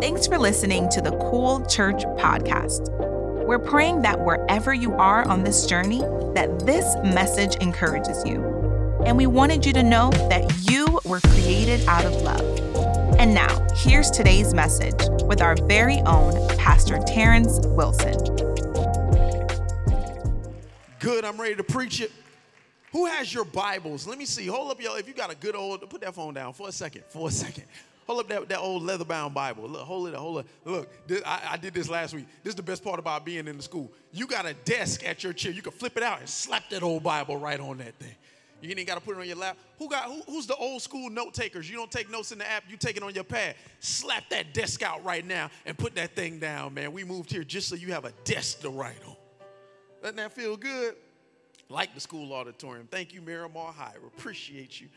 Thanks 0.00 0.26
for 0.26 0.38
listening 0.38 0.88
to 0.92 1.02
the 1.02 1.10
Cool 1.30 1.62
Church 1.66 2.04
podcast. 2.16 2.88
We're 3.44 3.58
praying 3.58 4.00
that 4.00 4.18
wherever 4.18 4.72
you 4.72 4.94
are 4.94 5.28
on 5.28 5.44
this 5.44 5.66
journey, 5.66 6.00
that 6.34 6.60
this 6.64 6.96
message 7.04 7.56
encourages 7.56 8.24
you. 8.24 8.42
And 9.04 9.14
we 9.18 9.26
wanted 9.26 9.66
you 9.66 9.74
to 9.74 9.82
know 9.82 10.08
that 10.30 10.70
you 10.70 10.86
were 11.04 11.20
created 11.20 11.86
out 11.86 12.06
of 12.06 12.14
love. 12.22 12.40
And 13.18 13.34
now, 13.34 13.68
here's 13.76 14.10
today's 14.10 14.54
message 14.54 14.96
with 15.24 15.42
our 15.42 15.54
very 15.66 15.98
own 16.06 16.48
Pastor 16.56 16.98
Terrence 17.06 17.60
Wilson. 17.66 18.16
Good, 20.98 21.26
I'm 21.26 21.38
ready 21.38 21.56
to 21.56 21.64
preach 21.64 22.00
it. 22.00 22.10
Who 22.92 23.04
has 23.04 23.34
your 23.34 23.44
Bibles? 23.44 24.06
Let 24.06 24.16
me 24.16 24.24
see. 24.24 24.46
Hold 24.46 24.70
up 24.70 24.80
y'all. 24.80 24.94
if 24.94 25.06
you 25.06 25.12
got 25.12 25.30
a 25.30 25.36
good 25.36 25.54
old, 25.54 25.88
put 25.90 26.00
that 26.00 26.14
phone 26.14 26.32
down 26.32 26.54
for 26.54 26.70
a 26.70 26.72
second, 26.72 27.04
for 27.10 27.28
a 27.28 27.30
second. 27.30 27.64
Hold 28.10 28.22
up 28.22 28.28
that, 28.28 28.48
that 28.48 28.58
old 28.58 28.82
leather 28.82 29.04
bound 29.04 29.34
Bible. 29.34 29.68
Look, 29.68 29.82
hold 29.82 30.08
it, 30.08 30.14
up, 30.14 30.20
hold 30.20 30.40
it. 30.40 30.46
Look, 30.64 31.06
this, 31.06 31.22
I, 31.24 31.50
I 31.52 31.56
did 31.56 31.72
this 31.72 31.88
last 31.88 32.12
week. 32.12 32.26
This 32.42 32.50
is 32.50 32.56
the 32.56 32.62
best 32.64 32.82
part 32.82 32.98
about 32.98 33.24
being 33.24 33.46
in 33.46 33.56
the 33.56 33.62
school. 33.62 33.92
You 34.10 34.26
got 34.26 34.46
a 34.46 34.54
desk 34.64 35.06
at 35.06 35.22
your 35.22 35.32
chair. 35.32 35.52
You 35.52 35.62
can 35.62 35.70
flip 35.70 35.96
it 35.96 36.02
out 36.02 36.18
and 36.18 36.28
slap 36.28 36.68
that 36.70 36.82
old 36.82 37.04
Bible 37.04 37.36
right 37.36 37.60
on 37.60 37.78
that 37.78 37.94
thing. 38.00 38.16
You 38.60 38.74
ain't 38.76 38.88
got 38.88 38.96
to 38.96 39.00
put 39.00 39.16
it 39.16 39.20
on 39.20 39.28
your 39.28 39.36
lap. 39.36 39.56
Who 39.78 39.88
got 39.88 40.06
who, 40.06 40.22
who's 40.22 40.48
the 40.48 40.56
old 40.56 40.82
school 40.82 41.08
note 41.08 41.34
takers? 41.34 41.70
You 41.70 41.76
don't 41.76 41.88
take 41.88 42.10
notes 42.10 42.32
in 42.32 42.38
the 42.38 42.50
app, 42.50 42.64
you 42.68 42.76
take 42.76 42.96
it 42.96 43.04
on 43.04 43.14
your 43.14 43.22
pad. 43.22 43.54
Slap 43.78 44.28
that 44.30 44.52
desk 44.54 44.82
out 44.82 45.04
right 45.04 45.24
now 45.24 45.48
and 45.64 45.78
put 45.78 45.94
that 45.94 46.16
thing 46.16 46.40
down, 46.40 46.74
man. 46.74 46.90
We 46.90 47.04
moved 47.04 47.30
here 47.30 47.44
just 47.44 47.68
so 47.68 47.76
you 47.76 47.92
have 47.92 48.06
a 48.06 48.12
desk 48.24 48.62
to 48.62 48.70
write 48.70 48.98
on. 49.06 49.14
Doesn't 50.02 50.16
that 50.16 50.32
feel 50.32 50.56
good? 50.56 50.96
Like 51.68 51.94
the 51.94 52.00
school 52.00 52.32
auditorium. 52.32 52.88
Thank 52.90 53.14
you, 53.14 53.20
Miramar 53.20 53.72
High. 53.72 53.94
Appreciate 54.04 54.80
you 54.80 54.88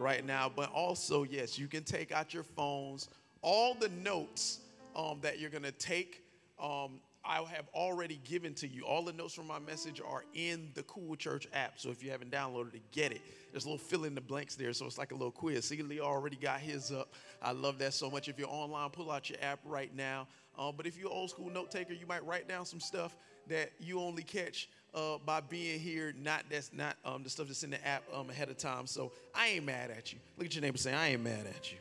right 0.00 0.24
now. 0.24 0.50
But 0.54 0.72
also, 0.72 1.22
yes, 1.22 1.58
you 1.58 1.68
can 1.68 1.84
take 1.84 2.10
out 2.10 2.34
your 2.34 2.42
phones. 2.42 3.08
All 3.42 3.74
the 3.74 3.88
notes 3.88 4.60
um, 4.96 5.18
that 5.22 5.38
you're 5.38 5.50
going 5.50 5.62
to 5.62 5.72
take, 5.72 6.22
um, 6.60 7.00
I 7.24 7.36
have 7.36 7.68
already 7.74 8.18
given 8.24 8.54
to 8.54 8.66
you. 8.66 8.84
All 8.84 9.04
the 9.04 9.12
notes 9.12 9.34
from 9.34 9.46
my 9.46 9.58
message 9.58 10.00
are 10.00 10.24
in 10.34 10.70
the 10.74 10.82
Cool 10.84 11.16
Church 11.16 11.46
app. 11.52 11.78
So 11.78 11.90
if 11.90 12.02
you 12.02 12.10
haven't 12.10 12.30
downloaded 12.30 12.74
it, 12.74 12.82
get 12.92 13.12
it. 13.12 13.20
There's 13.52 13.64
a 13.64 13.68
little 13.68 13.84
fill 13.84 14.04
in 14.04 14.14
the 14.14 14.20
blanks 14.20 14.56
there. 14.56 14.72
So 14.72 14.86
it's 14.86 14.98
like 14.98 15.12
a 15.12 15.14
little 15.14 15.30
quiz. 15.30 15.66
See, 15.66 15.82
Lee 15.82 16.00
already 16.00 16.36
got 16.36 16.60
his 16.60 16.90
up. 16.90 17.14
I 17.42 17.52
love 17.52 17.78
that 17.78 17.92
so 17.92 18.10
much. 18.10 18.28
If 18.28 18.38
you're 18.38 18.48
online, 18.48 18.88
pull 18.90 19.10
out 19.10 19.28
your 19.28 19.38
app 19.42 19.60
right 19.64 19.94
now. 19.94 20.26
Um, 20.58 20.74
but 20.76 20.86
if 20.86 20.98
you're 20.98 21.10
old 21.10 21.30
school 21.30 21.50
note 21.50 21.70
taker, 21.70 21.92
you 21.92 22.06
might 22.06 22.24
write 22.24 22.48
down 22.48 22.64
some 22.64 22.80
stuff 22.80 23.16
that 23.48 23.70
you 23.78 24.00
only 24.00 24.22
catch 24.22 24.68
uh, 24.94 25.18
by 25.24 25.40
being 25.40 25.80
here. 25.80 26.14
Not 26.22 26.44
that's 26.50 26.72
not 26.72 26.96
um, 27.04 27.22
the 27.22 27.30
stuff 27.30 27.46
that's 27.46 27.62
in 27.62 27.70
the 27.70 27.86
app 27.86 28.02
um, 28.14 28.30
ahead 28.30 28.48
of 28.48 28.58
time. 28.58 28.86
So 28.86 29.12
I 29.34 29.48
ain't 29.48 29.66
mad 29.66 29.90
at 29.90 30.12
you. 30.12 30.18
Look 30.36 30.46
at 30.46 30.54
your 30.54 30.62
neighbor 30.62 30.78
Say 30.78 30.92
I 30.92 31.08
ain't 31.08 31.22
mad 31.22 31.46
at 31.46 31.72
you. 31.72 31.78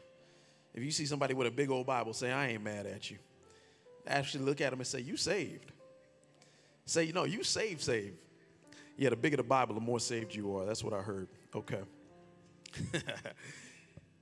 If 0.74 0.84
you 0.84 0.92
see 0.92 1.06
somebody 1.06 1.34
with 1.34 1.48
a 1.48 1.52
big 1.52 1.70
old 1.70 1.88
Bible, 1.88 2.14
say, 2.14 2.32
I 2.32 2.50
ain't 2.50 2.64
mad 2.64 2.86
at 2.86 3.10
you. 3.10 3.18
Actually, 4.08 4.46
look 4.46 4.62
at 4.62 4.70
them 4.70 4.80
and 4.80 4.88
say, 4.88 5.00
You 5.02 5.18
saved. 5.18 5.72
Say, 6.86 7.04
you 7.04 7.14
know, 7.14 7.26
you 7.26 7.44
saved, 7.44 7.82
saved. 7.82 8.18
Yeah, 8.98 9.10
the 9.10 9.16
bigger 9.16 9.38
the 9.38 9.44
Bible, 9.44 9.76
the 9.76 9.82
more 9.82 10.00
saved 10.00 10.34
you 10.34 10.56
are. 10.58 10.66
That's 10.66 10.84
what 10.84 10.94
I 10.94 11.02
heard. 11.02 11.28
Okay. 11.56 11.82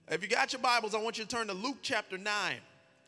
if 0.09 0.21
you 0.21 0.27
got 0.27 0.51
your 0.51 0.61
Bibles, 0.61 0.93
I 0.93 0.99
want 0.99 1.17
you 1.17 1.23
to 1.23 1.29
turn 1.29 1.47
to 1.47 1.53
Luke 1.53 1.77
chapter 1.81 2.17
9. 2.17 2.55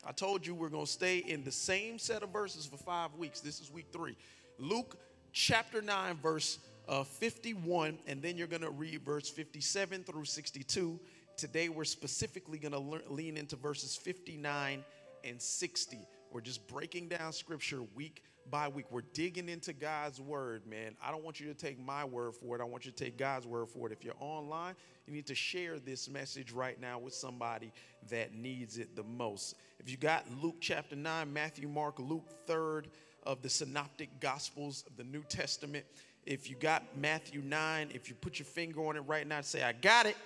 I 0.06 0.12
told 0.12 0.46
you 0.46 0.54
we're 0.54 0.70
going 0.70 0.86
to 0.86 0.90
stay 0.90 1.18
in 1.18 1.44
the 1.44 1.52
same 1.52 1.98
set 1.98 2.22
of 2.22 2.30
verses 2.30 2.66
for 2.66 2.78
five 2.78 3.14
weeks. 3.14 3.40
This 3.40 3.60
is 3.60 3.70
week 3.70 3.86
three. 3.92 4.16
Luke 4.58 4.96
chapter 5.32 5.82
9, 5.82 6.16
verse 6.16 6.58
uh, 6.88 7.04
51, 7.04 7.98
and 8.06 8.22
then 8.22 8.36
you're 8.36 8.46
going 8.46 8.62
to 8.62 8.70
read 8.70 9.02
verse 9.02 9.28
57 9.28 10.04
through 10.04 10.24
62. 10.24 10.98
Today, 11.36 11.68
we're 11.68 11.84
specifically 11.84 12.58
going 12.58 12.72
to 12.72 13.12
lean 13.12 13.36
into 13.36 13.56
verses 13.56 13.96
59 13.96 14.84
and 15.24 15.40
60. 15.40 15.98
We're 16.30 16.40
just 16.40 16.66
breaking 16.68 17.08
down 17.08 17.32
scripture 17.32 17.82
week 17.94 18.22
by 18.50 18.68
week. 18.68 18.86
We're 18.90 19.02
digging 19.14 19.48
into 19.48 19.72
God's 19.72 20.20
word, 20.20 20.66
man. 20.66 20.96
I 21.02 21.10
don't 21.10 21.22
want 21.24 21.40
you 21.40 21.46
to 21.46 21.54
take 21.54 21.78
my 21.78 22.04
word 22.04 22.34
for 22.34 22.56
it. 22.56 22.60
I 22.60 22.64
want 22.64 22.84
you 22.84 22.90
to 22.90 23.04
take 23.04 23.16
God's 23.16 23.46
word 23.46 23.68
for 23.68 23.86
it. 23.86 23.92
If 23.92 24.04
you're 24.04 24.14
online, 24.18 24.74
you 25.06 25.12
need 25.12 25.26
to 25.26 25.34
share 25.34 25.78
this 25.78 26.08
message 26.08 26.52
right 26.52 26.80
now 26.80 26.98
with 26.98 27.14
somebody 27.14 27.72
that 28.10 28.34
needs 28.34 28.78
it 28.78 28.96
the 28.96 29.02
most. 29.02 29.56
If 29.78 29.90
you 29.90 29.96
got 29.96 30.24
Luke 30.42 30.56
chapter 30.60 30.96
9, 30.96 31.32
Matthew, 31.32 31.68
Mark, 31.68 31.98
Luke 31.98 32.28
3rd, 32.48 32.86
of 33.24 33.42
the 33.42 33.48
synoptic 33.48 34.08
gospels 34.20 34.84
of 34.86 34.96
the 34.96 35.04
New 35.04 35.22
Testament. 35.28 35.84
If 36.26 36.50
you 36.50 36.56
got 36.56 36.82
Matthew 36.96 37.40
9, 37.42 37.90
if 37.94 38.08
you 38.08 38.14
put 38.14 38.38
your 38.38 38.46
finger 38.46 38.86
on 38.86 38.96
it 38.96 39.00
right 39.00 39.26
now, 39.26 39.38
and 39.38 39.44
say, 39.44 39.62
I 39.62 39.72
got 39.72 40.06
it. 40.06 40.16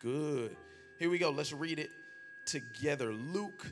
Good. 0.00 0.56
Here 0.98 1.10
we 1.10 1.18
go. 1.18 1.30
Let's 1.30 1.52
read 1.52 1.78
it 1.78 1.90
together. 2.46 3.12
Luke 3.12 3.66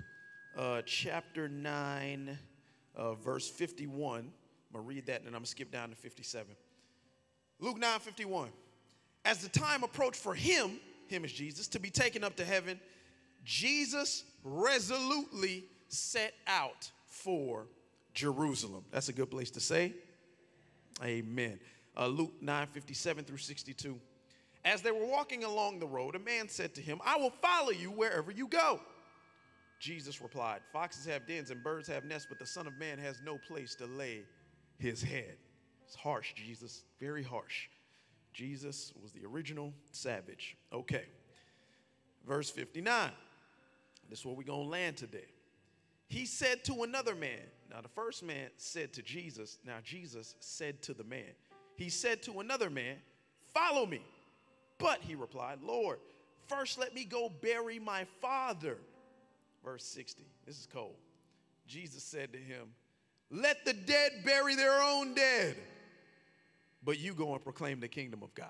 uh, 0.57 0.83
chapter 0.85 1.49
9, 1.49 2.39
uh, 2.97 3.15
verse 3.15 3.49
51. 3.49 4.21
I'm 4.21 4.25
going 4.73 4.85
to 4.85 4.89
read 4.89 5.07
that 5.07 5.17
and 5.17 5.27
then 5.27 5.35
I'm 5.35 5.41
going 5.41 5.45
to 5.45 5.51
skip 5.51 5.71
down 5.71 5.91
to 5.91 5.97
57. 5.97 6.55
Luke 7.61 7.79
9 7.79 8.01
51. 8.01 8.51
As 9.25 9.39
the 9.39 9.49
time 9.49 9.83
approached 9.83 10.21
for 10.21 10.35
him, 10.35 10.79
him 11.09 11.25
is 11.25 11.33
Jesus, 11.33 11.69
to 11.69 11.81
be 11.81 11.91
taken 11.91 12.23
up 12.23 12.37
to 12.37 12.45
heaven, 12.45 12.79
Jesus 13.45 14.25
resolutely 14.45 15.65
set 15.89 16.35
out 16.47 16.91
for 17.07 17.67
Jerusalem. 18.19 18.85
That's 18.91 19.09
a 19.09 19.13
good 19.13 19.31
place 19.31 19.53
to 19.53 19.61
say. 19.61 19.95
Amen. 21.05 21.61
Uh, 21.97 22.09
Luke 22.09 22.33
9 22.41 22.67
57 22.67 23.25
through 23.25 23.39
62. 23.39 23.97
As 24.65 24.83
they 24.83 24.91
were 24.91 25.07
walking 25.07 25.45
along 25.45 25.79
the 25.79 25.87
road, 25.87 26.17
a 26.17 26.19
man 26.19 26.49
said 26.49 26.75
to 26.75 26.81
him, 26.81 27.01
I 27.07 27.17
will 27.17 27.31
follow 27.41 27.71
you 27.71 27.93
wherever 27.93 28.33
you 28.33 28.49
go. 28.49 28.81
Jesus 29.79 30.21
replied, 30.21 30.63
Foxes 30.73 31.07
have 31.07 31.29
dens 31.29 31.53
and 31.53 31.63
birds 31.63 31.87
have 31.87 32.05
nests, 32.05 32.27
but 32.29 32.41
the 32.41 32.47
Son 32.47 32.67
of 32.67 32.77
Man 32.77 32.99
has 32.99 33.21
no 33.25 33.39
place 33.47 33.77
to 33.77 33.87
lay 33.87 34.25
his 34.79 35.01
head. 35.01 35.37
It's 35.87 35.95
harsh, 35.95 36.35
Jesus, 36.35 36.83
very 36.99 37.23
harsh. 37.23 37.69
Jesus 38.33 38.93
was 39.01 39.13
the 39.13 39.25
original 39.25 39.73
savage. 39.93 40.57
Okay. 40.73 41.05
Verse 42.27 42.51
59. 42.51 43.13
This 44.11 44.19
is 44.19 44.27
where 44.27 44.35
we're 44.35 44.43
going 44.43 44.65
to 44.65 44.71
land 44.71 44.97
today. 44.97 45.29
He 46.09 46.27
said 46.27 46.65
to 46.65 46.83
another 46.83 47.15
man, 47.15 47.47
now, 47.71 47.81
the 47.83 47.89
first 47.89 48.23
man 48.23 48.49
said 48.57 48.93
to 48.95 49.03
Jesus, 49.03 49.59
now 49.65 49.77
Jesus 49.85 50.35
said 50.41 50.81
to 50.83 50.95
the 50.95 51.05
man, 51.05 51.33
he 51.77 51.91
said 51.91 52.23
to 52.25 52.41
another 52.41 52.71
man, 52.71 52.97
Follow 53.55 53.87
me. 53.87 54.01
But 54.79 55.01
he 55.01 55.15
replied, 55.15 55.59
Lord, 55.63 55.99
first 56.47 56.79
let 56.79 56.95
me 56.95 57.05
go 57.05 57.29
bury 57.29 57.79
my 57.79 58.05
father. 58.21 58.79
Verse 59.65 59.85
60. 59.85 60.23
This 60.47 60.59
is 60.59 60.67
cold. 60.67 60.97
Jesus 61.67 62.03
said 62.03 62.33
to 62.33 62.39
him, 62.39 62.69
Let 63.31 63.65
the 63.65 63.73
dead 63.73 64.13
bury 64.25 64.55
their 64.55 64.81
own 64.83 65.15
dead, 65.15 65.57
but 66.83 66.99
you 66.99 67.13
go 67.13 67.35
and 67.35 67.43
proclaim 67.43 67.81
the 67.81 67.89
kingdom 67.89 68.23
of 68.23 68.35
God. 68.35 68.49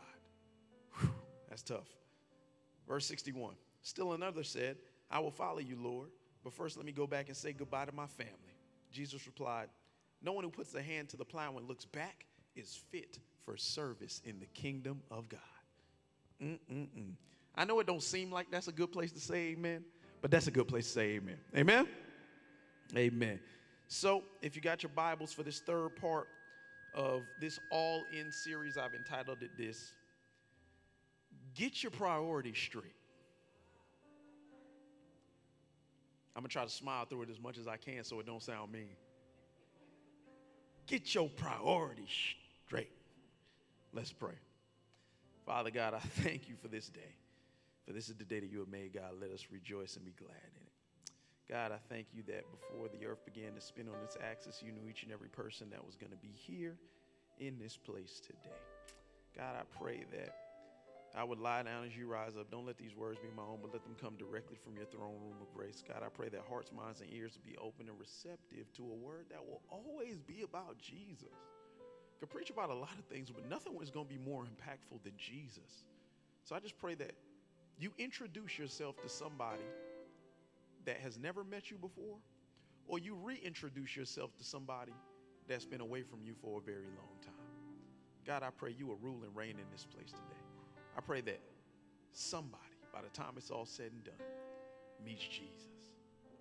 Whew, 1.01 1.11
that's 1.49 1.63
tough. 1.63 1.89
Verse 2.87 3.07
61. 3.07 3.55
Still 3.83 4.13
another 4.13 4.45
said, 4.45 4.77
I 5.11 5.19
will 5.21 5.31
follow 5.31 5.59
you, 5.59 5.77
Lord, 5.81 6.09
but 6.45 6.53
first 6.53 6.77
let 6.77 6.87
me 6.87 6.93
go 6.93 7.07
back 7.07 7.29
and 7.29 7.37
say 7.37 7.53
goodbye 7.53 7.87
to 7.87 7.93
my 7.93 8.07
family. 8.07 8.33
Jesus 8.93 9.27
replied, 9.27 9.69
No 10.23 10.33
one 10.33 10.45
who 10.45 10.51
puts 10.51 10.75
a 10.75 10.83
hand 10.83 11.09
to 11.11 11.17
the 11.17 11.25
plow 11.25 11.57
and 11.57 11.67
looks 11.69 11.85
back 11.85 12.27
is 12.57 12.81
fit 12.91 13.19
for 13.45 13.57
service 13.57 14.21
in 14.25 14.39
the 14.41 14.47
kingdom 14.47 15.01
of 15.11 15.29
God. 15.29 15.41
Mm-mm-mm. 16.43 17.13
I 17.55 17.65
know 17.65 17.81
it 17.81 17.87
don't 17.87 18.03
seem 18.03 18.31
like 18.31 18.51
that's 18.51 18.69
a 18.69 18.73
good 18.73 18.93
place 18.93 19.13
to 19.13 19.21
say 19.21 19.49
amen, 19.49 19.85
but 20.23 20.31
that's 20.31 20.47
a 20.47 20.51
good 20.51 20.69
place 20.69 20.87
to 20.87 20.93
say 20.93 21.11
amen. 21.17 21.39
Amen? 21.57 21.89
Amen. 22.97 23.41
So, 23.89 24.23
if 24.43 24.55
you 24.55 24.63
got 24.63 24.83
your 24.83 24.91
Bibles 24.95 25.33
for 25.33 25.43
this 25.43 25.61
third 25.61 25.97
part 25.97 26.29
of 26.95 27.23
this 27.41 27.59
all 27.71 28.03
in 28.13 28.31
series, 28.31 28.77
I've 28.77 28.95
entitled 28.95 29.43
it 29.43 29.51
this 29.57 29.93
Get 31.55 31.83
Your 31.83 31.91
Priorities 31.91 32.59
Straight. 32.59 32.98
I'm 36.39 36.43
gonna 36.43 36.51
try 36.51 36.63
to 36.63 36.71
smile 36.71 37.05
through 37.05 37.23
it 37.23 37.31
as 37.31 37.41
much 37.41 37.59
as 37.59 37.67
I 37.67 37.77
can 37.77 38.05
so 38.05 38.21
it 38.21 38.27
don't 38.27 38.41
sound 38.41 38.71
mean. 38.71 38.95
Get 40.87 41.13
your 41.13 41.29
priorities 41.29 42.15
straight. 42.65 42.93
Let's 43.93 44.13
pray. 44.13 44.39
Father 45.45 45.73
God, 45.73 45.95
I 45.95 45.99
thank 45.99 46.49
you 46.49 46.55
for 46.63 46.69
this 46.69 46.91
day. 46.91 47.17
For 47.89 47.93
this 47.93 48.09
is 48.09 48.15
the 48.15 48.25
day 48.25 48.39
that 48.39 48.49
you 48.53 48.61
have 48.61 48.69
made, 48.69 48.95
God. 48.95 49.15
Let 49.21 49.33
us 49.33 49.47
rejoice 49.51 49.97
and 49.97 50.05
be 50.05 50.13
glad 50.13 50.31
in 50.31 50.63
it. 50.63 51.53
God, 51.53 51.73
I 51.73 51.79
thank 51.93 52.07
you 52.15 52.23
that 52.29 52.45
before 52.53 52.87
the 52.87 53.05
earth 53.05 53.25
began 53.25 53.55
to 53.55 53.61
spin 53.61 53.89
on 53.89 53.97
its 54.05 54.17
axis, 54.23 54.63
you 54.65 54.71
knew 54.71 54.89
each 54.89 55.03
and 55.03 55.11
every 55.11 55.31
person 55.31 55.69
that 55.71 55.85
was 55.85 55.97
going 55.97 56.13
to 56.13 56.19
be 56.19 56.31
here 56.33 56.77
in 57.41 57.59
this 57.59 57.77
place 57.77 58.21
today. 58.25 58.63
God, 59.37 59.57
I 59.59 59.83
pray 59.83 60.05
that 60.13 60.37
I 61.19 61.25
would 61.25 61.41
lie 61.41 61.65
down 61.65 61.85
as 61.85 61.97
you 61.97 62.07
rise 62.07 62.37
up. 62.39 62.49
Don't 62.49 62.65
let 62.65 62.79
these 62.79 62.95
words 62.95 63.19
be 63.19 63.27
my 63.37 63.43
own, 63.43 63.59
but 63.61 63.73
let 63.73 63.83
them 63.83 63.97
come 64.01 64.15
directly 64.17 64.57
from 64.63 64.77
your 64.77 64.85
throne 64.85 65.19
room 65.21 65.35
of 65.43 65.53
grace. 65.53 65.83
God, 65.87 66.05
I 66.07 66.09
pray 66.09 66.29
that 66.29 66.43
hearts, 66.49 66.71
minds, 66.71 67.01
and 67.01 67.13
ears 67.13 67.37
be 67.45 67.57
open 67.57 67.89
and 67.89 67.99
receptive 67.99 68.73
to 68.75 68.83
a 68.85 68.95
word 68.95 69.27
that 69.31 69.45
will 69.45 69.61
always 69.69 70.21
be 70.21 70.43
about 70.43 70.79
Jesus. 70.79 71.35
Could 72.21 72.31
preach 72.31 72.51
about 72.51 72.71
a 72.71 72.75
lot 72.75 72.97
of 72.97 73.05
things, 73.07 73.31
but 73.33 73.51
nothing 73.51 73.77
is 73.83 73.91
going 73.91 74.07
to 74.07 74.15
be 74.15 74.21
more 74.21 74.45
impactful 74.45 75.03
than 75.03 75.13
Jesus. 75.17 75.87
So 76.45 76.55
I 76.55 76.61
just 76.61 76.79
pray 76.79 76.95
that 76.95 77.13
you 77.81 77.91
introduce 77.99 78.57
yourself 78.57 79.03
to 79.03 79.09
somebody 79.09 79.67
that 80.85 80.99
has 80.99 81.19
never 81.19 81.43
met 81.43 81.69
you 81.69 81.79
before, 81.79 82.15
or 82.87 83.01
you 83.01 83.17
reintroduce 83.17 83.97
yourself 83.97 84.37
to 84.39 84.45
somebody 84.45 84.93
that's 85.49 85.65
been 85.65 85.81
away 85.81 86.03
from 86.03 86.23
you 86.23 86.35
for 86.41 86.59
a 86.59 86.63
very 86.63 86.87
long 86.87 87.19
time. 87.23 87.35
God, 88.25 88.45
I 88.45 88.51
pray 88.51 88.73
you 88.79 88.87
will 88.87 88.99
rule 89.03 89.25
and 89.25 89.35
reign 89.35 89.57
in 89.59 89.67
this 89.73 89.85
place 89.85 90.13
today. 90.13 90.48
I 90.99 91.01
pray 91.01 91.21
that 91.21 91.39
somebody, 92.11 92.59
by 92.93 93.01
the 93.03 93.09
time 93.17 93.35
it's 93.37 93.53
all 93.53 93.67
said 93.67 93.93
and 93.93 94.03
done, 94.03 94.15
meets 95.07 95.23
Jesus 95.23 95.93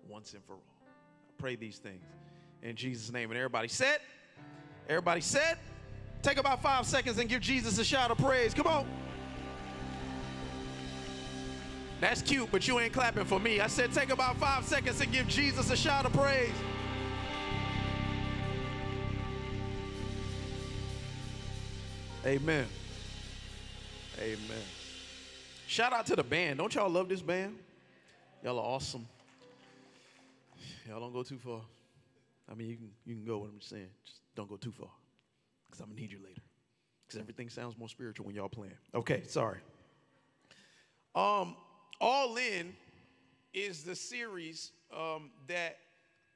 once 0.08 0.34
and 0.34 0.42
for 0.44 0.54
all. 0.54 0.62
I 0.80 1.32
pray 1.40 1.54
these 1.54 1.78
things 1.78 2.02
in 2.64 2.74
Jesus' 2.74 3.12
name. 3.12 3.30
And 3.30 3.38
everybody 3.38 3.68
said, 3.68 4.00
everybody 4.88 5.20
said, 5.20 5.58
take 6.22 6.38
about 6.38 6.60
five 6.60 6.86
seconds 6.86 7.18
and 7.18 7.28
give 7.28 7.40
Jesus 7.40 7.78
a 7.78 7.84
shout 7.84 8.10
of 8.10 8.18
praise. 8.18 8.52
Come 8.52 8.66
on. 8.66 8.84
That's 12.00 12.20
cute, 12.20 12.48
but 12.50 12.66
you 12.66 12.80
ain't 12.80 12.92
clapping 12.92 13.26
for 13.26 13.38
me. 13.38 13.60
I 13.60 13.68
said, 13.68 13.92
take 13.92 14.10
about 14.10 14.36
five 14.38 14.64
seconds 14.64 15.00
and 15.00 15.12
give 15.12 15.28
Jesus 15.28 15.70
a 15.70 15.76
shout 15.76 16.04
of 16.04 16.12
praise. 16.12 16.50
Amen. 22.26 22.66
Amen. 24.20 24.62
Shout 25.68 25.92
out 25.92 26.06
to 26.06 26.16
the 26.16 26.24
band. 26.24 26.58
Don't 26.58 26.74
y'all 26.74 26.90
love 26.90 27.08
this 27.08 27.22
band? 27.22 27.56
Y'all 28.42 28.58
are 28.58 28.64
awesome. 28.64 29.06
Y'all 30.88 30.98
don't 30.98 31.12
go 31.12 31.22
too 31.22 31.38
far. 31.38 31.60
I 32.50 32.54
mean, 32.54 32.68
you 32.68 32.76
can 32.76 32.90
you 33.04 33.14
can 33.14 33.24
go. 33.24 33.38
What 33.38 33.50
I'm 33.50 33.58
just 33.58 33.70
saying, 33.70 33.88
just 34.04 34.20
don't 34.34 34.48
go 34.48 34.56
too 34.56 34.72
far, 34.72 34.88
because 35.66 35.80
I'm 35.80 35.90
gonna 35.90 36.00
need 36.00 36.10
you 36.10 36.18
later. 36.18 36.40
Because 37.06 37.20
everything 37.20 37.48
sounds 37.48 37.78
more 37.78 37.88
spiritual 37.88 38.26
when 38.26 38.34
y'all 38.34 38.48
playing. 38.48 38.76
Okay, 38.94 39.22
sorry. 39.26 39.58
Um, 41.14 41.56
All 42.00 42.36
In 42.36 42.74
is 43.54 43.82
the 43.82 43.94
series 43.94 44.72
um, 44.96 45.30
that 45.46 45.78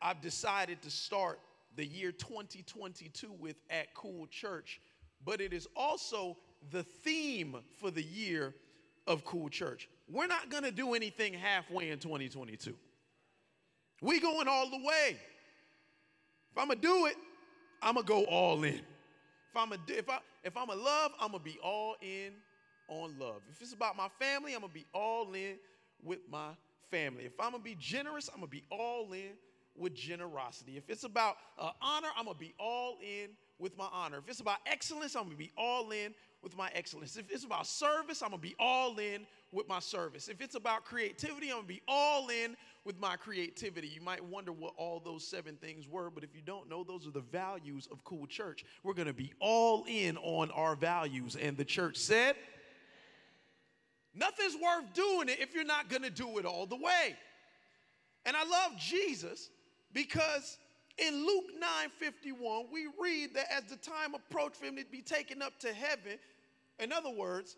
I've 0.01 0.21
decided 0.21 0.83
to 0.83 0.91
start 0.91 1.41
the 1.77 1.85
year 1.85 2.13
2022 2.13 3.33
with 3.39 3.57
at 3.71 3.95
Cool 3.95 4.27
Church, 4.27 4.81
but 5.25 5.41
it 5.41 5.53
is 5.53 5.67
also 5.77 6.37
the 6.71 6.83
theme 6.83 7.57
for 7.81 7.91
the 7.91 8.03
year 8.03 8.55
of 9.07 9.25
Cool 9.25 9.49
Church. 9.49 9.89
We're 10.09 10.27
not 10.27 10.51
gonna 10.51 10.71
do 10.71 10.95
anything 10.95 11.35
halfway 11.35 11.91
in 11.91 11.99
2022. 11.99 12.75
We 14.01 14.21
going 14.21 14.49
all 14.49 14.69
the 14.69 14.79
way. 14.79 15.17
If 16.51 16.59
I'm 16.59 16.69
gonna 16.69 16.81
do 16.81 17.07
it, 17.07 17.17
I'm 17.81 17.95
gonna 17.95 18.07
go 18.07 18.25
all 18.25 18.63
in. 18.65 18.75
If 18.75 19.57
I'm 19.57 19.73
a 19.73 19.79
if 19.89 20.09
I 20.09 20.19
if 20.45 20.57
I'm 20.57 20.71
a 20.71 20.75
love, 20.75 21.13
I'm 21.21 21.33
gonna 21.33 21.43
be 21.43 21.59
all 21.63 21.97
in 22.01 22.33
on 22.89 23.15
love. 23.19 23.43
If 23.51 23.61
it's 23.61 23.73
about 23.73 23.97
my 23.97 24.09
family, 24.19 24.55
I'm 24.55 24.61
gonna 24.61 24.73
be 24.73 24.87
all 24.93 25.33
in 25.35 25.57
with 26.03 26.21
my 26.31 26.51
family. 26.91 27.25
If 27.25 27.39
I'm 27.41 27.53
gonna 27.53 27.63
be 27.63 27.77
generous, 27.79 28.29
I'm 28.29 28.41
gonna 28.41 28.49
be 28.49 28.65
all 28.71 29.13
in 29.13 29.33
with 29.77 29.95
generosity. 29.95 30.77
If 30.77 30.91
it's 30.91 31.05
about 31.05 31.37
uh, 31.59 31.71
honor, 31.81 32.09
I'm 32.17 32.27
gonna 32.27 32.39
be 32.39 32.55
all 32.59 32.99
in 33.03 33.31
with 33.59 33.77
my 33.79 33.89
honor. 33.93 34.19
If 34.19 34.29
it's 34.29 34.41
about 34.41 34.59
excellence, 34.67 35.15
I'm 35.17 35.25
gonna 35.25 35.37
be 35.37 35.53
all 35.57 35.91
in 35.91 36.15
with 36.43 36.57
my 36.57 36.71
excellence. 36.75 37.17
If 37.17 37.31
it's 37.31 37.45
about 37.45 37.67
service, 37.67 38.23
I'm 38.23 38.31
gonna 38.31 38.43
be 38.43 38.57
all 38.59 38.99
in 38.99 39.27
with 39.53 39.69
my 39.69 39.79
service. 39.79 40.29
If 40.29 40.41
it's 40.41 40.55
about 40.55 40.85
creativity, 40.85 41.49
I'm 41.51 41.57
gonna 41.57 41.67
be 41.67 41.83
all 41.87 42.29
in 42.29 42.57
with 42.85 42.99
my 42.99 43.17
creativity. 43.17 43.89
You 43.89 44.01
might 44.01 44.23
wonder 44.25 44.53
what 44.53 44.75
all 44.77 45.01
those 45.01 45.27
seven 45.27 45.57
things 45.57 45.89
were, 45.89 46.11
but 46.11 46.25
if 46.25 46.35
you 46.35 46.43
don't 46.45 46.69
know, 46.69 46.83
those 46.83 47.07
are 47.07 47.13
the 47.13 47.21
values 47.21 47.89
of 47.93 48.03
Cool 48.05 48.27
Church. 48.27 48.65
We're 48.83 48.95
gonna 48.95 49.13
be 49.13 49.33
all 49.39 49.85
in 49.87 50.17
on 50.19 50.51
our 50.51 50.75
values. 50.75 51.37
And 51.37 51.57
the 51.57 51.65
church 51.65 51.97
said, 51.97 52.35
Nothing's 54.15 54.57
worth 54.57 54.93
doing 54.93 55.31
it 55.31 55.39
if 55.41 55.55
you're 55.55 55.65
not 55.65 55.89
gonna 55.89 56.11
do 56.11 56.39
it 56.39 56.45
all 56.45 56.67
the 56.67 56.77
way. 56.77 57.17
And 58.27 58.37
I 58.37 58.45
love 58.45 58.79
Jesus 58.79 59.51
because 59.93 60.59
in 61.07 61.27
Luke 61.27 61.47
9:51, 61.59 62.71
we 62.71 62.87
read 63.01 63.35
that 63.35 63.51
as 63.53 63.65
the 63.65 63.77
time 63.77 64.15
approached 64.15 64.57
for 64.57 64.67
him 64.67 64.77
to 64.77 64.85
be 64.85 65.03
taken 65.03 65.43
up 65.43 65.59
to 65.61 65.73
heaven, 65.73 66.19
in 66.79 66.93
other 66.93 67.11
words, 67.11 67.57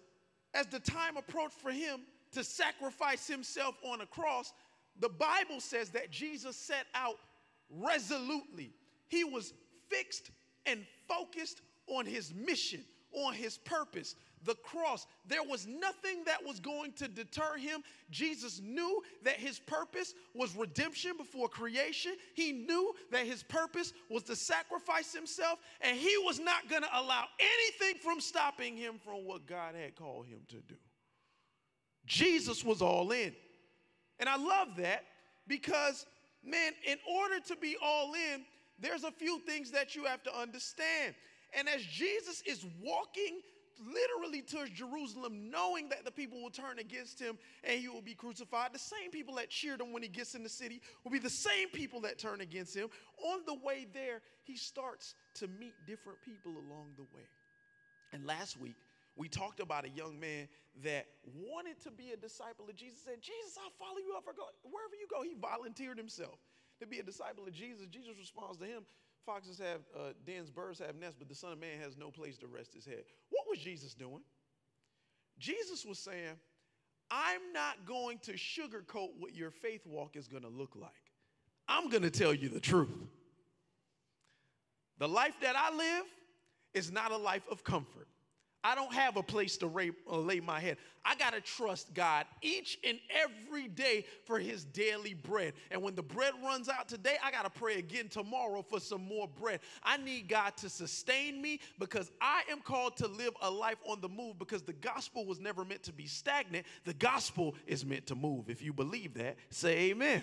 as 0.55 0.67
the 0.67 0.81
time 0.81 1.17
approached 1.17 1.55
for 1.55 1.71
him 1.71 2.07
to 2.33 2.43
sacrifice 2.43 3.27
himself 3.27 3.77
on 3.83 4.01
a 4.01 4.07
cross, 4.07 4.53
the 5.01 5.09
Bible 5.09 5.61
says 5.61 5.91
that 5.91 6.11
Jesus 6.11 6.57
set 6.57 6.87
out 6.95 7.19
resolutely. 7.71 8.73
He 9.09 9.25
was 9.25 9.53
fixed 9.89 10.31
and 10.67 10.87
focused 11.09 11.61
on 11.87 12.07
his 12.07 12.33
mission, 12.33 12.85
on 13.13 13.35
his 13.35 13.59
purpose, 13.59 14.15
the 14.45 14.55
cross. 14.57 15.07
There 15.27 15.43
was 15.43 15.67
nothing 15.67 16.25
that 16.27 16.45
was 16.45 16.61
going 16.61 16.93
to 16.95 17.09
deter 17.09 17.57
him. 17.57 17.83
Jesus 18.11 18.61
knew 18.63 19.03
that 19.23 19.37
his 19.37 19.59
purpose 19.59 20.15
was 20.35 20.55
redemption 20.57 21.17
before 21.17 21.49
creation. 21.49 22.13
He 22.35 22.53
knew 22.53 22.95
that 23.11 23.27
his 23.27 23.43
purpose 23.43 23.93
was 24.11 24.23
to 24.25 24.37
sacrifice 24.37 25.15
himself, 25.15 25.59
and 25.81 25.97
he 25.97 26.17
was 26.25 26.39
not 26.39 26.69
going 26.69 26.83
to 26.83 26.89
allow 26.93 27.25
anything 27.39 28.01
from 28.03 28.21
stopping 28.21 28.77
him 28.77 28.95
from 29.05 29.27
what 29.27 29.47
God 29.47 29.75
had 29.75 29.97
called 29.97 30.27
him 30.27 30.41
to 30.49 30.57
do. 30.57 30.77
Jesus 32.07 32.65
was 32.65 32.83
all 32.83 33.11
in. 33.13 33.33
And 34.21 34.29
I 34.29 34.37
love 34.37 34.77
that 34.77 35.05
because, 35.49 36.07
man, 36.45 36.73
in 36.87 36.99
order 37.11 37.41
to 37.41 37.57
be 37.57 37.77
all 37.83 38.15
in, 38.15 38.45
there's 38.79 39.05
a 39.05 39.11
few 39.11 39.41
things 39.41 39.71
that 39.71 39.95
you 39.95 40.05
have 40.05 40.23
to 40.25 40.37
understand. 40.37 41.15
And 41.57 41.69
as 41.69 41.83
Jesus 41.85 42.43
is 42.47 42.65
walking 42.83 43.41
literally 43.79 44.43
towards 44.43 44.71
Jerusalem, 44.71 45.51
knowing 45.51 45.89
that 45.89 46.05
the 46.05 46.11
people 46.11 46.43
will 46.43 46.51
turn 46.51 46.79
against 46.79 47.21
him 47.21 47.39
and 47.63 47.81
he 47.81 47.89
will 47.89 48.03
be 48.03 48.15
crucified, 48.15 48.73
the 48.73 48.79
same 48.79 49.11
people 49.11 49.35
that 49.37 49.51
cheered 49.51 49.81
him 49.81 49.93
when 49.93 50.03
he 50.03 50.09
gets 50.09 50.35
in 50.35 50.43
the 50.43 50.49
city 50.49 50.81
will 51.03 51.11
be 51.11 51.19
the 51.19 51.31
same 51.31 51.69
people 51.71 52.01
that 52.01 52.19
turn 52.19 52.41
against 52.41 52.75
him. 52.77 52.89
On 53.25 53.41
the 53.47 53.55
way 53.55 53.87
there, 53.93 54.21
he 54.43 54.57
starts 54.57 55.15
to 55.35 55.49
meet 55.49 55.75
different 55.87 56.21
people 56.23 56.53
along 56.53 56.93
the 56.97 57.05
way. 57.15 57.29
And 58.13 58.25
last 58.25 58.61
week, 58.61 58.77
we 59.17 59.29
talked 59.29 59.61
about 59.61 59.85
a 59.85 59.91
young 59.91 60.19
man 60.19 60.49
that 60.83 61.07
wanted 61.25 61.81
to 61.83 61.91
be 61.91 62.11
a 62.11 62.17
disciple 62.17 62.67
of 62.69 62.75
Jesus. 62.75 62.99
Said, 63.05 63.21
Jesus, 63.21 63.57
I'll 63.63 63.71
follow 63.79 63.99
you 63.99 64.15
wherever 64.63 64.95
you 64.95 65.07
go. 65.09 65.23
He 65.23 65.35
volunteered 65.41 65.99
himself 65.99 66.39
to 66.81 66.87
be 66.87 66.99
a 66.99 67.03
disciple 67.03 67.47
of 67.47 67.53
Jesus. 67.53 67.87
Jesus 67.87 68.11
responds 68.19 68.59
to 68.59 68.65
him, 68.65 68.83
Foxes 69.25 69.59
have 69.59 69.81
uh, 69.97 70.13
dens, 70.27 70.51
birds 70.51 70.79
have 70.79 70.97
nests, 70.97 71.17
but 71.19 71.29
the 71.29 71.35
Son 71.35 71.53
of 71.53 71.61
Man 71.61 71.81
has 71.83 71.97
no 71.97 72.11
place 72.11 72.37
to 72.39 72.47
rest 72.47 72.75
his 72.75 72.85
head. 72.85 73.05
What 73.31 73.45
was 73.49 73.59
Jesus 73.59 73.95
doing? 73.95 74.23
Jesus 75.39 75.85
was 75.85 75.99
saying, 75.99 76.37
I'm 77.11 77.53
not 77.53 77.87
going 77.87 78.19
to 78.21 78.33
sugarcoat 78.33 79.11
what 79.19 79.35
your 79.35 79.51
faith 79.51 79.87
walk 79.87 80.17
is 80.17 80.29
going 80.29 80.43
to 80.43 80.49
look 80.49 80.75
like. 80.75 80.91
I'm 81.69 81.89
going 81.89 82.03
to 82.03 82.11
tell 82.11 82.35
you 82.35 82.49
the 82.49 82.61
truth. 82.61 82.89
The 84.99 85.09
life 85.09 85.35
that 85.43 85.57
I 85.57 85.75
live 85.75 86.05
is 86.73 86.93
not 86.93 87.11
a 87.11 87.17
life 87.17 87.43
of 87.51 87.65
comfort. 87.65 88.09
I 88.67 88.75
don't 88.75 88.95
have 88.95 89.19
a 89.19 89.23
place 89.23 89.59
to 89.59 89.67
lay, 89.67 89.91
uh, 90.11 90.17
lay 90.17 90.41
my 90.41 90.59
head. 90.59 90.79
I 91.05 91.15
got 91.17 91.35
to 91.35 91.43
trust 91.43 91.93
God 91.93 92.25
each 92.41 92.79
and 92.83 92.99
every 93.11 93.69
day 93.69 94.07
for 94.25 94.39
his 94.39 94.65
daily 94.65 95.13
bread. 95.13 95.53
And 95.71 95.83
when 95.83 95.95
the 95.95 96.03
bread 96.03 96.33
runs 96.43 96.71
out 96.71 96.89
today, 96.89 97.17
I 97.23 97.31
got 97.31 97.45
to 97.45 97.51
pray 97.51 97.79
again 97.79 98.09
tomorrow 98.09 98.63
for 98.63 98.81
some 98.81 99.07
more 99.07 99.29
bread. 99.29 99.61
I 99.83 99.99
need 99.99 100.29
God 100.29 100.57
to 100.57 100.71
sustain 100.71 101.43
me 101.43 101.61
because 101.79 102.11
I 102.23 102.43
am 102.51 102.61
called 102.61 102.97
to 102.97 103.07
live 103.07 103.35
a 103.43 103.51
life 103.51 103.77
on 103.87 104.01
the 104.01 104.09
move 104.09 104.39
because 104.39 104.63
the 104.63 104.73
gospel 104.73 105.27
was 105.27 105.41
never 105.41 105.63
meant 105.67 105.83
to 105.83 105.93
be 105.93 106.07
stagnant. 106.07 106.65
The 106.85 106.95
gospel 106.95 107.55
is 107.67 107.85
meant 107.85 108.07
to 108.07 108.15
move. 108.15 108.49
If 108.49 108.63
you 108.63 108.73
believe 108.73 109.13
that, 109.15 109.37
say 109.51 109.91
amen. 109.91 110.23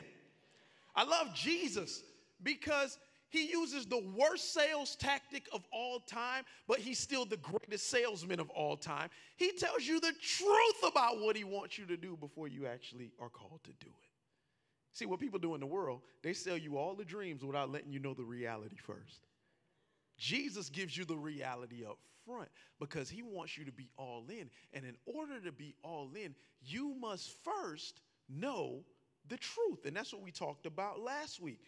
I 0.96 1.04
love 1.04 1.36
Jesus 1.36 2.02
because 2.42 2.98
he 3.32 3.48
uses 3.50 3.86
the 3.86 4.04
worst 4.16 4.54
sales 4.54 4.96
tactic 4.98 5.48
of 5.54 5.66
all 5.72 6.02
time, 6.02 6.44
but 6.68 6.80
he's 6.80 7.00
still 7.00 7.26
the 7.26 7.38
greatest 7.38 7.90
salesman 7.90 8.40
of 8.40 8.50
all 8.50 8.76
time. 8.76 9.10
He 9.38 9.54
tells 9.54 9.88
you 9.88 10.00
the 10.02 10.14
truth 10.22 10.92
about 10.92 11.22
what 11.22 11.38
he 11.38 11.46
wants 11.46 11.78
you 11.78 11.86
to 11.86 11.98
do 11.98 12.18
before 12.18 12.50
you 12.50 12.68
actually 12.68 13.12
are 13.20 13.30
called 13.30 13.62
to 13.64 13.72
do 13.80 13.88
it. 13.88 14.10
See, 14.94 15.06
what 15.06 15.22
people 15.22 15.40
do 15.40 15.56
in 15.56 15.62
the 15.62 15.66
world, 15.66 16.02
they 16.22 16.34
sell 16.34 16.58
you 16.58 16.78
all 16.78 16.94
the 16.94 17.06
dreams 17.06 17.44
without 17.44 17.72
letting 17.72 17.94
you 17.94 18.00
know 18.00 18.14
the 18.14 18.26
reality 18.26 18.76
first. 18.76 19.22
Jesus 20.18 20.70
gives 20.70 20.98
you 20.98 21.06
the 21.06 21.16
reality 21.16 21.86
up 21.86 21.98
front 22.26 22.50
because 22.82 23.10
he 23.10 23.24
wants 23.24 23.58
you 23.58 23.64
to 23.64 23.72
be 23.72 23.90
all 23.98 24.26
in. 24.30 24.50
And 24.74 24.84
in 24.86 24.96
order 25.06 25.40
to 25.40 25.54
be 25.54 25.74
all 25.84 26.12
in, 26.22 26.36
you 26.62 26.96
must 27.00 27.34
first 27.46 28.02
know 28.28 28.84
the 29.30 29.38
truth. 29.38 29.86
And 29.86 29.96
that's 29.96 30.12
what 30.14 30.22
we 30.22 30.32
talked 30.32 30.66
about 30.66 31.00
last 31.00 31.42
week. 31.42 31.62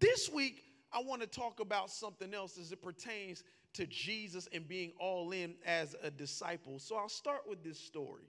This 0.00 0.28
week, 0.28 0.64
I 0.92 1.02
want 1.02 1.20
to 1.20 1.26
talk 1.26 1.60
about 1.60 1.90
something 1.90 2.32
else 2.32 2.58
as 2.58 2.72
it 2.72 2.82
pertains 2.82 3.44
to 3.74 3.86
Jesus 3.86 4.48
and 4.52 4.66
being 4.66 4.92
all 4.98 5.32
in 5.32 5.54
as 5.66 5.94
a 6.02 6.10
disciple. 6.10 6.78
So 6.78 6.96
I'll 6.96 7.08
start 7.08 7.42
with 7.48 7.62
this 7.62 7.78
story. 7.78 8.24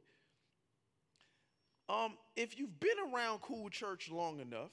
Um, 1.87 2.17
if 2.35 2.59
you've 2.59 2.79
been 2.79 2.97
around 3.13 3.41
Cool 3.41 3.69
Church 3.69 4.11
long 4.11 4.39
enough, 4.39 4.71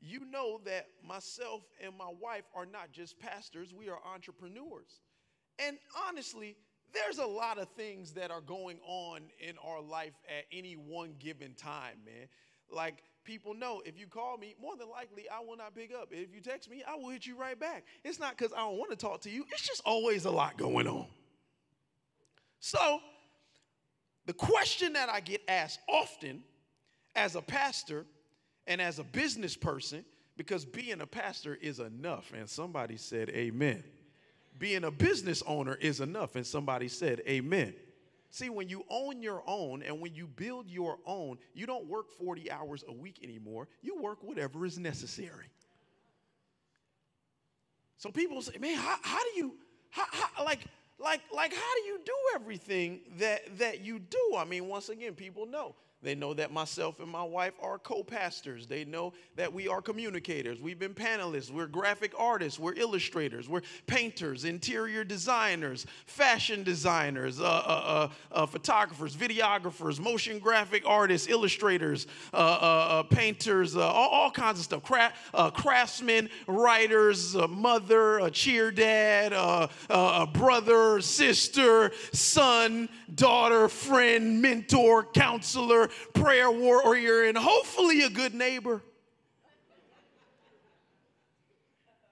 you 0.00 0.24
know 0.30 0.60
that 0.64 0.86
myself 1.06 1.62
and 1.84 1.96
my 1.98 2.10
wife 2.20 2.44
are 2.54 2.64
not 2.64 2.92
just 2.92 3.18
pastors, 3.18 3.74
we 3.74 3.90
are 3.90 3.98
entrepreneurs. 4.14 5.00
And 5.58 5.76
honestly, 6.08 6.56
there's 6.92 7.18
a 7.18 7.26
lot 7.26 7.58
of 7.58 7.68
things 7.70 8.12
that 8.12 8.30
are 8.30 8.40
going 8.40 8.78
on 8.86 9.20
in 9.38 9.56
our 9.62 9.82
life 9.82 10.14
at 10.28 10.44
any 10.50 10.74
one 10.74 11.14
given 11.18 11.54
time, 11.54 11.98
man. 12.04 12.28
Like 12.72 13.02
people 13.24 13.54
know 13.54 13.82
if 13.84 13.98
you 13.98 14.06
call 14.06 14.36
me, 14.36 14.54
more 14.60 14.76
than 14.76 14.88
likely 14.88 15.26
I 15.28 15.40
will 15.40 15.56
not 15.56 15.74
pick 15.74 15.92
up. 15.94 16.08
If 16.10 16.34
you 16.34 16.40
text 16.40 16.70
me, 16.70 16.82
I 16.86 16.96
will 16.96 17.10
hit 17.10 17.26
you 17.26 17.36
right 17.36 17.58
back. 17.58 17.84
It's 18.04 18.18
not 18.18 18.36
because 18.36 18.52
I 18.52 18.58
don't 18.58 18.78
want 18.78 18.90
to 18.90 18.96
talk 18.96 19.20
to 19.22 19.30
you, 19.30 19.44
it's 19.50 19.66
just 19.66 19.82
always 19.84 20.24
a 20.24 20.30
lot 20.30 20.56
going 20.56 20.86
on. 20.86 21.06
So, 22.60 23.00
the 24.26 24.32
question 24.34 24.92
that 24.92 25.08
I 25.08 25.20
get 25.20 25.40
asked 25.48 25.80
often 25.88 26.42
as 27.16 27.34
a 27.34 27.42
pastor 27.42 28.04
and 28.66 28.80
as 28.80 28.98
a 28.98 29.04
business 29.04 29.56
person, 29.56 30.04
because 30.36 30.64
being 30.64 31.00
a 31.00 31.06
pastor 31.06 31.56
is 31.60 31.80
enough, 31.80 32.32
and 32.36 32.48
somebody 32.48 32.96
said 32.96 33.30
amen. 33.30 33.82
Being 34.58 34.84
a 34.84 34.90
business 34.90 35.42
owner 35.46 35.74
is 35.74 36.00
enough, 36.00 36.36
and 36.36 36.46
somebody 36.46 36.88
said 36.88 37.22
amen. 37.26 37.74
See, 38.30 38.48
when 38.48 38.68
you 38.68 38.84
own 38.88 39.22
your 39.22 39.42
own 39.46 39.82
and 39.82 40.00
when 40.00 40.14
you 40.14 40.28
build 40.28 40.70
your 40.70 40.98
own, 41.04 41.38
you 41.52 41.66
don't 41.66 41.86
work 41.86 42.10
40 42.12 42.50
hours 42.50 42.84
a 42.86 42.92
week 42.92 43.18
anymore. 43.24 43.66
You 43.82 44.00
work 44.00 44.22
whatever 44.22 44.64
is 44.64 44.78
necessary. 44.78 45.46
So 47.98 48.10
people 48.10 48.40
say, 48.40 48.56
man, 48.58 48.76
how, 48.76 48.96
how 49.02 49.18
do 49.18 49.30
you, 49.36 49.54
how, 49.90 50.04
how, 50.10 50.44
like, 50.44 50.60
like, 50.98 51.22
like, 51.34 51.52
how 51.52 51.74
do 51.74 51.80
you 51.88 52.00
do 52.04 52.14
everything 52.34 53.00
that, 53.18 53.58
that 53.58 53.80
you 53.80 53.98
do? 53.98 54.34
I 54.38 54.44
mean, 54.44 54.68
once 54.68 54.90
again, 54.90 55.14
people 55.14 55.46
know 55.46 55.74
they 56.02 56.14
know 56.14 56.32
that 56.32 56.50
myself 56.50 56.98
and 57.00 57.10
my 57.10 57.22
wife 57.22 57.52
are 57.60 57.78
co 57.78 58.02
pastors. 58.02 58.66
They 58.66 58.86
know 58.86 59.12
that 59.36 59.52
we 59.52 59.68
are 59.68 59.82
communicators. 59.82 60.58
We've 60.58 60.78
been 60.78 60.94
panelists. 60.94 61.50
We're 61.50 61.66
graphic 61.66 62.12
artists. 62.18 62.58
We're 62.58 62.72
illustrators. 62.74 63.50
We're 63.50 63.60
painters, 63.86 64.46
interior 64.46 65.04
designers, 65.04 65.86
fashion 66.06 66.62
designers, 66.62 67.38
uh, 67.38 67.44
uh, 67.44 67.46
uh, 67.46 68.08
uh 68.32 68.46
photographers, 68.46 69.14
videographers, 69.14 70.00
motion 70.00 70.38
graphic 70.38 70.84
artists, 70.86 71.28
illustrators, 71.28 72.06
uh, 72.32 72.36
uh, 72.36 73.02
painters, 73.02 73.76
all, 73.76 74.08
all, 74.08 74.30
kinds 74.30 74.58
of 74.58 74.64
stuff. 74.64 74.82
Cra- 74.82 75.12
craftsmen, 75.52 76.30
writers, 76.46 77.34
mother, 77.34 78.20
a 78.20 78.30
cheer 78.30 78.70
dad, 78.70 79.34
a 79.34 80.26
brother, 80.32 81.02
sister, 81.02 81.90
son, 82.12 82.88
daughter, 83.14 83.68
friend, 83.68 84.40
mentor, 84.40 85.04
counselor 85.04 85.89
prayer 86.14 86.50
warrior, 86.50 87.24
and 87.24 87.36
hopefully 87.36 88.02
a 88.02 88.10
good 88.10 88.34
neighbor. 88.34 88.82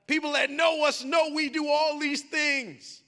People 0.07 0.33
that 0.33 0.51
know 0.51 0.87
us 0.87 1.05
know 1.05 1.31
we 1.35 1.51
do 1.51 1.69
all 1.69 1.99
these 1.99 2.23
things. 2.23 3.03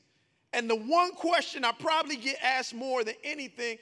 And 0.52 0.68
the 0.68 0.76
one 0.76 1.12
question 1.12 1.64
I 1.64 1.72
probably 1.72 2.16
get 2.16 2.36
asked 2.42 2.74
more 2.74 3.04
than 3.04 3.14
anything 3.24 3.78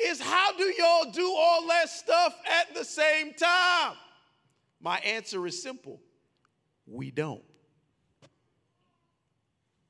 is 0.00 0.20
how 0.20 0.52
do 0.56 0.64
y'all 0.64 1.10
do 1.10 1.34
all 1.36 1.66
that 1.68 1.88
stuff 1.88 2.36
at 2.60 2.74
the 2.74 2.84
same 2.84 3.32
time? 3.34 3.94
My 4.80 4.98
answer 4.98 5.46
is 5.46 5.60
simple 5.62 6.00
we 6.86 7.10
don't. 7.10 7.42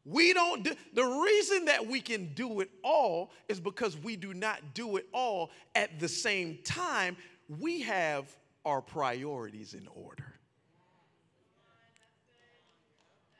We 0.08 0.32
don't 0.32 0.62
do, 0.62 0.72
the 0.94 1.04
reason 1.04 1.66
that 1.66 1.86
we 1.86 2.00
can 2.00 2.32
do 2.32 2.60
it 2.60 2.70
all 2.82 3.30
is 3.46 3.60
because 3.60 3.94
we 3.96 4.16
do 4.16 4.32
not 4.32 4.72
do 4.72 4.96
it 4.96 5.06
all 5.12 5.50
at 5.74 6.00
the 6.00 6.08
same 6.08 6.58
time. 6.64 7.16
We 7.60 7.82
have 7.82 8.34
our 8.64 8.80
priorities 8.80 9.74
in 9.74 9.86
order. 9.94 10.24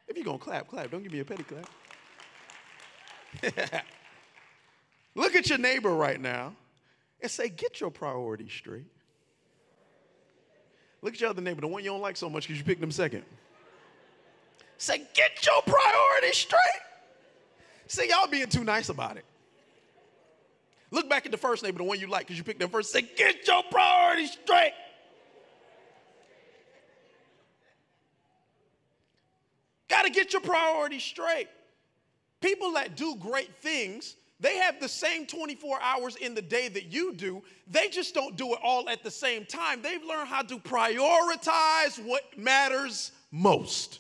If 0.09 0.17
you're 0.17 0.25
to 0.25 0.39
clap, 0.39 0.69
clap. 0.69 0.91
Don't 0.91 1.03
give 1.03 1.13
me 1.13 1.21
a 1.21 1.25
petty 1.25 1.45
clap. 1.45 1.71
Look 5.15 5.37
at 5.37 5.49
your 5.49 5.59
neighbor 5.59 5.95
right 5.95 6.21
now 6.21 6.55
and 7.21 7.31
say, 7.31 7.49
Get 7.49 7.81
your 7.81 7.91
priorities 7.91 8.53
straight. 8.53 8.87
Look 11.01 11.15
at 11.15 11.21
your 11.21 11.31
other 11.31 11.43
neighbor, 11.43 11.63
the 11.63 11.69
one 11.69 11.83
you 11.83 11.91
don't 11.91 12.01
like 12.01 12.17
so 12.17 12.29
much 12.29 12.47
because 12.47 12.59
you 12.59 12.65
picked 12.65 12.81
them 12.81 12.91
second. 12.91 13.25
Say, 14.79 15.03
get 15.13 15.45
your 15.45 15.61
priorities 15.63 16.37
straight. 16.37 16.61
See, 17.89 18.09
y'all 18.09 18.29
being 18.29 18.47
too 18.49 18.65
nice 18.65 18.89
about 18.89 19.17
it. 19.17 19.25
Look 20.91 21.11
back 21.11 21.27
at 21.27 21.33
the 21.33 21.39
first 21.39 21.63
neighbor, 21.63 21.79
the 21.79 21.85
one 21.85 21.99
you 21.99 22.07
like, 22.07 22.27
because 22.27 22.39
you 22.39 22.45
picked 22.45 22.61
them 22.61 22.71
first. 22.71 22.93
Say, 22.93 23.03
get 23.03 23.47
your 23.47 23.63
priorities 23.71 24.33
straight. 24.33 24.73
Got 29.89 30.05
to 30.05 30.11
get 30.11 30.33
your 30.33 30.43
priorities 30.43 31.03
straight. 31.03 31.49
People 32.41 32.73
that 32.75 32.97
do 32.97 33.17
great 33.17 33.57
things, 33.57 34.15
they 34.39 34.59
have 34.59 34.81
the 34.81 34.89
same 34.89 35.27
24 35.27 35.81
hours 35.83 36.15
in 36.17 36.35
the 36.35 36.43
day 36.43 36.69
that 36.69 36.93
you 36.93 37.13
do. 37.15 37.43
They 37.67 37.89
just 37.89 38.15
don't 38.15 38.37
do 38.37 38.53
it 38.53 38.61
all 38.63 38.89
at 38.89 39.03
the 39.03 39.11
same 39.11 39.45
time. 39.45 39.83
They've 39.83 40.05
learned 40.05 40.29
how 40.29 40.43
to 40.43 40.59
prioritize 40.59 42.03
what 42.05 42.23
matters 42.39 43.11
most. 43.33 43.99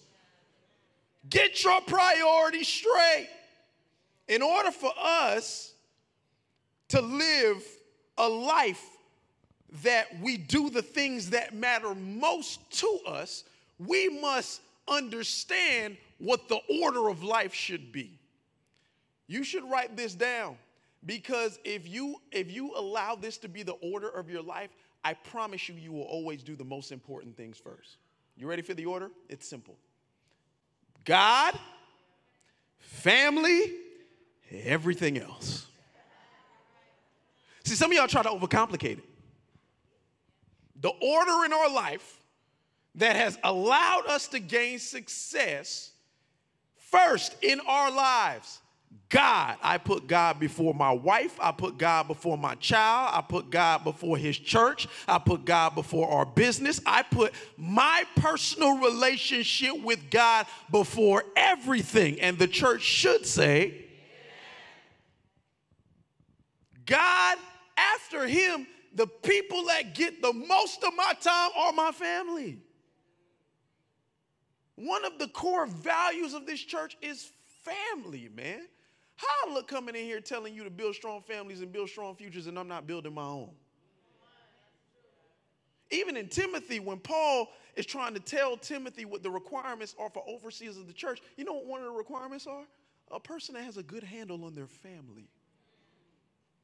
Get 1.28 1.64
your 1.64 1.80
priorities 1.82 2.68
straight. 2.68 3.28
In 4.28 4.42
order 4.42 4.70
for 4.70 4.92
us 5.00 5.73
to 6.88 7.00
live 7.00 7.62
a 8.16 8.28
life 8.28 8.85
that 9.82 10.06
we 10.20 10.37
do 10.37 10.70
the 10.70 10.82
things 10.82 11.30
that 11.30 11.54
matter 11.54 11.94
most 11.94 12.70
to 12.78 12.99
us, 13.06 13.44
we 13.78 14.08
must 14.08 14.61
understand 14.87 15.97
what 16.18 16.49
the 16.49 16.61
order 16.82 17.08
of 17.08 17.23
life 17.23 17.54
should 17.54 17.92
be. 17.92 18.18
You 19.26 19.44
should 19.44 19.68
write 19.70 19.97
this 19.97 20.14
down 20.14 20.56
because 21.04 21.58
if 21.64 21.87
you 21.87 22.16
if 22.32 22.50
you 22.50 22.73
allow 22.75 23.14
this 23.14 23.37
to 23.38 23.49
be 23.49 23.62
the 23.62 23.75
order 23.75 24.08
of 24.08 24.30
your 24.30 24.42
life, 24.42 24.70
I 25.04 25.14
promise 25.14 25.68
you 25.68 25.75
you 25.75 25.92
will 25.92 26.02
always 26.02 26.42
do 26.42 26.56
the 26.56 26.64
most 26.64 26.90
important 26.92 27.37
things 27.37 27.58
first. 27.58 27.99
You 28.37 28.49
ready 28.49 28.62
for 28.62 28.75
the 28.75 28.87
order? 28.87 29.11
It's 29.28 29.47
simple. 29.47 29.76
God, 31.05 31.59
family, 32.78 33.73
everything 34.50 35.19
else. 35.19 35.67
See, 37.64 37.75
some 37.75 37.90
of 37.90 37.97
y'all 37.97 38.09
try 38.09 38.23
to 38.23 38.28
overcomplicate 38.28 38.99
it. 38.99 39.05
The 40.81 40.88
order 40.88 41.45
in 41.45 41.52
our 41.52 41.71
life 41.71 42.19
that 42.95 43.17
has 43.17 43.38
allowed 43.45 44.07
us 44.07 44.28
to 44.28 44.38
gain 44.38 44.78
success 44.78 45.93
first 46.76 47.37
in 47.43 47.61
our 47.61 47.90
lives 47.90 48.61
God. 49.09 49.57
I 49.62 49.78
put 49.78 50.07
God 50.07 50.38
before 50.38 50.75
my 50.75 50.92
wife. 50.92 51.38
I 51.40 51.52
put 51.52 51.78
God 51.78 52.09
before 52.09 52.37
my 52.37 52.54
child. 52.57 53.11
I 53.14 53.23
put 53.23 53.50
God 53.50 53.85
before 53.85 54.18
his 54.18 54.38
church. 54.38 54.87
I 55.07 55.18
put 55.18 55.45
God 55.47 55.75
before 55.75 56.11
our 56.11 56.26
business. 56.26 56.80
I 56.85 57.02
put 57.02 57.33
my 57.57 58.04
personal 58.16 58.78
relationship 58.78 59.83
with 59.83 60.11
God 60.11 60.47
before 60.71 61.25
everything. 61.37 62.21
And 62.21 62.38
the 62.38 62.49
church 62.49 62.83
should 62.83 63.25
say, 63.25 63.87
God, 66.85 67.38
after 67.76 68.26
him, 68.26 68.66
the 68.95 69.07
people 69.07 69.66
that 69.66 69.95
get 69.95 70.21
the 70.21 70.33
most 70.33 70.83
of 70.85 70.92
my 70.97 71.12
time 71.21 71.50
are 71.57 71.73
my 71.73 71.92
family. 71.92 72.59
One 74.75 75.04
of 75.04 75.18
the 75.18 75.28
core 75.28 75.66
values 75.66 76.35
of 76.35 76.47
this 76.47 76.61
church 76.61 76.97
is 77.02 77.30
family, 77.64 78.28
man. 78.35 78.61
How 79.18 79.50
I 79.50 79.52
look 79.52 79.66
coming 79.66 79.96
in 79.96 80.04
here 80.04 80.20
telling 80.20 80.54
you 80.54 80.62
to 80.62 80.70
build 80.70 80.94
strong 80.94 81.22
families 81.22 81.60
and 81.60 81.72
build 81.72 81.88
strong 81.88 82.14
futures, 82.14 82.46
and 82.46 82.56
I'm 82.56 82.68
not 82.68 82.87
building 82.87 83.12
my 83.12 83.25
own? 83.25 83.50
Even 85.90 86.16
in 86.16 86.28
Timothy, 86.28 86.78
when 86.78 86.98
Paul 86.98 87.48
is 87.75 87.84
trying 87.84 88.14
to 88.14 88.20
tell 88.20 88.56
Timothy 88.56 89.04
what 89.06 89.25
the 89.25 89.30
requirements 89.30 89.96
are 89.98 90.08
for 90.08 90.22
overseers 90.28 90.76
of 90.76 90.87
the 90.87 90.92
church, 90.92 91.20
you 91.37 91.44
know 91.44 91.54
what 91.54 91.66
one 91.66 91.80
of 91.80 91.87
the 91.87 91.92
requirements 91.92 92.46
are? 92.46 92.62
A 93.10 93.18
person 93.18 93.54
that 93.56 93.64
has 93.64 93.76
a 93.76 93.82
good 93.82 94.04
handle 94.04 94.44
on 94.44 94.54
their 94.54 94.66
family. 94.66 95.26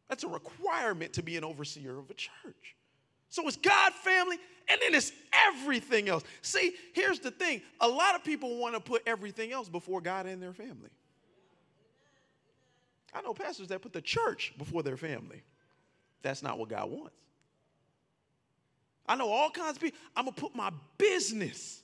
That's 0.08 0.22
a 0.22 0.28
requirement 0.28 1.12
to 1.14 1.22
be 1.22 1.36
an 1.36 1.42
overseer 1.42 1.98
of 1.98 2.08
a 2.08 2.14
church. 2.14 2.76
So 3.30 3.48
it's 3.48 3.56
God, 3.56 3.92
family, 3.94 4.36
and 4.68 4.80
then 4.80 4.94
it's 4.94 5.10
everything 5.32 6.08
else. 6.08 6.22
See, 6.42 6.74
here's 6.92 7.18
the 7.18 7.32
thing 7.32 7.62
a 7.80 7.88
lot 7.88 8.14
of 8.14 8.22
people 8.22 8.58
want 8.58 8.74
to 8.74 8.80
put 8.80 9.02
everything 9.06 9.50
else 9.50 9.68
before 9.68 10.00
God 10.00 10.26
and 10.26 10.40
their 10.40 10.52
family. 10.52 10.90
I 13.14 13.22
know 13.22 13.32
pastors 13.32 13.68
that 13.68 13.80
put 13.80 13.92
the 13.92 14.02
church 14.02 14.52
before 14.58 14.82
their 14.82 14.96
family. 14.96 15.42
That's 16.22 16.42
not 16.42 16.58
what 16.58 16.68
God 16.68 16.90
wants. 16.90 17.14
I 19.06 19.14
know 19.16 19.28
all 19.28 19.50
kinds 19.50 19.76
of 19.76 19.82
people. 19.82 19.98
I'm 20.16 20.24
going 20.24 20.34
to 20.34 20.40
put 20.40 20.54
my 20.54 20.72
business 20.98 21.82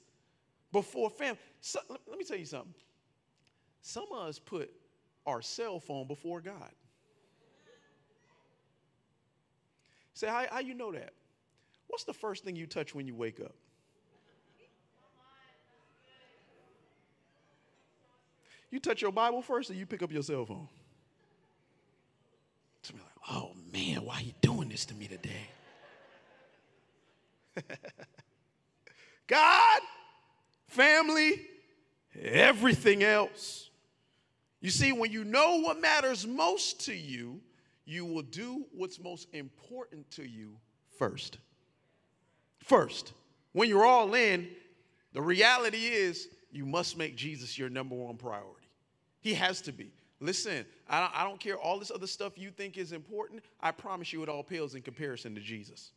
before 0.72 1.10
family. 1.10 1.38
So, 1.60 1.78
let 1.88 2.18
me 2.18 2.24
tell 2.24 2.38
you 2.38 2.46
something. 2.46 2.74
Some 3.82 4.06
of 4.12 4.28
us 4.28 4.38
put 4.38 4.70
our 5.26 5.42
cell 5.42 5.78
phone 5.78 6.06
before 6.06 6.40
God. 6.40 6.70
Say, 10.14 10.26
how, 10.26 10.44
how 10.50 10.58
you 10.60 10.74
know 10.74 10.92
that? 10.92 11.12
What's 11.86 12.04
the 12.04 12.12
first 12.12 12.44
thing 12.44 12.56
you 12.56 12.66
touch 12.66 12.94
when 12.94 13.06
you 13.06 13.14
wake 13.14 13.40
up? 13.40 13.54
You 18.70 18.78
touch 18.78 19.02
your 19.02 19.12
Bible 19.12 19.42
first 19.42 19.70
or 19.70 19.74
you 19.74 19.86
pick 19.86 20.02
up 20.02 20.12
your 20.12 20.22
cell 20.22 20.44
phone? 20.44 20.68
To 22.84 22.92
be 22.92 22.98
like, 22.98 23.30
oh 23.30 23.52
man, 23.72 24.04
why 24.04 24.16
are 24.16 24.22
you 24.22 24.32
doing 24.40 24.68
this 24.68 24.86
to 24.86 24.94
me 24.94 25.06
today? 25.06 25.48
God, 29.26 29.80
family, 30.66 31.42
everything 32.20 33.02
else. 33.02 33.70
You 34.60 34.70
see, 34.70 34.92
when 34.92 35.10
you 35.10 35.24
know 35.24 35.60
what 35.60 35.80
matters 35.80 36.26
most 36.26 36.84
to 36.86 36.94
you, 36.94 37.40
you 37.84 38.04
will 38.04 38.22
do 38.22 38.66
what's 38.72 39.00
most 39.00 39.28
important 39.32 40.10
to 40.12 40.28
you 40.28 40.56
first. 40.98 41.38
First, 42.58 43.12
when 43.52 43.68
you're 43.68 43.86
all 43.86 44.14
in, 44.14 44.48
the 45.12 45.22
reality 45.22 45.86
is 45.86 46.28
you 46.52 46.66
must 46.66 46.96
make 46.96 47.16
Jesus 47.16 47.58
your 47.58 47.68
number 47.68 47.94
one 47.94 48.16
priority. 48.16 48.68
He 49.20 49.34
has 49.34 49.60
to 49.62 49.72
be. 49.72 49.92
Listen, 50.20 50.66
I 50.88 51.00
don't, 51.00 51.20
I 51.20 51.24
don't 51.24 51.40
care 51.40 51.56
all 51.56 51.78
this 51.78 51.90
other 51.90 52.06
stuff 52.06 52.36
you 52.36 52.50
think 52.50 52.76
is 52.76 52.92
important. 52.92 53.42
I 53.60 53.70
promise 53.70 54.12
you 54.12 54.22
it 54.22 54.28
all 54.28 54.42
pales 54.42 54.74
in 54.74 54.82
comparison 54.82 55.34
to 55.34 55.40
Jesus. 55.40 55.92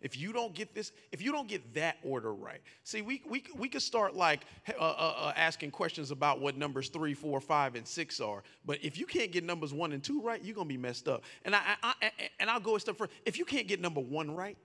If 0.00 0.16
you 0.16 0.32
don't 0.32 0.54
get 0.54 0.74
this, 0.74 0.92
if 1.10 1.22
you 1.22 1.32
don't 1.32 1.48
get 1.48 1.74
that 1.74 1.96
order 2.04 2.32
right, 2.32 2.60
see, 2.84 3.00
we, 3.00 3.22
we, 3.28 3.42
we 3.56 3.68
could 3.68 3.82
start 3.82 4.14
like 4.14 4.42
uh, 4.78 4.82
uh, 4.82 5.14
uh, 5.18 5.32
asking 5.34 5.70
questions 5.70 6.10
about 6.10 6.40
what 6.40 6.56
numbers 6.56 6.90
three, 6.90 7.14
four, 7.14 7.40
five, 7.40 7.74
and 7.74 7.88
six 7.88 8.20
are. 8.20 8.42
But 8.66 8.84
if 8.84 8.98
you 8.98 9.06
can't 9.06 9.32
get 9.32 9.42
numbers 9.42 9.72
one 9.72 9.92
and 9.92 10.04
two 10.04 10.20
right, 10.20 10.42
you're 10.44 10.54
gonna 10.54 10.68
be 10.68 10.76
messed 10.76 11.08
up. 11.08 11.24
And 11.44 11.56
I, 11.56 11.60
I, 11.82 11.94
I 12.02 12.10
and 12.38 12.50
I'll 12.50 12.60
go 12.60 12.76
a 12.76 12.80
step 12.80 12.98
further. 12.98 13.12
If 13.24 13.38
you 13.38 13.46
can't 13.46 13.66
get 13.66 13.80
number 13.80 14.00
one 14.00 14.36
right, 14.36 14.58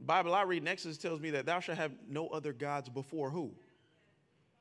Bible 0.00 0.34
I 0.34 0.42
read 0.42 0.62
in 0.62 0.68
Exodus 0.68 0.98
tells 0.98 1.20
me 1.20 1.30
that 1.30 1.46
thou 1.46 1.60
shalt 1.60 1.78
have 1.78 1.92
no 2.08 2.28
other 2.28 2.52
gods 2.52 2.88
before 2.88 3.30
who? 3.30 3.52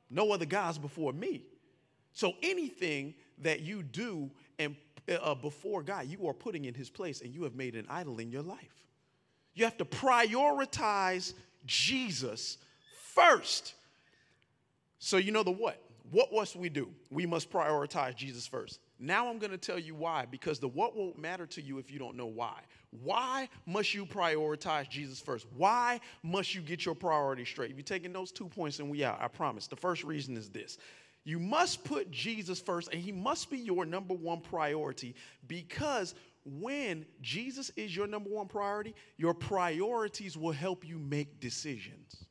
No 0.09 0.33
other 0.33 0.45
gods 0.45 0.77
before 0.77 1.13
me. 1.13 1.45
So 2.13 2.33
anything 2.41 3.13
that 3.39 3.61
you 3.61 3.83
do 3.83 4.29
and 4.59 4.75
uh, 5.09 5.35
before 5.35 5.81
God, 5.81 6.07
you 6.07 6.27
are 6.27 6.33
putting 6.33 6.65
in 6.65 6.73
his 6.73 6.89
place 6.89 7.21
and 7.21 7.33
you 7.33 7.43
have 7.43 7.55
made 7.55 7.75
an 7.75 7.85
idol 7.89 8.19
in 8.19 8.31
your 8.31 8.43
life. 8.43 8.85
You 9.53 9.65
have 9.65 9.77
to 9.77 9.85
prioritize 9.85 11.33
Jesus 11.65 12.57
first. 13.13 13.73
So 14.99 15.17
you 15.17 15.31
know 15.31 15.43
the 15.43 15.51
what? 15.51 15.81
What 16.11 16.33
must 16.33 16.55
we 16.55 16.69
do? 16.69 16.89
We 17.09 17.25
must 17.25 17.49
prioritize 17.49 18.15
Jesus 18.15 18.45
first. 18.45 18.79
Now 18.99 19.29
I'm 19.29 19.39
going 19.39 19.51
to 19.51 19.57
tell 19.57 19.79
you 19.79 19.95
why, 19.95 20.25
because 20.29 20.59
the 20.59 20.67
what 20.67 20.95
won't 20.95 21.17
matter 21.17 21.45
to 21.47 21.61
you 21.61 21.79
if 21.79 21.91
you 21.91 21.99
don't 21.99 22.15
know 22.15 22.25
why. 22.25 22.59
Why 23.03 23.47
must 23.65 23.93
you 23.93 24.05
prioritize 24.05 24.89
Jesus 24.89 25.19
first? 25.19 25.47
Why 25.55 25.99
must 26.21 26.53
you 26.53 26.61
get 26.61 26.85
your 26.85 26.95
priorities 26.95 27.47
straight? 27.47 27.71
If 27.71 27.77
you're 27.77 27.83
taking 27.83 28.13
those 28.13 28.31
two 28.31 28.47
points 28.47 28.79
and 28.79 28.89
we 28.89 29.03
out, 29.03 29.19
I 29.21 29.27
promise. 29.27 29.67
The 29.67 29.77
first 29.77 30.03
reason 30.03 30.37
is 30.37 30.49
this 30.49 30.77
you 31.23 31.39
must 31.39 31.83
put 31.83 32.09
Jesus 32.09 32.59
first, 32.59 32.89
and 32.91 33.01
he 33.01 33.11
must 33.11 33.49
be 33.49 33.57
your 33.57 33.85
number 33.85 34.13
one 34.13 34.41
priority 34.41 35.15
because 35.47 36.15
when 36.43 37.05
Jesus 37.21 37.71
is 37.75 37.95
your 37.95 38.07
number 38.07 38.29
one 38.29 38.47
priority, 38.47 38.95
your 39.17 39.33
priorities 39.33 40.35
will 40.35 40.51
help 40.51 40.87
you 40.87 40.97
make 40.97 41.39
decisions. 41.39 42.25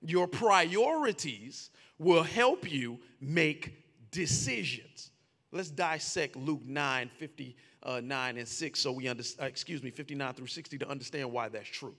Your 0.00 0.26
priorities 0.26 1.70
will 1.98 2.22
help 2.22 2.70
you 2.70 2.98
make 3.20 3.84
decisions. 4.10 5.10
Let's 5.52 5.70
dissect 5.70 6.36
Luke 6.36 6.64
9, 6.64 7.10
59 7.18 8.38
and 8.38 8.48
6 8.48 8.80
so 8.80 8.92
we 8.92 9.08
understand, 9.08 9.46
uh, 9.46 9.48
excuse 9.48 9.82
me, 9.82 9.90
59 9.90 10.34
through 10.34 10.46
60 10.46 10.78
to 10.78 10.88
understand 10.88 11.32
why 11.32 11.48
that's 11.48 11.68
true. 11.68 11.94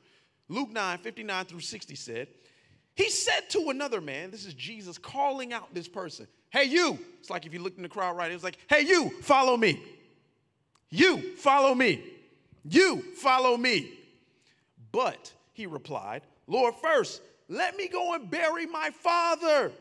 Luke 0.49 0.71
9, 0.71 0.97
59 0.99 1.45
through 1.45 1.59
60 1.59 1.95
said, 1.95 2.27
he 2.97 3.11
said 3.11 3.47
to 3.51 3.69
another 3.69 4.01
man, 4.01 4.31
this 4.31 4.45
is 4.45 4.55
Jesus 4.55 4.97
calling 4.97 5.53
out 5.53 5.71
this 5.71 5.87
person, 5.87 6.27
hey, 6.49 6.63
you. 6.63 6.97
It's 7.19 7.29
like 7.29 7.45
if 7.45 7.53
you 7.53 7.59
looked 7.59 7.77
in 7.77 7.83
the 7.83 7.89
crowd 7.89 8.17
right, 8.17 8.31
it 8.31 8.33
was 8.33 8.43
like, 8.43 8.57
hey, 8.67 8.81
you, 8.81 9.11
follow 9.21 9.55
me. 9.55 9.79
You, 10.89 11.35
follow 11.35 11.75
me. 11.75 12.03
You, 12.65 13.03
follow 13.15 13.55
me. 13.55 13.91
But 14.91 15.31
he 15.53 15.67
replied, 15.67 16.23
Lord, 16.47 16.73
first, 16.81 17.21
let 17.47 17.77
me 17.77 17.87
go 17.87 18.15
and 18.15 18.31
bury 18.31 18.65
my 18.65 18.89
father. 18.89 19.71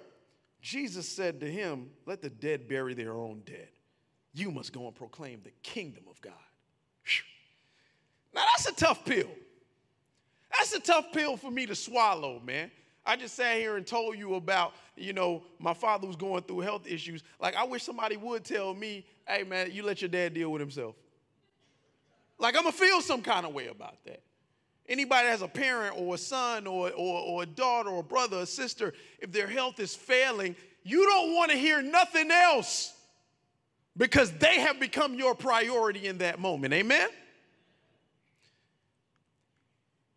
Jesus 0.60 1.08
said 1.08 1.40
to 1.40 1.50
him, 1.50 1.88
Let 2.04 2.20
the 2.20 2.28
dead 2.28 2.68
bury 2.68 2.92
their 2.92 3.14
own 3.14 3.42
dead. 3.46 3.68
You 4.34 4.50
must 4.50 4.74
go 4.74 4.86
and 4.86 4.94
proclaim 4.94 5.40
the 5.42 5.52
kingdom 5.62 6.04
of 6.10 6.20
God. 6.20 6.32
Now, 8.34 8.42
that's 8.54 8.68
a 8.68 8.74
tough 8.74 9.06
pill. 9.06 9.30
That's 10.50 10.74
a 10.74 10.80
tough 10.80 11.12
pill 11.12 11.38
for 11.38 11.50
me 11.50 11.64
to 11.64 11.74
swallow, 11.74 12.40
man. 12.44 12.70
I 13.06 13.16
just 13.16 13.36
sat 13.36 13.56
here 13.56 13.76
and 13.76 13.86
told 13.86 14.18
you 14.18 14.34
about, 14.34 14.74
you 14.96 15.12
know, 15.12 15.44
my 15.60 15.72
father 15.72 16.06
was 16.06 16.16
going 16.16 16.42
through 16.42 16.60
health 16.60 16.86
issues. 16.86 17.22
Like, 17.40 17.54
I 17.54 17.64
wish 17.64 17.84
somebody 17.84 18.16
would 18.16 18.44
tell 18.44 18.74
me, 18.74 19.06
hey, 19.28 19.44
man, 19.44 19.70
you 19.70 19.84
let 19.84 20.02
your 20.02 20.08
dad 20.08 20.34
deal 20.34 20.50
with 20.50 20.60
himself. 20.60 20.96
Like, 22.38 22.56
I'm 22.56 22.62
going 22.62 22.72
to 22.72 22.78
feel 22.78 23.00
some 23.00 23.22
kind 23.22 23.46
of 23.46 23.54
way 23.54 23.68
about 23.68 24.04
that. 24.04 24.22
Anybody 24.88 25.26
that 25.26 25.30
has 25.30 25.42
a 25.42 25.48
parent 25.48 25.94
or 25.96 26.16
a 26.16 26.18
son 26.18 26.66
or, 26.66 26.90
or, 26.90 27.20
or 27.20 27.42
a 27.44 27.46
daughter 27.46 27.90
or 27.90 28.00
a 28.00 28.04
brother 28.04 28.38
or 28.38 28.42
a 28.42 28.46
sister, 28.46 28.92
if 29.20 29.30
their 29.30 29.46
health 29.46 29.78
is 29.78 29.94
failing, 29.94 30.56
you 30.82 31.06
don't 31.06 31.34
want 31.34 31.50
to 31.52 31.56
hear 31.56 31.82
nothing 31.82 32.30
else 32.30 32.92
because 33.96 34.32
they 34.32 34.60
have 34.60 34.78
become 34.78 35.14
your 35.14 35.34
priority 35.34 36.06
in 36.06 36.18
that 36.18 36.38
moment. 36.38 36.74
Amen? 36.74 37.08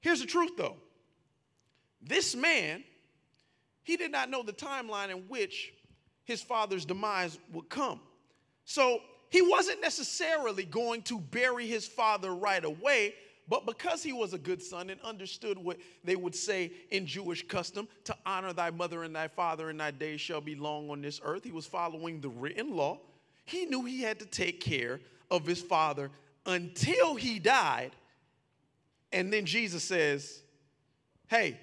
Here's 0.02 0.22
the 0.22 0.28
truth 0.28 0.52
though 0.58 0.78
this 2.02 2.36
man, 2.36 2.84
he 3.84 3.98
did 3.98 4.12
not 4.12 4.30
know 4.30 4.44
the 4.44 4.54
timeline 4.54 5.10
in 5.10 5.28
which 5.28 5.74
his 6.24 6.42
father's 6.42 6.86
demise 6.86 7.38
would 7.52 7.70
come. 7.70 8.00
So 8.66 9.00
he 9.30 9.42
wasn't 9.42 9.82
necessarily 9.82 10.64
going 10.64 11.02
to 11.04 11.20
bury 11.20 11.68
his 11.68 11.88
father 11.88 12.34
right 12.34 12.64
away, 12.64 13.14
but 13.48 13.66
because 13.66 14.04
he 14.04 14.14
was 14.14 14.34
a 14.34 14.38
good 14.38 14.62
son 14.62 14.92
and 14.92 15.02
understood 15.02 15.58
what 15.58 15.78
they 16.04 16.16
would 16.16 16.36
say 16.36 16.72
in 16.92 17.08
Jewish 17.08 17.48
custom 17.48 17.88
to 18.04 18.16
honor 18.26 18.54
thy 18.54 18.70
mother 18.70 19.04
and 19.04 19.16
thy 19.16 19.28
father, 19.28 19.70
and 19.70 19.80
thy 19.80 19.92
days 19.92 20.22
shall 20.22 20.42
be 20.42 20.56
long 20.56 20.90
on 20.92 21.02
this 21.02 21.20
earth, 21.24 21.44
he 21.44 21.52
was 21.52 21.66
following 21.66 22.22
the 22.22 22.30
written 22.30 22.76
law. 22.76 23.00
He 23.46 23.66
knew 23.66 23.86
he 23.86 24.02
had 24.02 24.20
to 24.20 24.28
take 24.28 24.62
care 24.62 25.00
of 25.32 25.48
his 25.48 25.62
father 25.62 26.12
until 26.46 27.16
he 27.16 27.40
died. 27.40 27.92
And 29.12 29.34
then 29.34 29.46
Jesus 29.46 29.84
says, 29.84 30.42
Hey, 31.28 31.60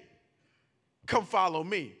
Come 1.07 1.25
follow 1.25 1.63
me. 1.63 1.93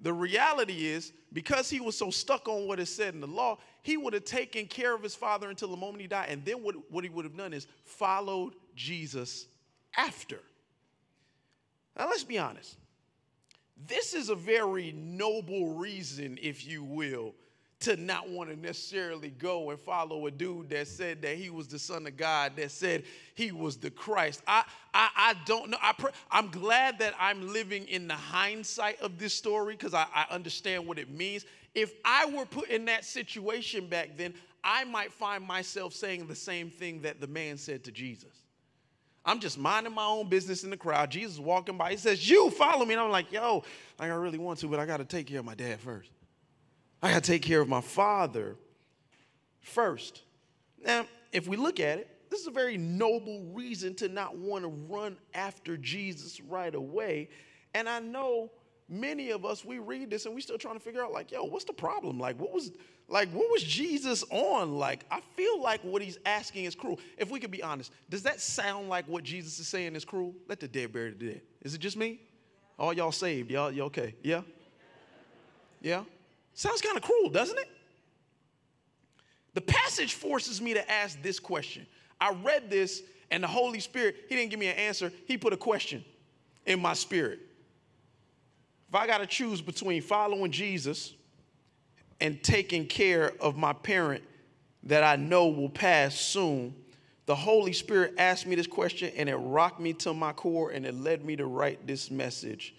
The 0.00 0.12
reality 0.12 0.86
is, 0.86 1.12
because 1.32 1.70
he 1.70 1.80
was 1.80 1.96
so 1.96 2.10
stuck 2.10 2.48
on 2.48 2.66
what 2.66 2.80
is 2.80 2.94
said 2.94 3.14
in 3.14 3.20
the 3.20 3.26
law, 3.26 3.58
he 3.82 3.96
would 3.96 4.12
have 4.12 4.24
taken 4.24 4.66
care 4.66 4.94
of 4.94 5.02
his 5.02 5.14
father 5.14 5.50
until 5.50 5.68
the 5.68 5.76
moment 5.76 6.00
he 6.00 6.08
died. 6.08 6.28
And 6.30 6.44
then 6.44 6.62
what, 6.62 6.74
what 6.90 7.04
he 7.04 7.10
would 7.10 7.24
have 7.24 7.36
done 7.36 7.52
is 7.52 7.66
followed 7.84 8.54
Jesus 8.74 9.46
after. 9.96 10.40
Now, 11.96 12.08
let's 12.08 12.24
be 12.24 12.38
honest. 12.38 12.76
This 13.86 14.14
is 14.14 14.28
a 14.28 14.34
very 14.34 14.92
noble 14.92 15.74
reason, 15.74 16.38
if 16.40 16.66
you 16.66 16.82
will, 16.82 17.34
to 17.84 17.96
not 17.96 18.28
want 18.28 18.48
to 18.48 18.56
necessarily 18.56 19.28
go 19.28 19.68
and 19.70 19.78
follow 19.78 20.26
a 20.26 20.30
dude 20.30 20.70
that 20.70 20.88
said 20.88 21.20
that 21.20 21.36
he 21.36 21.50
was 21.50 21.68
the 21.68 21.78
son 21.78 22.06
of 22.06 22.16
God, 22.16 22.52
that 22.56 22.70
said 22.70 23.04
he 23.34 23.52
was 23.52 23.76
the 23.76 23.90
Christ. 23.90 24.42
I, 24.46 24.64
I, 24.94 25.10
I 25.14 25.34
don't 25.44 25.68
know. 25.68 25.76
I 25.82 25.92
pr- 25.92 26.08
I'm 26.30 26.48
glad 26.48 26.98
that 27.00 27.14
I'm 27.20 27.52
living 27.52 27.86
in 27.88 28.08
the 28.08 28.14
hindsight 28.14 29.00
of 29.00 29.18
this 29.18 29.34
story 29.34 29.74
because 29.74 29.92
I, 29.92 30.06
I 30.14 30.26
understand 30.30 30.86
what 30.86 30.98
it 30.98 31.10
means. 31.10 31.44
If 31.74 31.92
I 32.04 32.24
were 32.26 32.46
put 32.46 32.70
in 32.70 32.86
that 32.86 33.04
situation 33.04 33.86
back 33.86 34.16
then, 34.16 34.32
I 34.62 34.84
might 34.84 35.12
find 35.12 35.46
myself 35.46 35.92
saying 35.92 36.26
the 36.26 36.34
same 36.34 36.70
thing 36.70 37.02
that 37.02 37.20
the 37.20 37.26
man 37.26 37.58
said 37.58 37.84
to 37.84 37.92
Jesus. 37.92 38.32
I'm 39.26 39.40
just 39.40 39.58
minding 39.58 39.94
my 39.94 40.06
own 40.06 40.28
business 40.28 40.64
in 40.64 40.70
the 40.70 40.76
crowd. 40.76 41.10
Jesus 41.10 41.38
walking 41.38 41.76
by. 41.76 41.90
He 41.90 41.96
says, 41.98 42.28
You 42.28 42.50
follow 42.50 42.84
me. 42.86 42.94
And 42.94 43.02
I'm 43.02 43.10
like, 43.10 43.30
Yo, 43.30 43.62
like 43.98 44.10
I 44.10 44.14
really 44.14 44.38
want 44.38 44.58
to, 44.60 44.68
but 44.68 44.78
I 44.80 44.86
got 44.86 44.98
to 44.98 45.04
take 45.04 45.26
care 45.26 45.40
of 45.40 45.44
my 45.44 45.54
dad 45.54 45.80
first. 45.80 46.10
I 47.04 47.12
got 47.12 47.22
to 47.22 47.32
take 47.32 47.42
care 47.42 47.60
of 47.60 47.68
my 47.68 47.82
father 47.82 48.56
first. 49.60 50.22
Now, 50.82 51.04
if 51.32 51.46
we 51.46 51.58
look 51.58 51.78
at 51.78 51.98
it, 51.98 52.08
this 52.30 52.40
is 52.40 52.46
a 52.46 52.50
very 52.50 52.78
noble 52.78 53.42
reason 53.52 53.94
to 53.96 54.08
not 54.08 54.38
want 54.38 54.64
to 54.64 54.68
run 54.68 55.18
after 55.34 55.76
Jesus 55.76 56.40
right 56.40 56.74
away. 56.74 57.28
And 57.74 57.90
I 57.90 58.00
know 58.00 58.50
many 58.88 59.32
of 59.32 59.44
us, 59.44 59.66
we 59.66 59.80
read 59.80 60.08
this 60.08 60.24
and 60.24 60.34
we 60.34 60.40
still 60.40 60.56
trying 60.56 60.76
to 60.76 60.80
figure 60.80 61.04
out, 61.04 61.12
like, 61.12 61.30
yo, 61.30 61.44
what's 61.44 61.66
the 61.66 61.74
problem? 61.74 62.18
Like, 62.18 62.40
what 62.40 62.52
was 62.54 62.72
like 63.06 63.28
what 63.32 63.50
was 63.50 63.62
Jesus 63.62 64.24
on? 64.30 64.78
Like, 64.78 65.04
I 65.10 65.20
feel 65.36 65.60
like 65.60 65.84
what 65.84 66.00
he's 66.00 66.16
asking 66.24 66.64
is 66.64 66.74
cruel. 66.74 66.98
If 67.18 67.30
we 67.30 67.38
could 67.38 67.50
be 67.50 67.62
honest, 67.62 67.92
does 68.08 68.22
that 68.22 68.40
sound 68.40 68.88
like 68.88 69.06
what 69.06 69.24
Jesus 69.24 69.58
is 69.58 69.68
saying 69.68 69.94
is 69.94 70.06
cruel? 70.06 70.34
Let 70.48 70.58
the 70.58 70.68
dead 70.68 70.90
bury 70.94 71.10
the 71.10 71.32
dead. 71.32 71.42
Is 71.60 71.74
it 71.74 71.82
just 71.82 71.98
me? 71.98 72.20
All 72.78 72.94
y'all 72.94 73.12
saved, 73.12 73.50
y'all, 73.50 73.70
you 73.70 73.82
okay? 73.82 74.14
Yeah? 74.22 74.40
Yeah? 75.82 76.04
Sounds 76.54 76.80
kind 76.80 76.96
of 76.96 77.02
cruel, 77.02 77.28
doesn't 77.28 77.58
it? 77.58 77.68
The 79.54 79.60
passage 79.60 80.14
forces 80.14 80.60
me 80.60 80.74
to 80.74 80.90
ask 80.90 81.20
this 81.22 81.38
question. 81.38 81.86
I 82.20 82.32
read 82.32 82.70
this, 82.70 83.02
and 83.30 83.42
the 83.42 83.48
Holy 83.48 83.80
Spirit, 83.80 84.16
He 84.28 84.36
didn't 84.36 84.50
give 84.50 84.60
me 84.60 84.68
an 84.68 84.76
answer, 84.76 85.12
He 85.26 85.36
put 85.36 85.52
a 85.52 85.56
question 85.56 86.04
in 86.66 86.80
my 86.80 86.94
spirit. 86.94 87.40
If 88.88 88.94
I 88.94 89.06
got 89.06 89.18
to 89.18 89.26
choose 89.26 89.60
between 89.60 90.02
following 90.02 90.52
Jesus 90.52 91.14
and 92.20 92.42
taking 92.42 92.86
care 92.86 93.32
of 93.40 93.56
my 93.56 93.72
parent 93.72 94.22
that 94.84 95.02
I 95.02 95.16
know 95.16 95.48
will 95.48 95.68
pass 95.68 96.14
soon, 96.14 96.74
the 97.26 97.34
Holy 97.34 97.72
Spirit 97.72 98.14
asked 98.18 98.46
me 98.46 98.54
this 98.54 98.66
question 98.66 99.10
and 99.16 99.28
it 99.28 99.36
rocked 99.36 99.80
me 99.80 99.94
to 99.94 100.14
my 100.14 100.32
core 100.32 100.70
and 100.70 100.86
it 100.86 100.94
led 100.94 101.24
me 101.24 101.36
to 101.36 101.46
write 101.46 101.86
this 101.86 102.10
message. 102.10 102.74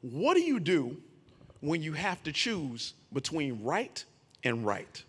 What 0.00 0.34
do 0.34 0.40
you 0.40 0.60
do 0.60 0.96
when 1.60 1.82
you 1.82 1.92
have 1.92 2.22
to 2.24 2.32
choose 2.32 2.94
between 3.12 3.62
right 3.62 4.04
and 4.44 4.64
right? 4.64 5.02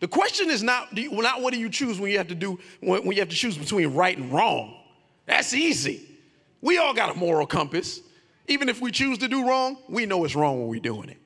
The 0.00 0.08
question 0.08 0.50
is 0.50 0.64
not, 0.64 0.98
you, 0.98 1.12
not 1.12 1.42
what 1.42 1.54
do 1.54 1.60
you 1.60 1.68
choose 1.68 2.00
when 2.00 2.10
you 2.10 2.18
have 2.18 2.26
to 2.26 2.34
do 2.34 2.58
when, 2.80 3.06
when 3.06 3.12
you 3.16 3.22
have 3.22 3.28
to 3.28 3.36
choose 3.36 3.56
between 3.56 3.94
right 3.94 4.18
and 4.18 4.32
wrong. 4.32 4.74
That's 5.26 5.54
easy. 5.54 6.08
We 6.60 6.78
all 6.78 6.92
got 6.92 7.14
a 7.14 7.18
moral 7.18 7.46
compass. 7.46 8.00
Even 8.48 8.68
if 8.68 8.80
we 8.80 8.90
choose 8.90 9.18
to 9.18 9.28
do 9.28 9.46
wrong, 9.46 9.78
we 9.88 10.04
know 10.04 10.24
it's 10.24 10.34
wrong 10.34 10.58
when 10.58 10.68
we're 10.68 10.80
doing 10.80 11.08
it. 11.08 11.18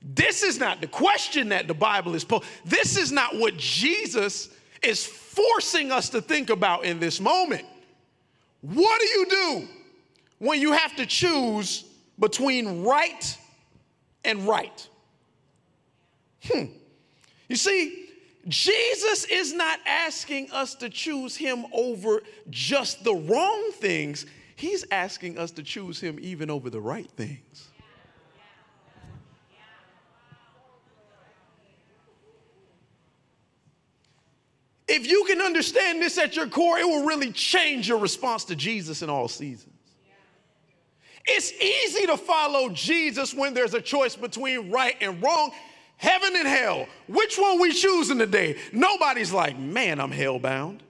This 0.00 0.44
is 0.44 0.60
not 0.60 0.80
the 0.80 0.86
question 0.86 1.48
that 1.48 1.66
the 1.66 1.74
Bible 1.74 2.14
is 2.14 2.24
posed. 2.24 2.44
This 2.64 2.96
is 2.96 3.10
not 3.10 3.36
what 3.36 3.56
Jesus 3.56 4.50
is 4.80 5.04
forcing 5.04 5.90
us 5.90 6.10
to 6.10 6.20
think 6.20 6.50
about 6.50 6.84
in 6.84 7.00
this 7.00 7.20
moment. 7.20 7.64
What 8.64 8.98
do 8.98 9.06
you 9.06 9.26
do 9.26 9.68
when 10.38 10.58
you 10.58 10.72
have 10.72 10.96
to 10.96 11.04
choose 11.04 11.84
between 12.18 12.82
right 12.82 13.38
and 14.24 14.48
right? 14.48 14.88
Hmm. 16.44 16.64
You 17.46 17.56
see, 17.56 18.08
Jesus 18.48 19.26
is 19.26 19.52
not 19.52 19.80
asking 19.86 20.50
us 20.50 20.74
to 20.76 20.88
choose 20.88 21.36
him 21.36 21.66
over 21.74 22.22
just 22.48 23.04
the 23.04 23.14
wrong 23.14 23.70
things. 23.72 24.24
He's 24.56 24.86
asking 24.90 25.38
us 25.38 25.50
to 25.52 25.62
choose 25.62 26.00
him 26.00 26.18
even 26.22 26.48
over 26.48 26.70
the 26.70 26.80
right 26.80 27.10
things. 27.18 27.68
If 34.86 35.06
you 35.06 35.24
can 35.24 35.40
understand 35.40 36.02
this 36.02 36.18
at 36.18 36.36
your 36.36 36.46
core, 36.46 36.78
it 36.78 36.86
will 36.86 37.06
really 37.06 37.32
change 37.32 37.88
your 37.88 37.98
response 37.98 38.44
to 38.46 38.56
Jesus 38.56 39.02
in 39.02 39.08
all 39.08 39.28
seasons. 39.28 39.70
It's 41.26 41.52
easy 41.52 42.06
to 42.06 42.18
follow 42.18 42.68
Jesus 42.68 43.32
when 43.32 43.54
there's 43.54 43.72
a 43.72 43.80
choice 43.80 44.14
between 44.14 44.70
right 44.70 44.94
and 45.00 45.22
wrong. 45.22 45.52
Heaven 45.96 46.36
and 46.36 46.46
hell, 46.46 46.86
which 47.06 47.38
one 47.38 47.60
we 47.60 47.72
choosing 47.72 48.18
today? 48.18 48.58
Nobody's 48.72 49.32
like, 49.32 49.58
man, 49.58 50.00
I'm 50.00 50.10
hellbound. 50.10 50.80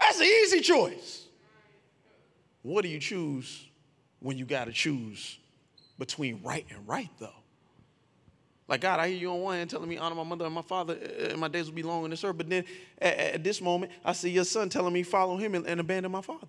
That's 0.00 0.18
an 0.18 0.26
easy 0.26 0.60
choice. 0.60 1.26
What 2.62 2.82
do 2.82 2.88
you 2.88 3.00
choose 3.00 3.66
when 4.20 4.38
you 4.38 4.46
got 4.46 4.64
to 4.64 4.72
choose 4.72 5.38
between 5.98 6.40
right 6.42 6.64
and 6.70 6.88
right, 6.88 7.10
though? 7.18 7.41
Like, 8.72 8.80
God, 8.80 9.00
I 9.00 9.08
hear 9.08 9.18
you 9.18 9.30
on 9.30 9.42
one 9.42 9.56
hand 9.58 9.68
telling 9.68 9.86
me 9.86 9.98
honor 9.98 10.14
my 10.14 10.22
mother 10.22 10.46
and 10.46 10.54
my 10.54 10.62
father, 10.62 10.94
uh, 10.94 11.24
and 11.32 11.38
my 11.38 11.48
days 11.48 11.66
will 11.66 11.74
be 11.74 11.82
long 11.82 12.04
in 12.04 12.10
this 12.10 12.24
earth. 12.24 12.38
But 12.38 12.48
then 12.48 12.64
at, 13.02 13.18
at 13.18 13.44
this 13.44 13.60
moment, 13.60 13.92
I 14.02 14.14
see 14.14 14.30
your 14.30 14.46
son 14.46 14.70
telling 14.70 14.94
me 14.94 15.02
follow 15.02 15.36
him 15.36 15.54
and, 15.54 15.66
and 15.66 15.78
abandon 15.78 16.10
my 16.10 16.22
father. 16.22 16.46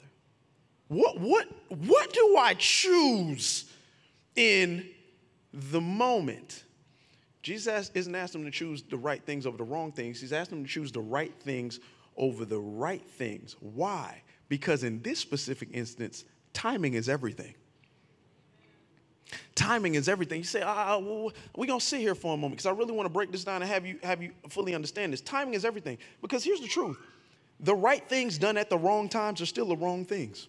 What, 0.88 1.20
what, 1.20 1.50
what 1.68 2.14
do 2.14 2.38
I 2.38 2.54
choose 2.54 3.66
in 4.38 4.90
the 5.52 5.82
moment? 5.82 6.64
Jesus 7.42 7.92
isn't 7.94 8.16
asking 8.16 8.44
them 8.44 8.52
to 8.54 8.58
choose 8.58 8.84
the 8.84 8.96
right 8.96 9.22
things 9.22 9.46
over 9.46 9.58
the 9.58 9.66
wrong 9.66 9.92
things. 9.92 10.22
He's 10.22 10.32
asking 10.32 10.60
them 10.60 10.66
to 10.66 10.72
choose 10.72 10.94
the 10.94 11.02
right 11.02 11.34
things 11.42 11.82
over 12.16 12.46
the 12.46 12.58
right 12.58 13.06
things. 13.06 13.58
Why? 13.60 14.22
Because 14.48 14.86
in 14.86 15.02
this 15.02 15.20
specific 15.20 15.68
instance, 15.74 16.24
timing 16.54 16.94
is 16.94 17.10
everything. 17.10 17.56
Timing 19.56 19.96
is 19.96 20.10
everything. 20.10 20.40
You 20.40 20.44
say, 20.44 20.62
ah, 20.62 20.98
well, 20.98 21.32
we're 21.56 21.66
going 21.66 21.80
to 21.80 21.86
sit 21.86 22.00
here 22.00 22.16
for 22.16 22.34
a 22.34 22.38
moment 22.38 22.54
because 22.54 22.66
I 22.66 22.72
really 22.72 22.92
want 22.92 23.06
to 23.06 23.14
break 23.14 23.32
this 23.32 23.44
down 23.44 23.62
and 23.62 23.72
have 23.72 23.86
you, 23.86 24.00
have 24.04 24.22
you 24.22 24.32
fully 24.50 24.76
understand 24.76 25.14
this. 25.14 25.22
Timing 25.22 25.54
is 25.54 25.66
everything. 25.66 25.98
Because 26.22 26.44
here's 26.44 26.62
the 26.62 26.68
truth 26.68 26.98
the 27.60 27.76
right 27.76 28.08
things 28.10 28.38
done 28.38 28.58
at 28.58 28.70
the 28.70 28.78
wrong 28.78 29.08
times 29.08 29.42
are 29.42 29.46
still 29.46 29.68
the 29.68 29.78
wrong 29.78 30.06
things. 30.06 30.48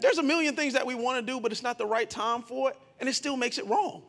There's 0.00 0.18
a 0.18 0.22
million 0.22 0.56
things 0.56 0.72
that 0.74 0.84
we 0.84 0.96
want 0.96 1.24
to 1.24 1.32
do, 1.32 1.40
but 1.40 1.52
it's 1.52 1.62
not 1.62 1.78
the 1.78 1.86
right 1.86 2.10
time 2.10 2.42
for 2.42 2.70
it, 2.70 2.76
and 2.98 3.08
it 3.08 3.14
still 3.14 3.36
makes 3.36 3.56
it 3.56 3.66
wrong. 3.68 4.02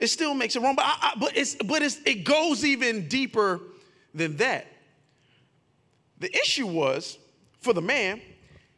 It 0.00 0.08
still 0.08 0.34
makes 0.34 0.56
it 0.56 0.62
wrong, 0.62 0.74
but, 0.74 0.86
I, 0.86 0.96
I, 1.00 1.12
but, 1.20 1.36
it's, 1.36 1.54
but 1.54 1.82
it's, 1.82 2.00
it 2.04 2.24
goes 2.24 2.64
even 2.64 3.06
deeper 3.06 3.60
than 4.14 4.36
that. 4.38 4.66
The 6.18 6.34
issue 6.34 6.66
was 6.66 7.18
for 7.60 7.74
the 7.74 7.82
man, 7.82 8.22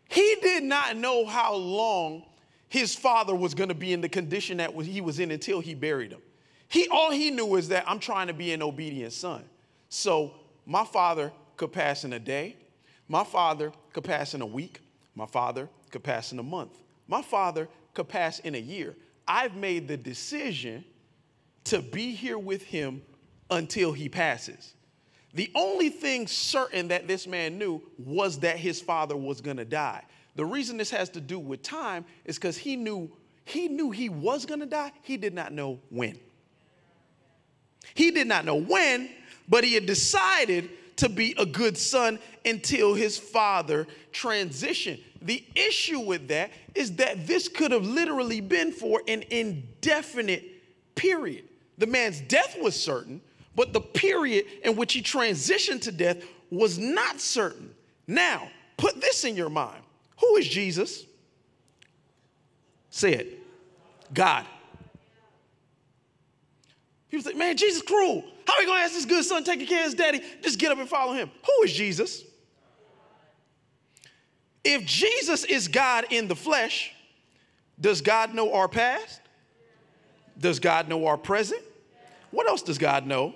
he 0.09 0.37
did 0.43 0.65
not 0.65 0.97
know 0.97 1.27
how 1.27 1.55
long 1.55 2.25
his 2.69 2.95
father 2.95 3.35
was 3.35 3.55
going 3.55 3.69
to 3.69 3.75
be 3.75 3.93
in 3.93 4.01
the 4.01 4.09
condition 4.09 4.59
that 4.59 4.73
he 4.75 5.01
was 5.01 5.19
in 5.21 5.31
until 5.31 5.61
he 5.61 5.75
buried 5.75 6.13
him. 6.13 6.21
He, 6.69 6.89
all 6.89 7.11
he 7.11 7.31
knew 7.31 7.57
is 7.57 7.69
that 7.69 7.85
I'm 7.87 7.99
trying 7.99 8.27
to 8.27 8.35
be 8.35 8.53
an 8.53 8.63
obedient 8.63 9.13
son. 9.13 9.45
So 9.89 10.35
my 10.65 10.85
father 10.85 11.33
could 11.57 11.73
pass 11.73 12.05
in 12.05 12.13
a 12.13 12.19
day, 12.19 12.57
my 13.09 13.25
father 13.25 13.73
could 13.93 14.05
pass 14.05 14.35
in 14.35 14.43
a 14.43 14.47
week, 14.47 14.81
my 15.15 15.27
father 15.27 15.69
could 15.91 16.03
pass 16.03 16.33
in 16.33 16.39
a 16.39 16.43
month, 16.43 16.73
my 17.07 17.23
father 17.23 17.69
could 17.95 18.09
pass 18.09 18.41
in 18.41 18.55
a 18.55 18.61
year. 18.61 18.97
I've 19.29 19.57
made 19.57 19.89
the 19.89 19.97
decision 19.97 20.85
to 21.65 21.81
be 21.81 22.13
here 22.13 22.39
with 22.39 22.63
him 22.63 23.03
until 23.51 23.93
he 23.93 24.09
passes. 24.09 24.75
The 25.37 25.51
only 25.55 25.91
thing 25.91 26.27
certain 26.27 26.89
that 26.89 27.07
this 27.07 27.27
man 27.27 27.59
knew 27.59 27.83
was 27.99 28.39
that 28.41 28.57
his 28.57 28.81
father 28.81 29.15
was 29.15 29.43
going 29.43 29.59
to 29.59 29.67
die. 29.67 30.03
The 30.35 30.47
reason 30.47 30.79
this 30.79 30.91
has 30.91 31.11
to 31.11 31.21
do 31.21 31.39
with 31.39 31.63
time 31.63 32.07
is 32.25 32.37
because 32.37 32.57
he 32.57 32.75
knew 32.75 33.11
he 33.45 33.69
knew 33.69 33.91
he 33.91 34.09
was 34.09 34.45
going 34.45 34.61
to 34.61 34.67
die. 34.67 34.91
He 35.03 35.17
did 35.19 35.35
not 35.35 35.53
know 35.53 35.79
when. 35.91 36.19
He 37.95 38.11
did 38.11 38.27
not 38.27 38.45
know 38.45 38.57
when, 38.57 39.11
but 39.49 39.63
he 39.63 39.75
had 39.75 39.87
decided 39.87 40.71
to 40.97 41.09
be 41.09 41.35
a 41.39 41.47
good 41.47 41.77
son 41.77 42.19
until 42.45 42.95
his 42.95 43.19
father 43.19 43.87
transitioned. 44.13 45.01
The 45.21 45.45
issue 45.55 46.01
with 46.01 46.29
that 46.29 46.51
is 46.75 46.97
that 46.97 47.27
this 47.27 47.47
could 47.47 47.71
have 47.71 47.85
literally 47.85 48.41
been 48.41 48.73
for 48.73 49.03
an 49.07 49.23
indefinite 49.31 50.45
period. 50.95 51.45
The 51.79 51.87
man's 51.87 52.21
death 52.23 52.57
was 52.61 52.75
certain, 52.75 53.21
but 53.57 53.73
the 53.73 53.81
period 53.81 54.47
in 54.63 54.77
which 54.77 54.93
he 54.93 55.03
transitioned 55.03 55.81
to 55.83 55.93
death 55.93 56.19
was 56.51 56.79
not 56.79 57.21
certain. 57.21 57.75
Now, 58.07 58.49
put 58.77 59.01
this 59.01 59.25
in 59.25 59.35
your 59.35 59.51
mind 59.51 59.83
who 60.21 60.37
is 60.37 60.49
Jesus? 60.49 61.05
Say 62.91 63.13
it 63.13 63.39
God. 64.13 64.47
People 67.11 67.31
say, 67.31 67.37
man, 67.37 67.57
Jesus 67.57 67.83
cruel. 67.83 68.25
How 68.47 68.55
are 68.55 68.61
we 68.61 68.67
going 68.67 68.79
to 68.79 68.85
ask 68.85 68.95
this 68.95 69.05
good 69.05 69.25
son 69.25 69.43
taking 69.45 69.67
care 69.67 69.81
of 69.81 69.85
his 69.87 69.95
daddy? 69.95 70.21
Just 70.43 70.59
get 70.59 70.71
up 70.71 70.79
and 70.79 70.89
follow 70.89 71.13
him. 71.13 71.31
Who 71.45 71.65
is 71.65 71.73
Jesus? 71.73 72.23
If 74.65 74.85
Jesus 74.85 75.45
is 75.45 75.69
God 75.69 76.07
in 76.11 76.29
the 76.29 76.37
flesh, 76.37 76.93
does 77.81 78.01
God 78.01 78.35
know 78.35 78.53
our 78.55 78.69
past? 78.69 79.21
Does 80.39 80.59
God 80.59 80.89
know 80.89 81.07
our 81.07 81.17
present? 81.17 81.63
What 82.31 82.49
else 82.49 82.63
does 82.63 82.79
God 82.79 83.07
know? 83.07 83.35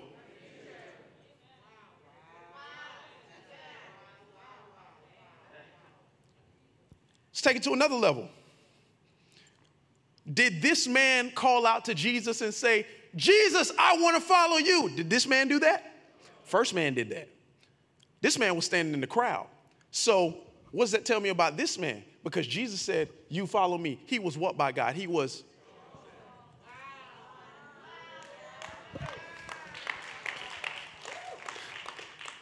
Let's 7.40 7.54
take 7.54 7.56
it 7.56 7.62
to 7.70 7.72
another 7.72 7.94
level. 7.94 8.28
Did 10.30 10.60
this 10.60 10.86
man 10.86 11.30
call 11.30 11.66
out 11.66 11.86
to 11.86 11.94
Jesus 11.94 12.42
and 12.42 12.52
say, 12.52 12.86
Jesus, 13.16 13.72
I 13.78 13.96
want 13.96 14.16
to 14.16 14.20
follow 14.20 14.58
you? 14.58 14.90
Did 14.90 15.08
this 15.08 15.26
man 15.26 15.48
do 15.48 15.58
that? 15.60 15.90
First 16.44 16.74
man 16.74 16.92
did 16.92 17.08
that. 17.08 17.30
This 18.20 18.38
man 18.38 18.56
was 18.56 18.66
standing 18.66 18.92
in 18.92 19.00
the 19.00 19.06
crowd. 19.06 19.46
So, 19.90 20.36
what 20.70 20.84
does 20.84 20.90
that 20.90 21.06
tell 21.06 21.18
me 21.18 21.30
about 21.30 21.56
this 21.56 21.78
man? 21.78 22.04
Because 22.24 22.46
Jesus 22.46 22.78
said, 22.78 23.08
You 23.30 23.46
follow 23.46 23.78
me. 23.78 23.98
He 24.04 24.18
was 24.18 24.36
what 24.36 24.58
by 24.58 24.70
God? 24.72 24.94
He 24.94 25.06
was 25.06 25.42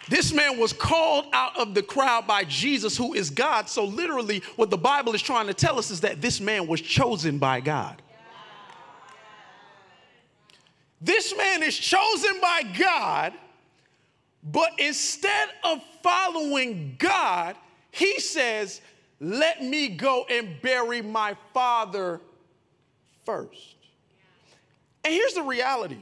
This 0.08 0.32
man 0.32 0.58
was 0.58 0.72
called 0.72 1.26
out 1.32 1.58
of 1.58 1.74
the 1.74 1.82
crowd 1.82 2.26
by 2.26 2.44
Jesus, 2.44 2.96
who 2.96 3.14
is 3.14 3.30
God. 3.30 3.68
So, 3.68 3.84
literally, 3.84 4.42
what 4.56 4.70
the 4.70 4.78
Bible 4.78 5.14
is 5.14 5.22
trying 5.22 5.46
to 5.48 5.54
tell 5.54 5.78
us 5.78 5.90
is 5.90 6.00
that 6.00 6.20
this 6.20 6.40
man 6.40 6.66
was 6.66 6.80
chosen 6.80 7.38
by 7.38 7.60
God. 7.60 8.00
This 11.00 11.36
man 11.36 11.62
is 11.62 11.76
chosen 11.76 12.40
by 12.40 12.62
God, 12.76 13.32
but 14.42 14.72
instead 14.78 15.48
of 15.62 15.80
following 16.02 16.96
God, 16.98 17.56
he 17.90 18.18
says, 18.18 18.80
Let 19.20 19.62
me 19.62 19.88
go 19.88 20.26
and 20.28 20.60
bury 20.62 21.02
my 21.02 21.36
father 21.52 22.20
first. 23.24 23.76
And 25.04 25.12
here's 25.12 25.34
the 25.34 25.42
reality 25.42 25.98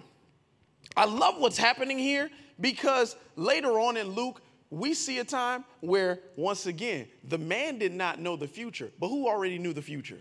I 0.96 1.04
love 1.04 1.38
what's 1.38 1.58
happening 1.58 1.98
here 1.98 2.30
because 2.60 3.16
later 3.36 3.78
on 3.78 3.96
in 3.96 4.08
Luke, 4.08 4.40
we 4.70 4.94
see 4.94 5.18
a 5.18 5.24
time 5.24 5.64
where, 5.80 6.20
once 6.36 6.66
again, 6.66 7.06
the 7.24 7.38
man 7.38 7.78
did 7.78 7.92
not 7.92 8.18
know 8.18 8.36
the 8.36 8.48
future, 8.48 8.90
but 8.98 9.08
who 9.08 9.28
already 9.28 9.58
knew 9.58 9.72
the 9.72 9.82
future? 9.82 10.18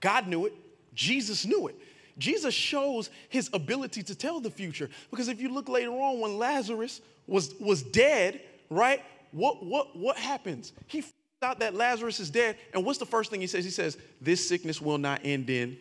God 0.00 0.26
knew 0.26 0.46
it, 0.46 0.54
Jesus 0.94 1.44
knew 1.44 1.68
it. 1.68 1.76
Jesus 2.18 2.54
shows 2.54 3.10
his 3.28 3.50
ability 3.52 4.02
to 4.04 4.14
tell 4.14 4.40
the 4.40 4.50
future. 4.50 4.90
Because 5.10 5.28
if 5.28 5.40
you 5.40 5.48
look 5.48 5.68
later 5.68 5.90
on 5.90 6.20
when 6.20 6.38
Lazarus 6.38 7.00
was, 7.26 7.54
was 7.58 7.82
dead, 7.82 8.40
right? 8.68 9.02
What, 9.32 9.64
what, 9.64 9.96
what 9.96 10.16
happens? 10.16 10.72
He 10.86 11.00
finds 11.00 11.14
out 11.42 11.60
that 11.60 11.74
Lazarus 11.74 12.20
is 12.20 12.30
dead. 12.30 12.56
And 12.74 12.84
what's 12.84 12.98
the 12.98 13.06
first 13.06 13.30
thing 13.30 13.40
he 13.40 13.46
says? 13.46 13.64
He 13.64 13.70
says, 13.70 13.96
This 14.20 14.46
sickness 14.46 14.80
will 14.80 14.98
not 14.98 15.20
end 15.24 15.48
in, 15.50 15.78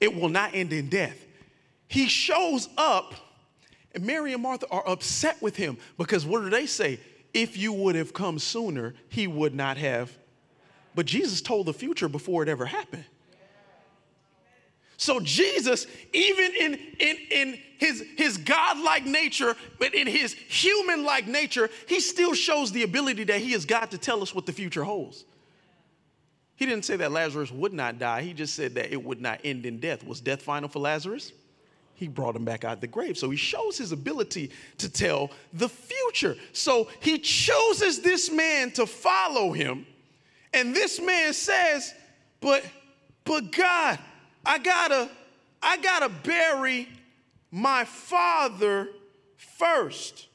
it 0.00 0.14
will 0.14 0.28
not 0.28 0.54
end 0.54 0.72
in 0.72 0.88
death. 0.88 1.26
He 1.88 2.08
shows 2.08 2.68
up, 2.76 3.14
and 3.94 4.04
Mary 4.04 4.32
and 4.32 4.42
Martha 4.42 4.66
are 4.70 4.86
upset 4.88 5.40
with 5.42 5.56
him 5.56 5.76
because 5.98 6.24
what 6.24 6.42
do 6.42 6.50
they 6.50 6.66
say? 6.66 7.00
If 7.34 7.56
you 7.56 7.72
would 7.72 7.94
have 7.94 8.12
come 8.12 8.38
sooner, 8.38 8.94
he 9.08 9.26
would 9.26 9.54
not 9.54 9.76
have. 9.76 10.16
But 10.94 11.06
Jesus 11.06 11.40
told 11.40 11.66
the 11.66 11.72
future 11.72 12.08
before 12.08 12.42
it 12.42 12.48
ever 12.48 12.66
happened. 12.66 13.04
So 14.98 15.18
Jesus, 15.18 15.86
even 16.12 16.52
in, 16.60 16.74
in, 17.00 17.16
in 17.30 17.58
his, 17.78 18.04
his 18.16 18.36
God-like 18.36 19.04
nature, 19.04 19.56
but 19.80 19.94
in 19.94 20.06
his 20.06 20.32
human-like 20.34 21.26
nature, 21.26 21.70
he 21.88 21.98
still 21.98 22.34
shows 22.34 22.70
the 22.70 22.84
ability 22.84 23.24
that 23.24 23.40
he 23.40 23.52
is 23.52 23.64
God 23.64 23.90
to 23.90 23.98
tell 23.98 24.22
us 24.22 24.32
what 24.32 24.46
the 24.46 24.52
future 24.52 24.84
holds. 24.84 25.24
He 26.54 26.66
didn't 26.66 26.84
say 26.84 26.96
that 26.96 27.10
Lazarus 27.10 27.50
would 27.50 27.72
not 27.72 27.98
die. 27.98 28.22
He 28.22 28.32
just 28.32 28.54
said 28.54 28.76
that 28.76 28.92
it 28.92 29.02
would 29.02 29.20
not 29.20 29.40
end 29.42 29.66
in 29.66 29.80
death. 29.80 30.06
Was 30.06 30.20
death 30.20 30.42
final 30.42 30.68
for 30.68 30.78
Lazarus? 30.78 31.32
He 32.02 32.08
brought 32.08 32.34
him 32.34 32.44
back 32.44 32.64
out 32.64 32.72
of 32.72 32.80
the 32.80 32.88
grave. 32.88 33.16
So 33.16 33.30
he 33.30 33.36
shows 33.36 33.78
his 33.78 33.92
ability 33.92 34.50
to 34.78 34.88
tell 34.88 35.30
the 35.52 35.68
future. 35.68 36.36
So 36.52 36.88
he 36.98 37.16
chooses 37.16 38.00
this 38.00 38.28
man 38.28 38.72
to 38.72 38.86
follow 38.86 39.52
him. 39.52 39.86
And 40.52 40.74
this 40.74 41.00
man 41.00 41.32
says, 41.32 41.94
but, 42.40 42.64
but 43.22 43.52
God, 43.52 44.00
I 44.44 44.58
gotta, 44.58 45.08
I 45.62 45.76
gotta 45.76 46.08
bury 46.08 46.88
my 47.52 47.84
father 47.84 48.88
first. 49.36 50.26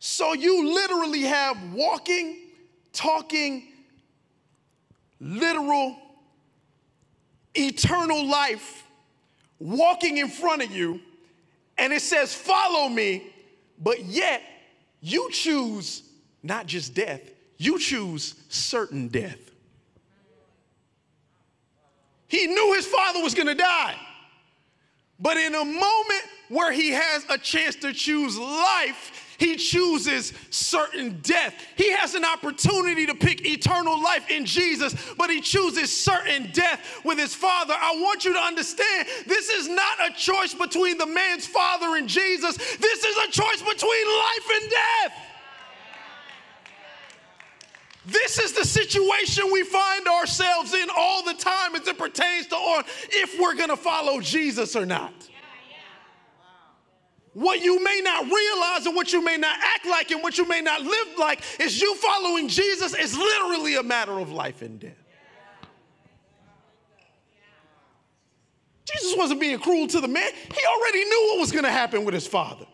So 0.00 0.32
you 0.32 0.74
literally 0.74 1.22
have 1.22 1.56
walking, 1.72 2.48
talking, 2.92 3.68
literal, 5.20 5.96
eternal 7.54 8.26
life 8.26 8.82
walking 9.62 10.18
in 10.18 10.28
front 10.28 10.62
of 10.62 10.72
you, 10.72 11.00
and 11.78 11.92
it 11.92 12.02
says, 12.02 12.34
Follow 12.34 12.88
me, 12.88 13.32
but 13.78 14.04
yet 14.04 14.42
you 15.00 15.30
choose 15.30 16.02
not 16.42 16.66
just 16.66 16.94
death, 16.94 17.20
you 17.56 17.78
choose 17.78 18.34
certain 18.48 19.08
death. 19.08 19.38
He 22.26 22.46
knew 22.46 22.72
his 22.74 22.86
father 22.86 23.22
was 23.22 23.34
gonna 23.34 23.54
die. 23.54 23.94
But 25.20 25.36
in 25.36 25.54
a 25.54 25.64
moment 25.64 26.24
where 26.48 26.72
he 26.72 26.90
has 26.90 27.24
a 27.28 27.38
chance 27.38 27.76
to 27.76 27.92
choose 27.92 28.36
life, 28.36 29.21
he 29.38 29.56
chooses 29.56 30.32
certain 30.50 31.20
death. 31.22 31.54
He 31.76 31.92
has 31.92 32.14
an 32.14 32.24
opportunity 32.24 33.06
to 33.06 33.14
pick 33.14 33.46
eternal 33.46 34.02
life 34.02 34.30
in 34.30 34.44
Jesus, 34.44 34.94
but 35.16 35.30
he 35.30 35.40
chooses 35.40 35.96
certain 35.96 36.50
death 36.52 37.00
with 37.04 37.18
his 37.18 37.34
father. 37.34 37.74
I 37.76 37.96
want 37.96 38.24
you 38.24 38.32
to 38.32 38.38
understand 38.38 39.08
this 39.26 39.48
is 39.48 39.68
not 39.68 40.10
a 40.10 40.12
choice 40.14 40.54
between 40.54 40.98
the 40.98 41.06
man's 41.06 41.46
father 41.46 41.96
and 41.96 42.08
Jesus, 42.08 42.56
this 42.56 43.04
is 43.04 43.16
a 43.28 43.30
choice 43.30 43.62
between 43.62 44.06
life 44.06 44.50
and 44.54 44.70
death. 44.70 45.18
This 48.04 48.38
is 48.38 48.52
the 48.52 48.64
situation 48.64 49.44
we 49.52 49.62
find 49.62 50.08
ourselves 50.08 50.74
in 50.74 50.88
all 50.96 51.22
the 51.22 51.34
time 51.34 51.76
as 51.76 51.86
it 51.86 51.96
pertains 51.96 52.48
to 52.48 52.56
on 52.56 52.84
if 53.10 53.38
we're 53.40 53.54
going 53.54 53.68
to 53.68 53.76
follow 53.76 54.20
Jesus 54.20 54.74
or 54.74 54.84
not. 54.84 55.12
What 57.34 57.62
you 57.62 57.82
may 57.82 58.00
not 58.04 58.24
realize 58.24 58.86
and 58.86 58.94
what 58.94 59.12
you 59.12 59.24
may 59.24 59.38
not 59.38 59.56
act 59.58 59.86
like 59.86 60.10
and 60.10 60.22
what 60.22 60.36
you 60.36 60.46
may 60.46 60.60
not 60.60 60.82
live 60.82 61.18
like 61.18 61.42
is 61.58 61.80
you 61.80 61.94
following 61.94 62.48
Jesus 62.48 62.94
is 62.94 63.16
literally 63.16 63.76
a 63.76 63.82
matter 63.82 64.18
of 64.18 64.30
life 64.30 64.60
and 64.60 64.78
death. 64.78 64.92
Jesus 68.84 69.16
wasn't 69.16 69.40
being 69.40 69.58
cruel 69.58 69.86
to 69.86 70.00
the 70.00 70.08
man. 70.08 70.30
He 70.32 70.60
already 70.66 71.04
knew 71.04 71.28
what 71.30 71.40
was 71.40 71.52
going 71.52 71.64
to 71.64 71.70
happen 71.70 72.04
with 72.04 72.12
his 72.12 72.26
father. 72.26 72.66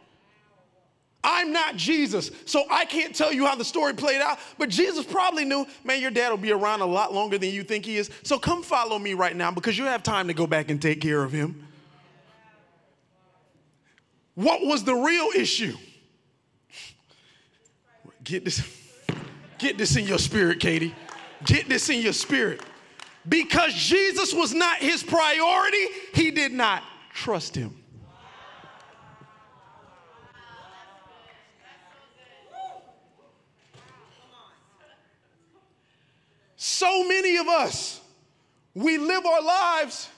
I'm 1.22 1.52
not 1.52 1.76
Jesus, 1.76 2.30
so 2.46 2.64
I 2.70 2.84
can't 2.84 3.14
tell 3.14 3.32
you 3.32 3.44
how 3.44 3.54
the 3.54 3.64
story 3.64 3.92
played 3.92 4.20
out, 4.20 4.38
but 4.56 4.68
Jesus 4.68 5.04
probably 5.04 5.44
knew, 5.44 5.66
man, 5.84 6.00
your 6.00 6.12
dad 6.12 6.30
will 6.30 6.38
be 6.38 6.52
around 6.52 6.80
a 6.80 6.86
lot 6.86 7.12
longer 7.12 7.38
than 7.38 7.50
you 7.50 7.62
think 7.64 7.84
he 7.84 7.96
is. 7.96 8.10
So 8.22 8.38
come 8.38 8.62
follow 8.62 8.98
me 8.98 9.14
right 9.14 9.36
now 9.36 9.50
because 9.50 9.76
you 9.76 9.84
have 9.84 10.02
time 10.02 10.28
to 10.28 10.34
go 10.34 10.46
back 10.46 10.70
and 10.70 10.80
take 10.80 11.00
care 11.00 11.22
of 11.22 11.30
him. 11.30 11.67
What 14.38 14.64
was 14.64 14.84
the 14.84 14.94
real 14.94 15.30
issue? 15.34 15.76
Get 18.22 18.44
this, 18.44 18.62
get 19.58 19.76
this 19.76 19.96
in 19.96 20.06
your 20.06 20.20
spirit, 20.20 20.60
Katie. 20.60 20.94
Get 21.44 21.68
this 21.68 21.90
in 21.90 22.00
your 22.00 22.12
spirit. 22.12 22.60
Because 23.28 23.74
Jesus 23.74 24.32
was 24.32 24.54
not 24.54 24.78
his 24.78 25.02
priority, 25.02 25.84
he 26.14 26.30
did 26.30 26.52
not 26.52 26.84
trust 27.12 27.56
him. 27.56 27.82
So 36.54 37.08
many 37.08 37.38
of 37.38 37.48
us, 37.48 38.00
we 38.72 38.98
live 38.98 39.26
our 39.26 39.42
lives, 39.42 40.08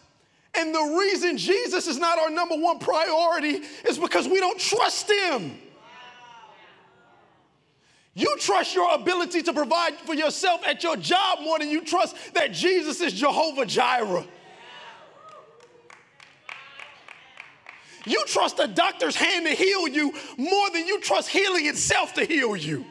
and 0.55 0.75
the 0.75 0.97
reason 0.99 1.37
Jesus 1.37 1.87
is 1.87 1.99
not 1.99 2.19
our 2.19 2.31
number 2.31 2.57
one 2.57 2.79
priority 2.79 3.61
is 3.89 3.99
because 3.99 4.27
we 4.27 4.41
don't 4.41 4.59
trust 4.59 5.11
Him. 5.11 5.59
You 8.15 8.37
trust 8.39 8.75
your 8.75 8.93
ability 8.95 9.43
to 9.43 9.53
provide 9.53 9.95
for 9.95 10.15
yourself 10.15 10.63
at 10.67 10.83
your 10.83 10.97
job 10.97 11.41
more 11.43 11.59
than 11.59 11.71
you 11.71 11.83
trust 11.83 12.17
that 12.35 12.53
Jesus 12.53 13.01
is 13.01 13.13
Jehovah 13.13 13.65
Jireh. 13.65 14.25
You 18.07 18.25
trust 18.27 18.59
a 18.59 18.67
doctor's 18.67 19.15
hand 19.15 19.47
to 19.47 19.53
heal 19.53 19.87
you 19.87 20.13
more 20.37 20.71
than 20.71 20.87
you 20.87 21.01
trust 21.01 21.29
healing 21.29 21.67
itself 21.67 22.15
to 22.15 22.25
heal 22.25 22.57
you. 22.57 22.85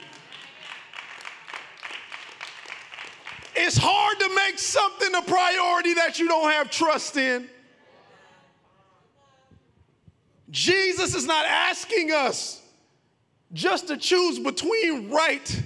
It's 3.61 3.77
hard 3.77 4.17
to 4.19 4.35
make 4.35 4.57
something 4.57 5.13
a 5.15 5.21
priority 5.21 5.93
that 5.95 6.17
you 6.17 6.29
don't 6.29 6.49
have 6.49 6.71
trust 6.71 7.17
in. 7.17 7.49
Jesus 10.49 11.13
is 11.13 11.25
not 11.25 11.45
asking 11.45 12.13
us 12.13 12.61
just 13.51 13.89
to 13.89 13.97
choose 13.97 14.39
between 14.39 15.09
right 15.09 15.63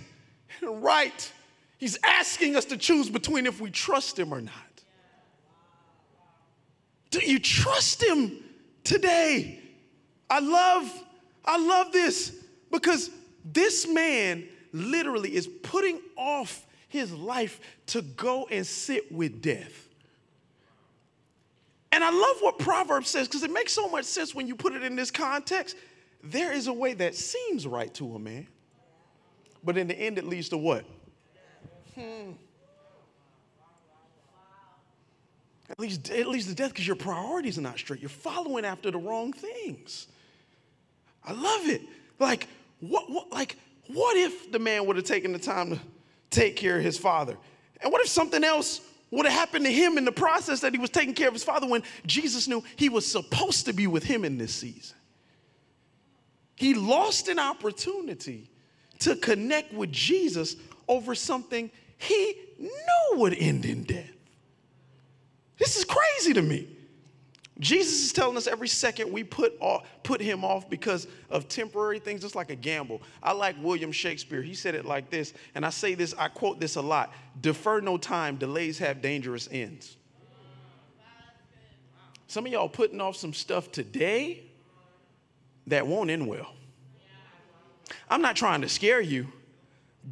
and 0.62 0.84
right. 0.84 1.32
He's 1.78 2.00
asking 2.04 2.56
us 2.56 2.66
to 2.66 2.78
choose 2.78 3.12
between 3.12 3.46
if 3.46 3.62
we 3.62 3.70
trust 3.70 4.18
him 4.18 4.34
or 4.34 4.42
not. 4.42 4.54
Do 7.12 7.20
you 7.20 7.38
trust 7.38 8.04
him 8.04 8.44
today? 8.84 9.60
I 10.32 10.40
love 10.40 10.92
I 11.46 11.60
love 11.60 11.92
this 11.92 12.36
because 12.72 13.12
this 13.46 13.88
man 13.88 14.48
literally 14.72 15.36
is 15.36 15.46
putting 15.46 16.02
off 16.18 16.66
his 16.94 17.12
life 17.12 17.60
to 17.88 18.02
go 18.02 18.48
and 18.50 18.66
sit 18.66 19.12
with 19.12 19.42
death. 19.42 19.88
And 21.92 22.04
I 22.04 22.10
love 22.10 22.38
what 22.40 22.58
Proverbs 22.58 23.10
says 23.10 23.28
because 23.28 23.44
it 23.44 23.52
makes 23.52 23.72
so 23.72 23.88
much 23.88 24.06
sense 24.06 24.34
when 24.34 24.48
you 24.48 24.56
put 24.56 24.74
it 24.74 24.84
in 24.84 24.96
this 24.96 25.12
context. 25.12 25.76
There 26.24 26.52
is 26.52 26.68
a 26.68 26.74
way 26.74 26.94
that 26.94 27.16
seems 27.16 27.68
right 27.68 27.94
to 27.96 28.16
a 28.16 28.20
man, 28.20 28.48
but 29.64 29.78
in 29.78 29.88
the 29.88 29.96
end, 29.96 30.18
it 30.18 30.26
leads 30.26 30.50
to 30.50 30.58
what? 30.58 30.86
Hmm. 31.96 32.32
At 35.70 35.80
least, 35.80 36.10
it 36.10 36.28
leads 36.28 36.48
to 36.48 36.56
death 36.56 36.70
because 36.70 36.88
your 36.88 36.96
priorities 36.96 37.58
are 37.58 37.62
not 37.62 37.78
straight. 37.78 38.00
You're 38.00 38.10
following 38.10 38.66
after 38.66 38.92
the 38.92 38.98
wrong 38.98 39.34
things. 39.34 40.08
I 41.24 41.34
love 41.34 41.68
it. 41.68 41.82
Like, 42.20 42.48
what, 42.80 43.10
what, 43.10 43.32
like, 43.32 43.58
what 43.88 44.16
if 44.18 44.52
the 44.52 44.60
man 44.60 44.86
would 44.86 44.96
have 44.96 45.06
taken 45.06 45.32
the 45.32 45.40
time 45.40 45.72
to 45.72 45.80
take 46.34 46.56
care 46.56 46.78
of 46.78 46.84
his 46.84 46.98
father. 46.98 47.38
And 47.84 47.92
what 47.92 48.02
if 48.02 48.08
something 48.08 48.44
else 48.44 48.82
would 49.12 49.26
have 49.26 49.36
happened 49.36 49.66
to 49.66 49.72
him 49.72 49.98
in 49.98 50.06
the 50.06 50.12
process 50.12 50.62
that 50.62 50.74
he 50.74 50.80
was 50.80 50.90
taking 50.90 51.14
care 51.14 51.28
of 51.28 51.34
his 51.34 51.44
father 51.44 51.68
when 51.68 51.84
Jesus 52.06 52.48
knew 52.48 52.64
he 52.78 52.90
was 52.90 53.06
supposed 53.06 53.66
to 53.66 53.74
be 53.74 53.86
with 53.86 54.04
him 54.04 54.26
in 54.26 54.38
this 54.38 54.54
season? 54.54 54.98
He 56.56 56.74
lost 56.74 57.28
an 57.28 57.40
opportunity 57.40 58.50
to 59.00 59.16
connect 59.16 59.74
with 59.74 59.92
Jesus 59.92 60.56
over 60.88 61.14
something 61.14 61.70
he 61.98 62.36
knew 62.58 62.70
would 63.14 63.34
end 63.34 63.66
in 63.66 63.84
death. 63.84 64.10
This 65.58 65.78
is 65.78 65.86
crazy 65.86 66.34
to 66.34 66.42
me. 66.42 66.68
Jesus 67.60 68.04
is 68.04 68.14
telling 68.14 68.36
us 68.36 68.48
every 68.48 68.68
second 68.68 69.12
we 69.12 69.24
put 69.24 69.56
off, 69.60 69.86
put 70.02 70.20
him 70.20 70.44
off 70.44 70.70
because 70.70 71.08
of 71.30 71.48
temporary 71.48 72.00
things, 72.00 72.22
just 72.22 72.36
like 72.36 72.50
a 72.50 72.56
gamble. 72.56 73.02
I 73.22 73.34
like 73.34 73.56
William 73.62 73.92
Shakespeare. 73.92 74.42
He 74.42 74.56
said 74.56 74.74
it 74.74 74.86
like 74.86 75.12
this, 75.12 75.34
and 75.54 75.64
I 75.66 75.70
say 75.70 75.94
this, 75.94 76.16
I 76.18 76.30
quote 76.30 76.60
this 76.60 76.76
a 76.76 76.82
lot 76.82 77.14
defer 77.42 77.80
no 77.80 77.98
time, 77.98 78.38
delays 78.38 78.78
have 78.80 79.02
dangerous 79.02 79.48
ends. 79.52 79.98
Some 82.28 82.48
of 82.48 82.52
y'all 82.52 82.70
putting 82.70 83.00
off 83.00 83.16
some 83.16 83.34
stuff 83.34 83.72
today 83.72 84.44
that 85.68 85.86
won't 85.86 86.10
end 86.10 86.28
well. 86.28 86.54
I'm 88.10 88.22
not 88.22 88.36
trying 88.36 88.62
to 88.62 88.70
scare 88.70 89.02
you, 89.02 89.28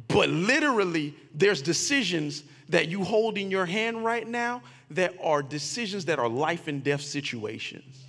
but 0.06 0.28
literally, 0.28 1.16
there's 1.34 1.60
decisions 1.60 2.44
that 2.72 2.88
you 2.88 3.04
hold 3.04 3.36
in 3.36 3.50
your 3.50 3.66
hand 3.66 4.02
right 4.02 4.26
now 4.26 4.62
that 4.90 5.14
are 5.22 5.42
decisions 5.42 6.06
that 6.06 6.18
are 6.18 6.28
life 6.28 6.68
and 6.68 6.82
death 6.82 7.02
situations. 7.02 8.04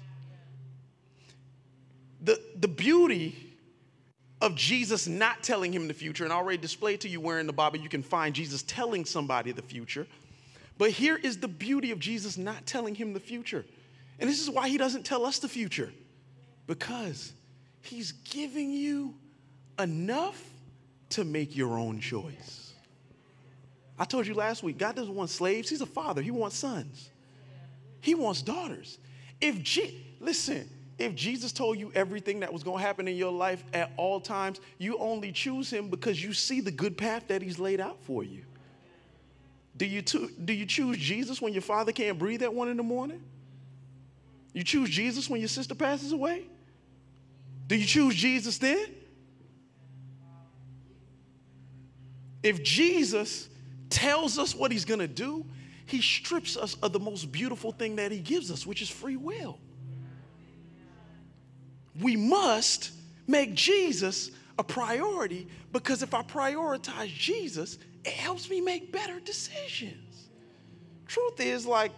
The, 2.22 2.42
the 2.56 2.70
beauty 2.70 3.36
of 4.42 4.56
Jesus 4.56 5.06
not 5.06 5.44
telling 5.44 5.74
him 5.74 5.90
the 5.90 5.94
future, 5.94 6.24
and 6.24 6.32
I 6.32 6.38
already 6.38 6.58
displayed 6.58 7.02
to 7.02 7.10
you 7.10 7.20
where 7.20 7.40
in 7.40 7.46
the 7.48 7.54
Bible 7.54 7.78
you 7.78 7.90
can 7.90 8.02
find 8.02 8.34
Jesus 8.34 8.64
telling 8.64 9.04
somebody 9.04 9.52
the 9.52 9.62
future. 9.62 10.08
But 10.78 10.92
here 10.92 11.18
is 11.18 11.38
the 11.38 11.50
beauty 11.50 11.92
of 11.92 12.00
Jesus 12.00 12.38
not 12.38 12.66
telling 12.66 12.96
him 12.96 13.12
the 13.12 13.20
future. 13.20 13.66
And 14.20 14.30
this 14.30 14.42
is 14.42 14.50
why 14.50 14.70
he 14.70 14.78
doesn't 14.78 15.04
tell 15.04 15.26
us 15.26 15.40
the 15.40 15.50
future 15.50 15.92
because 16.68 17.34
he's 17.82 18.14
giving 18.14 18.72
you 18.72 19.14
enough 19.78 20.42
to 21.10 21.26
make 21.26 21.54
your 21.54 21.78
own 21.78 22.00
choice. 22.00 22.63
I 23.98 24.06
told 24.06 24.26
you 24.26 24.34
last 24.34 24.64
week, 24.64 24.78
God 24.78 24.96
doesn't 24.96 25.14
want 25.14 25.30
slaves. 25.30 25.70
He's 25.70 25.82
a 25.82 25.86
father. 25.86 26.22
He 26.22 26.32
wants 26.32 26.58
sons. 26.58 27.10
He 28.02 28.16
wants 28.16 28.42
daughters. 28.42 28.98
If 29.40 29.62
G- 29.62 30.04
listen, 30.20 30.70
if 30.98 31.16
Jesus 31.16 31.52
told 31.52 31.78
you 31.78 31.92
everything 31.96 32.40
that 32.42 32.52
was 32.52 32.64
going 32.64 32.80
to 32.80 32.84
happen 32.84 33.08
in 33.08 33.16
your 33.16 33.32
life 33.32 33.64
at 33.74 33.92
all 33.98 34.20
times, 34.20 34.60
you 34.78 34.98
only 34.98 35.32
choose 35.32 35.72
him 35.72 35.90
because 35.90 36.22
you 36.24 36.34
see 36.34 36.62
the 36.62 36.72
good 36.72 36.98
path 36.98 37.28
that 37.28 37.42
he's 37.42 37.60
laid 37.60 37.80
out 37.80 37.98
for 38.04 38.24
you. 38.24 38.44
Do 39.76 39.86
you, 39.86 40.02
to, 40.04 40.30
do 40.44 40.54
you 40.54 40.66
choose 40.66 40.98
Jesus 40.98 41.42
when 41.42 41.54
your 41.54 41.62
father 41.62 41.92
can't 41.92 42.18
breathe 42.20 42.44
at 42.44 42.54
one 42.54 42.70
in 42.70 42.78
the 42.78 42.84
morning? 42.84 43.22
You 44.54 44.64
choose 44.64 44.90
Jesus 44.90 45.30
when 45.30 45.40
your 45.40 45.50
sister 45.50 45.74
passes 45.74 46.12
away? 46.12 46.44
Do 47.68 47.76
you 47.76 47.86
choose 47.86 48.14
Jesus 48.14 48.58
then? 48.60 48.86
If 52.44 52.62
Jesus 52.62 53.50
tells 53.94 54.38
us 54.38 54.54
what 54.54 54.72
he's 54.72 54.84
gonna 54.84 55.08
do, 55.08 55.46
he 55.86 56.02
strips 56.02 56.58
us 56.58 56.76
of 56.82 56.92
the 56.92 57.00
most 57.00 57.32
beautiful 57.32 57.72
thing 57.72 57.96
that 57.98 58.12
he 58.12 58.20
gives 58.20 58.52
us, 58.52 58.66
which 58.66 58.82
is 58.82 58.90
free 58.90 59.16
will. 59.16 59.60
We 62.00 62.16
must 62.16 62.92
make 63.28 63.54
Jesus 63.54 64.32
a 64.58 64.64
priority 64.64 65.48
because 65.72 66.04
if 66.04 66.14
I 66.14 66.24
prioritize 66.24 67.08
Jesus, 67.08 67.78
it 68.04 68.14
helps 68.14 68.50
me 68.50 68.62
make 68.62 68.92
better 68.92 69.20
decisions. 69.20 70.30
Truth 71.08 71.40
is, 71.40 71.66
like, 71.66 71.92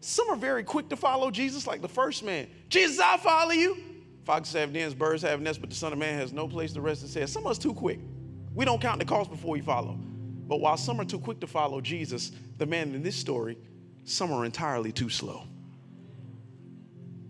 some 0.00 0.30
are 0.30 0.36
very 0.36 0.64
quick 0.64 0.88
to 0.90 0.96
follow 0.96 1.30
Jesus, 1.30 1.66
like 1.66 1.82
the 1.82 1.88
first 1.88 2.24
man. 2.24 2.48
Jesus, 2.68 3.00
I'll 3.00 3.18
follow 3.18 3.52
you. 3.52 3.76
Foxes 4.24 4.54
have 4.54 4.72
dens, 4.72 4.94
birds 4.94 5.22
have 5.22 5.40
nests, 5.40 5.58
but 5.58 5.70
the 5.70 5.76
Son 5.76 5.92
of 5.92 5.98
Man 5.98 6.18
has 6.18 6.32
no 6.32 6.46
place 6.46 6.72
to 6.74 6.80
rest 6.80 7.02
his 7.02 7.12
head. 7.12 7.28
Some 7.28 7.44
of 7.44 7.50
us 7.50 7.58
too 7.58 7.74
quick. 7.74 7.98
We 8.54 8.64
don't 8.64 8.80
count 8.80 9.00
the 9.00 9.04
cost 9.04 9.30
before 9.30 9.50
we 9.50 9.60
follow. 9.60 9.98
But 10.46 10.60
while 10.60 10.76
some 10.76 11.00
are 11.00 11.04
too 11.04 11.18
quick 11.18 11.40
to 11.40 11.46
follow 11.46 11.80
Jesus, 11.80 12.32
the 12.58 12.66
man 12.66 12.94
in 12.94 13.02
this 13.02 13.16
story, 13.16 13.56
some 14.04 14.32
are 14.32 14.44
entirely 14.44 14.92
too 14.92 15.08
slow. 15.08 15.44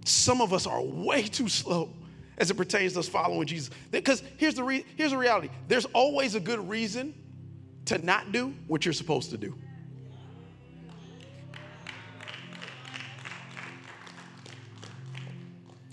Some 0.04 0.40
of 0.40 0.52
us 0.52 0.66
are 0.66 0.82
way 0.82 1.22
too 1.22 1.48
slow 1.48 1.90
as 2.38 2.50
it 2.50 2.54
pertains 2.54 2.94
to 2.94 3.00
us 3.00 3.08
following 3.08 3.46
Jesus. 3.46 3.70
Because 3.90 4.22
here's 4.36 4.54
the, 4.54 4.64
re- 4.64 4.84
here's 4.96 5.12
the 5.12 5.18
reality 5.18 5.50
there's 5.68 5.84
always 5.86 6.34
a 6.34 6.40
good 6.40 6.68
reason 6.68 7.14
to 7.84 7.98
not 8.04 8.32
do 8.32 8.54
what 8.66 8.84
you're 8.84 8.92
supposed 8.92 9.30
to 9.30 9.36
do. 9.36 9.56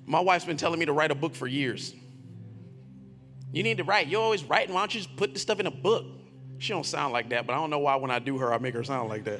My 0.05 0.19
wife's 0.19 0.45
been 0.45 0.57
telling 0.57 0.79
me 0.79 0.87
to 0.87 0.93
write 0.93 1.11
a 1.11 1.15
book 1.15 1.35
for 1.35 1.45
years. 1.45 1.93
You 3.51 3.61
need 3.61 3.77
to 3.77 3.83
write. 3.83 4.07
You're 4.07 4.21
always 4.21 4.43
writing. 4.43 4.73
Why 4.73 4.81
don't 4.81 4.93
you 4.93 5.01
just 5.01 5.15
put 5.15 5.33
this 5.33 5.43
stuff 5.43 5.59
in 5.59 5.67
a 5.67 5.71
book? 5.71 6.05
She 6.59 6.73
don't 6.73 6.85
sound 6.85 7.13
like 7.13 7.29
that, 7.29 7.47
but 7.47 7.53
I 7.53 7.55
don't 7.55 7.69
know 7.69 7.79
why 7.79 7.95
when 7.95 8.11
I 8.11 8.19
do 8.19 8.37
her, 8.37 8.53
I 8.53 8.57
make 8.57 8.73
her 8.73 8.83
sound 8.83 9.07
like 9.07 9.23
that. 9.23 9.39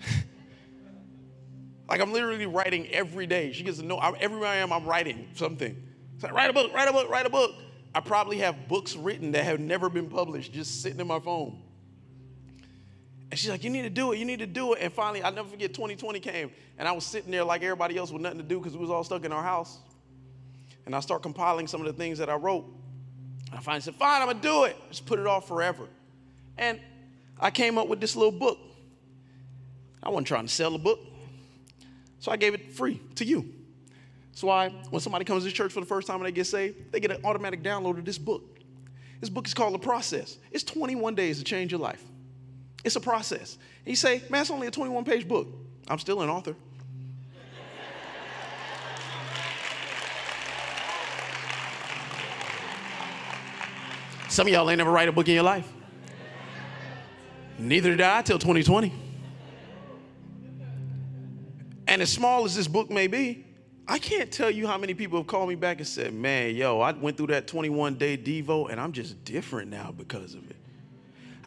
like 1.88 2.00
I'm 2.00 2.12
literally 2.12 2.46
writing 2.46 2.86
every 2.88 3.26
day. 3.26 3.52
She 3.52 3.64
gets 3.64 3.78
to 3.78 3.84
know 3.84 3.98
I'm, 3.98 4.14
everywhere 4.20 4.48
I 4.48 4.56
am, 4.56 4.72
I'm 4.72 4.86
writing 4.86 5.28
something. 5.34 5.76
So 6.18 6.28
write 6.30 6.48
a 6.48 6.52
book, 6.52 6.72
write 6.72 6.88
a 6.88 6.92
book, 6.92 7.10
write 7.10 7.26
a 7.26 7.30
book. 7.30 7.56
I 7.92 8.00
probably 8.00 8.38
have 8.38 8.68
books 8.68 8.94
written 8.94 9.32
that 9.32 9.44
have 9.44 9.58
never 9.58 9.90
been 9.90 10.08
published, 10.08 10.52
just 10.52 10.80
sitting 10.80 11.00
in 11.00 11.08
my 11.08 11.18
phone. 11.18 11.60
And 13.30 13.38
she's 13.38 13.50
like, 13.50 13.64
You 13.64 13.70
need 13.70 13.82
to 13.82 13.90
do 13.90 14.12
it, 14.12 14.18
you 14.18 14.24
need 14.24 14.38
to 14.38 14.46
do 14.46 14.74
it. 14.74 14.78
And 14.80 14.92
finally, 14.92 15.22
I'll 15.22 15.32
never 15.32 15.48
forget 15.48 15.74
2020 15.74 16.20
came, 16.20 16.52
and 16.78 16.86
I 16.86 16.92
was 16.92 17.04
sitting 17.04 17.32
there 17.32 17.42
like 17.42 17.64
everybody 17.64 17.96
else 17.96 18.12
with 18.12 18.22
nothing 18.22 18.38
to 18.38 18.44
do 18.44 18.58
because 18.58 18.74
we 18.74 18.80
was 18.80 18.90
all 18.90 19.02
stuck 19.02 19.24
in 19.24 19.32
our 19.32 19.42
house. 19.42 19.78
And 20.86 20.94
I 20.94 21.00
start 21.00 21.22
compiling 21.22 21.66
some 21.66 21.80
of 21.80 21.86
the 21.88 21.92
things 21.92 22.18
that 22.18 22.30
I 22.30 22.36
wrote. 22.36 22.64
I 23.52 23.60
finally 23.60 23.80
said, 23.80 23.94
fine, 23.94 24.20
I'm 24.20 24.28
gonna 24.28 24.40
do 24.40 24.64
it. 24.64 24.76
Just 24.90 25.06
put 25.06 25.18
it 25.18 25.26
off 25.26 25.48
forever. 25.48 25.86
And 26.56 26.80
I 27.40 27.50
came 27.50 27.78
up 27.78 27.88
with 27.88 28.00
this 28.00 28.16
little 28.16 28.32
book. 28.32 28.58
I 30.02 30.10
wasn't 30.10 30.26
trying 30.26 30.46
to 30.46 30.52
sell 30.52 30.70
the 30.70 30.78
book. 30.78 31.00
So 32.20 32.32
I 32.32 32.36
gave 32.36 32.54
it 32.54 32.72
free 32.72 33.00
to 33.16 33.24
you. 33.24 33.52
That's 34.30 34.42
why 34.42 34.68
when 34.90 35.00
somebody 35.00 35.24
comes 35.24 35.44
to 35.44 35.50
church 35.50 35.72
for 35.72 35.80
the 35.80 35.86
first 35.86 36.06
time 36.06 36.16
and 36.16 36.26
they 36.26 36.32
get 36.32 36.46
saved, 36.46 36.92
they 36.92 37.00
get 37.00 37.10
an 37.10 37.24
automatic 37.24 37.62
download 37.62 37.98
of 37.98 38.04
this 38.04 38.18
book. 38.18 38.58
This 39.20 39.30
book 39.30 39.46
is 39.46 39.54
called 39.54 39.74
The 39.74 39.78
Process. 39.78 40.38
It's 40.52 40.64
21 40.64 41.14
days 41.14 41.38
to 41.38 41.44
change 41.44 41.72
your 41.72 41.80
life. 41.80 42.02
It's 42.84 42.96
a 42.96 43.00
process. 43.00 43.58
And 43.84 43.88
you 43.88 43.96
say, 43.96 44.22
man, 44.30 44.42
it's 44.42 44.50
only 44.50 44.68
a 44.68 44.70
21 44.70 45.04
page 45.04 45.26
book. 45.26 45.48
I'm 45.88 45.98
still 45.98 46.22
an 46.22 46.28
author. 46.28 46.54
Some 54.38 54.46
of 54.46 54.52
y'all 54.52 54.70
ain't 54.70 54.78
never 54.78 54.92
write 54.92 55.08
a 55.08 55.12
book 55.12 55.26
in 55.26 55.34
your 55.34 55.42
life. 55.42 55.68
Neither 57.58 57.90
did 57.90 58.02
I 58.02 58.22
till 58.22 58.38
2020. 58.38 58.92
And 61.88 62.00
as 62.00 62.12
small 62.12 62.44
as 62.44 62.54
this 62.54 62.68
book 62.68 62.88
may 62.88 63.08
be, 63.08 63.44
I 63.88 63.98
can't 63.98 64.30
tell 64.30 64.48
you 64.48 64.68
how 64.68 64.78
many 64.78 64.94
people 64.94 65.18
have 65.18 65.26
called 65.26 65.48
me 65.48 65.56
back 65.56 65.78
and 65.78 65.88
said, 65.88 66.14
Man, 66.14 66.54
yo, 66.54 66.78
I 66.80 66.92
went 66.92 67.16
through 67.16 67.26
that 67.26 67.48
21 67.48 67.96
day 67.96 68.16
Devo 68.16 68.70
and 68.70 68.80
I'm 68.80 68.92
just 68.92 69.24
different 69.24 69.72
now 69.72 69.90
because 69.90 70.34
of 70.34 70.48
it. 70.48 70.56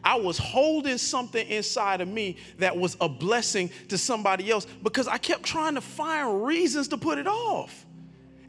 I 0.04 0.16
was 0.16 0.36
holding 0.36 0.98
something 0.98 1.48
inside 1.48 2.02
of 2.02 2.08
me 2.08 2.36
that 2.58 2.76
was 2.76 2.98
a 3.00 3.08
blessing 3.08 3.70
to 3.88 3.96
somebody 3.96 4.50
else 4.50 4.66
because 4.82 5.08
I 5.08 5.16
kept 5.16 5.44
trying 5.44 5.76
to 5.76 5.80
find 5.80 6.44
reasons 6.44 6.88
to 6.88 6.98
put 6.98 7.16
it 7.16 7.26
off. 7.26 7.86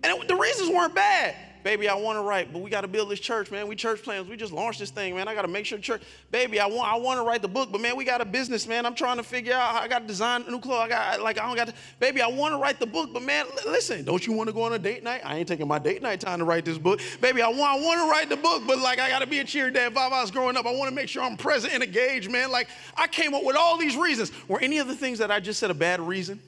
And 0.03 0.21
it, 0.21 0.27
the 0.27 0.35
reasons 0.35 0.69
weren't 0.69 0.93
bad 0.93 1.33
baby, 1.63 1.87
I 1.87 1.95
want 1.95 2.17
to 2.17 2.21
write, 2.21 2.51
but 2.51 2.61
we 2.61 2.69
got 2.69 2.81
to 2.81 2.87
build 2.87 3.09
this 3.09 3.19
church, 3.19 3.49
man. 3.49 3.67
We 3.67 3.75
church 3.75 4.03
plans. 4.03 4.27
We 4.27 4.35
just 4.35 4.53
launched 4.53 4.79
this 4.79 4.91
thing, 4.91 5.15
man. 5.15 5.27
I 5.27 5.33
got 5.33 5.43
to 5.43 5.47
make 5.47 5.65
sure 5.65 5.77
church, 5.77 6.03
baby, 6.31 6.59
I 6.59 6.65
want, 6.65 6.91
I 6.91 6.97
want 6.97 7.19
to 7.19 7.23
write 7.23 7.41
the 7.41 7.47
book, 7.47 7.71
but 7.71 7.81
man, 7.81 7.95
we 7.95 8.03
got 8.03 8.21
a 8.21 8.25
business, 8.25 8.67
man. 8.67 8.85
I'm 8.85 8.95
trying 8.95 9.17
to 9.17 9.23
figure 9.23 9.53
out. 9.53 9.75
I 9.75 9.87
got 9.87 9.99
to 9.99 10.07
design 10.07 10.43
new 10.47 10.59
clothes. 10.59 10.81
I 10.85 10.89
got 10.89 11.21
like 11.21 11.39
I 11.39 11.47
don't 11.47 11.55
got, 11.55 11.67
to, 11.67 11.73
baby, 11.99 12.21
I 12.21 12.27
want 12.27 12.53
to 12.53 12.57
write 12.57 12.79
the 12.79 12.85
book, 12.85 13.11
but 13.13 13.23
man, 13.23 13.45
listen, 13.65 14.03
don't 14.03 14.25
you 14.25 14.33
want 14.33 14.47
to 14.47 14.53
go 14.53 14.63
on 14.63 14.73
a 14.73 14.79
date 14.79 15.03
night? 15.03 15.21
I 15.23 15.37
ain't 15.37 15.47
taking 15.47 15.67
my 15.67 15.79
date 15.79 16.01
night 16.01 16.19
time 16.19 16.39
to 16.39 16.45
write 16.45 16.65
this 16.65 16.77
book, 16.77 16.99
baby. 17.21 17.41
I 17.41 17.47
want, 17.47 17.61
I 17.61 17.75
want 17.75 18.01
to 18.01 18.09
write 18.09 18.29
the 18.29 18.37
book, 18.37 18.63
but 18.67 18.79
like 18.79 18.99
I 18.99 19.09
got 19.09 19.19
to 19.19 19.27
be 19.27 19.39
a 19.39 19.43
cheer 19.43 19.71
dad. 19.71 19.93
Five 19.93 20.11
hours 20.11 20.31
growing 20.31 20.57
up, 20.57 20.65
I 20.65 20.71
want 20.71 20.89
to 20.89 20.95
make 20.95 21.09
sure 21.09 21.23
I'm 21.23 21.37
present 21.37 21.73
and 21.73 21.83
engaged, 21.83 22.29
man. 22.29 22.51
Like 22.51 22.67
I 22.97 23.07
came 23.07 23.33
up 23.33 23.43
with 23.43 23.55
all 23.55 23.77
these 23.77 23.95
reasons. 23.95 24.31
Were 24.47 24.59
any 24.59 24.79
of 24.79 24.87
the 24.87 24.95
things 24.95 25.19
that 25.19 25.31
I 25.31 25.39
just 25.39 25.59
said 25.59 25.71
a 25.71 25.75
bad 25.75 26.01
reason? 26.01 26.39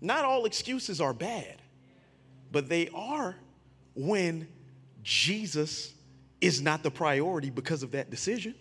Not 0.00 0.24
all 0.24 0.44
excuses 0.44 1.00
are 1.00 1.12
bad, 1.12 1.60
but 2.52 2.68
they 2.68 2.88
are 2.94 3.36
when 3.94 4.48
Jesus 5.02 5.92
is 6.40 6.62
not 6.62 6.82
the 6.82 6.90
priority 6.90 7.50
because 7.50 7.82
of 7.82 7.92
that 7.92 8.10
decision. 8.10 8.54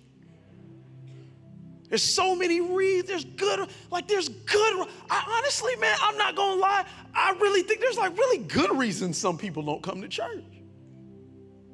There's 1.90 2.04
so 2.04 2.36
many 2.36 2.60
reasons. 2.60 3.08
There's 3.08 3.24
good, 3.24 3.70
like 3.92 4.08
there's 4.08 4.30
good. 4.30 4.88
I 5.10 5.38
honestly, 5.38 5.76
man, 5.78 5.96
I'm 6.02 6.18
not 6.18 6.36
gonna 6.36 6.60
lie. 6.60 6.86
I 7.14 7.32
really 7.40 7.62
think 7.62 7.80
there's 7.80 7.98
like 7.98 8.18
really 8.18 8.40
good 8.40 8.76
reasons 8.78 9.18
some 9.18 9.38
people 9.38 9.64
don't 9.64 9.82
come 9.82 10.02
to 10.02 10.08
church. 10.08 10.44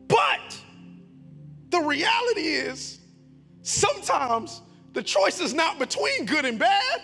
But 0.07 0.59
the 1.69 1.79
reality 1.79 2.41
is, 2.41 2.99
sometimes 3.63 4.61
the 4.93 5.01
choice 5.01 5.39
is 5.39 5.53
not 5.53 5.79
between 5.79 6.25
good 6.25 6.45
and 6.45 6.59
bad. 6.59 7.01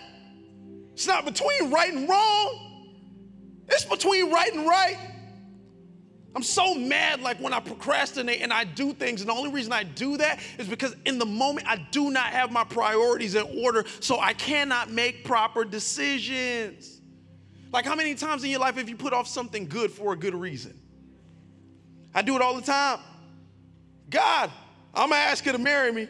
It's 1.00 1.06
not 1.06 1.24
between 1.24 1.70
right 1.70 1.94
and 1.94 2.06
wrong, 2.06 2.94
it's 3.68 3.86
between 3.86 4.30
right 4.30 4.52
and 4.52 4.66
right. 4.66 4.98
I'm 6.36 6.42
so 6.42 6.74
mad 6.74 7.22
like 7.22 7.40
when 7.40 7.54
I 7.54 7.60
procrastinate 7.60 8.42
and 8.42 8.52
I 8.52 8.64
do 8.64 8.92
things. 8.92 9.22
And 9.22 9.30
the 9.30 9.32
only 9.32 9.50
reason 9.50 9.72
I 9.72 9.82
do 9.82 10.18
that 10.18 10.40
is 10.58 10.68
because 10.68 10.94
in 11.06 11.18
the 11.18 11.24
moment 11.24 11.66
I 11.66 11.76
do 11.90 12.10
not 12.10 12.26
have 12.26 12.52
my 12.52 12.64
priorities 12.64 13.34
in 13.34 13.46
order, 13.64 13.86
so 14.00 14.20
I 14.20 14.34
cannot 14.34 14.90
make 14.90 15.24
proper 15.24 15.64
decisions. 15.64 17.00
Like, 17.72 17.86
how 17.86 17.94
many 17.94 18.14
times 18.14 18.44
in 18.44 18.50
your 18.50 18.60
life 18.60 18.74
have 18.74 18.90
you 18.90 18.96
put 18.96 19.14
off 19.14 19.26
something 19.26 19.68
good 19.68 19.90
for 19.90 20.12
a 20.12 20.16
good 20.18 20.34
reason? 20.34 20.78
I 22.14 22.20
do 22.20 22.36
it 22.36 22.42
all 22.42 22.56
the 22.56 22.60
time. 22.60 22.98
God, 24.10 24.50
I'm 24.92 25.08
gonna 25.08 25.22
ask 25.22 25.42
her 25.46 25.52
to 25.52 25.58
marry 25.58 25.92
me, 25.92 26.08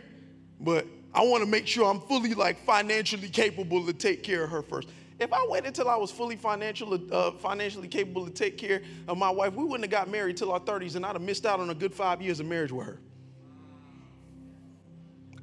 but 0.59 0.84
I 1.12 1.24
wanna 1.24 1.46
make 1.46 1.66
sure 1.66 1.90
I'm 1.90 2.00
fully 2.00 2.34
like 2.34 2.64
financially 2.64 3.28
capable 3.28 3.84
to 3.86 3.92
take 3.92 4.22
care 4.22 4.44
of 4.44 4.50
her 4.50 4.62
first. 4.62 4.88
If 5.18 5.32
I 5.32 5.46
waited 5.48 5.68
until 5.68 5.88
I 5.88 5.96
was 5.96 6.11
fully 6.11 6.36
financial, 6.36 6.98
uh, 7.12 7.32
financially 7.32 7.88
capable 7.88 8.24
to 8.24 8.32
take 8.32 8.56
care 8.56 8.82
of 9.06 9.18
my 9.18 9.28
wife, 9.28 9.52
we 9.54 9.64
wouldn't 9.64 9.82
have 9.82 9.90
got 9.90 10.08
married 10.08 10.38
till 10.38 10.50
our 10.50 10.61
30s 10.61 10.96
and 10.96 11.04
I'd 11.04 11.12
have 11.12 11.22
missed 11.22 11.44
out 11.44 11.61
on 11.61 11.68
a 11.68 11.74
good 11.74 11.92
five 11.92 12.22
years 12.22 12.40
of 12.40 12.46
marriage 12.46 12.72
with 12.72 12.86
her. 12.86 13.00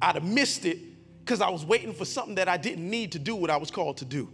I'd 0.02 0.16
have 0.16 0.24
missed 0.24 0.64
it 0.64 0.78
because 1.20 1.40
I 1.40 1.48
was 1.48 1.64
waiting 1.64 1.92
for 1.92 2.04
something 2.04 2.36
that 2.36 2.48
I 2.48 2.56
didn't 2.56 2.88
need 2.88 3.12
to 3.12 3.18
do 3.18 3.36
what 3.36 3.50
I 3.50 3.56
was 3.56 3.70
called 3.70 3.98
to 3.98 4.04
do. 4.04 4.32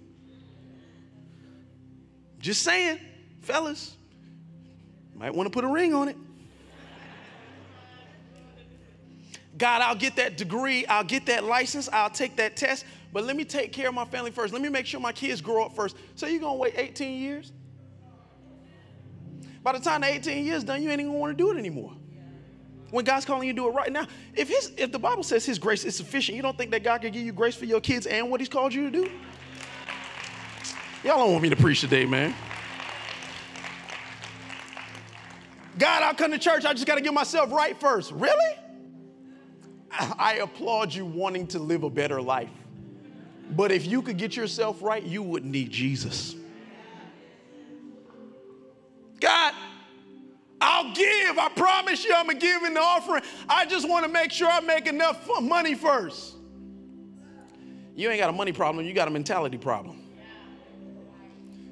Just 2.39 2.63
saying, 2.63 3.01
fellas, 3.41 3.97
might 5.15 5.35
want 5.35 5.47
to 5.47 5.51
put 5.51 5.65
a 5.65 5.69
ring 5.69 5.95
on 5.95 6.09
it. 6.09 6.17
God, 9.57 9.83
I'll 9.83 9.95
get 9.95 10.17
that 10.17 10.37
degree, 10.37 10.85
I'll 10.87 11.05
get 11.05 11.27
that 11.27 11.45
license, 11.45 11.89
I'll 11.93 12.11
take 12.11 12.37
that 12.37 12.57
test, 12.57 12.85
but 13.13 13.25
let 13.25 13.37
me 13.37 13.45
take 13.45 13.73
care 13.73 13.89
of 13.89 13.95
my 13.95 14.05
family 14.05 14.31
first. 14.31 14.53
Let 14.53 14.63
me 14.63 14.69
make 14.69 14.87
sure 14.87 15.01
my 15.01 15.13
kids 15.13 15.41
grow 15.41 15.65
up 15.65 15.75
first. 15.77 15.97
So 16.17 16.27
you're 16.27 16.41
gonna 16.41 16.57
wait 16.57 16.75
18 16.77 17.21
years? 17.21 17.53
By 19.63 19.73
the 19.73 19.79
time 19.79 20.01
the 20.01 20.09
18 20.09 20.45
years 20.45 20.65
done, 20.65 20.83
you 20.83 20.91
ain't 20.91 21.01
even 21.01 21.13
gonna 21.13 21.21
wanna 21.21 21.35
do 21.35 21.53
it 21.53 21.59
anymore. 21.59 21.93
When 22.91 23.05
God's 23.05 23.25
calling 23.25 23.47
you 23.47 23.55
to 23.55 23.57
do 23.57 23.69
it 23.69 23.73
right 23.73 23.91
now, 23.93 24.07
if 24.35 24.49
his 24.49 24.73
if 24.77 24.93
the 24.93 24.99
Bible 24.99 25.23
says 25.23 25.45
his 25.45 25.59
grace 25.59 25.85
is 25.85 25.97
sufficient, 25.97 26.37
you 26.37 26.43
don't 26.43 26.57
think 26.59 26.71
that 26.73 26.83
God 26.83 27.01
can 27.01 27.13
give 27.13 27.23
you 27.23 27.33
grace 27.33 27.57
for 27.57 27.65
your 27.65 27.81
kids 27.81 28.07
and 28.07 28.31
what 28.31 28.41
he's 28.41 28.49
called 28.49 28.75
you 28.75 28.91
to 28.91 29.05
do? 29.05 29.11
Y'all 31.05 31.19
don't 31.19 31.33
want 31.33 31.43
me 31.43 31.51
to 31.51 31.57
preach 31.57 31.81
today, 31.81 32.07
man. 32.07 32.35
God, 35.77 36.03
I'll 36.03 36.15
come 36.15 36.31
to 36.31 36.39
church. 36.39 36.65
I 36.65 36.73
just 36.73 36.87
got 36.87 36.95
to 36.95 37.01
get 37.01 37.13
myself 37.13 37.53
right 37.53 37.79
first. 37.79 38.13
Really? 38.13 38.64
I 39.99 40.41
applaud 40.43 40.93
you 40.93 41.05
wanting 41.05 41.47
to 41.49 41.59
live 41.59 41.83
a 41.83 41.91
better 41.91 42.21
life. 42.21 42.51
But 43.51 43.71
if 43.71 43.87
you 43.87 44.03
could 44.03 44.17
get 44.17 44.37
yourself 44.37 44.83
right, 44.83 45.03
you 45.03 45.23
wouldn't 45.23 45.53
need 45.53 45.71
Jesus. 45.71 46.35
God, 49.21 49.55
I'll 50.61 50.95
give. 50.95 51.39
I 51.39 51.51
promise 51.55 52.05
you 52.05 52.15
I'm 52.15 52.27
going 52.27 52.39
to 52.39 52.47
give 52.47 52.63
in 52.63 52.75
the 52.75 52.81
offering. 52.81 53.23
I 53.49 53.67
just 53.67 53.89
want 53.89 54.05
to 54.05 54.11
make 54.11 54.33
sure 54.33 54.49
I 54.49 54.61
make 54.61 54.87
enough 54.87 55.29
money 55.41 55.75
first. 55.75 56.35
You 57.95 58.11
ain't 58.11 58.19
got 58.19 58.31
a 58.31 58.33
money 58.33 58.53
problem, 58.53 58.85
you 58.85 58.93
got 58.93 59.07
a 59.07 59.11
mentality 59.11 59.59
problem. 59.59 60.01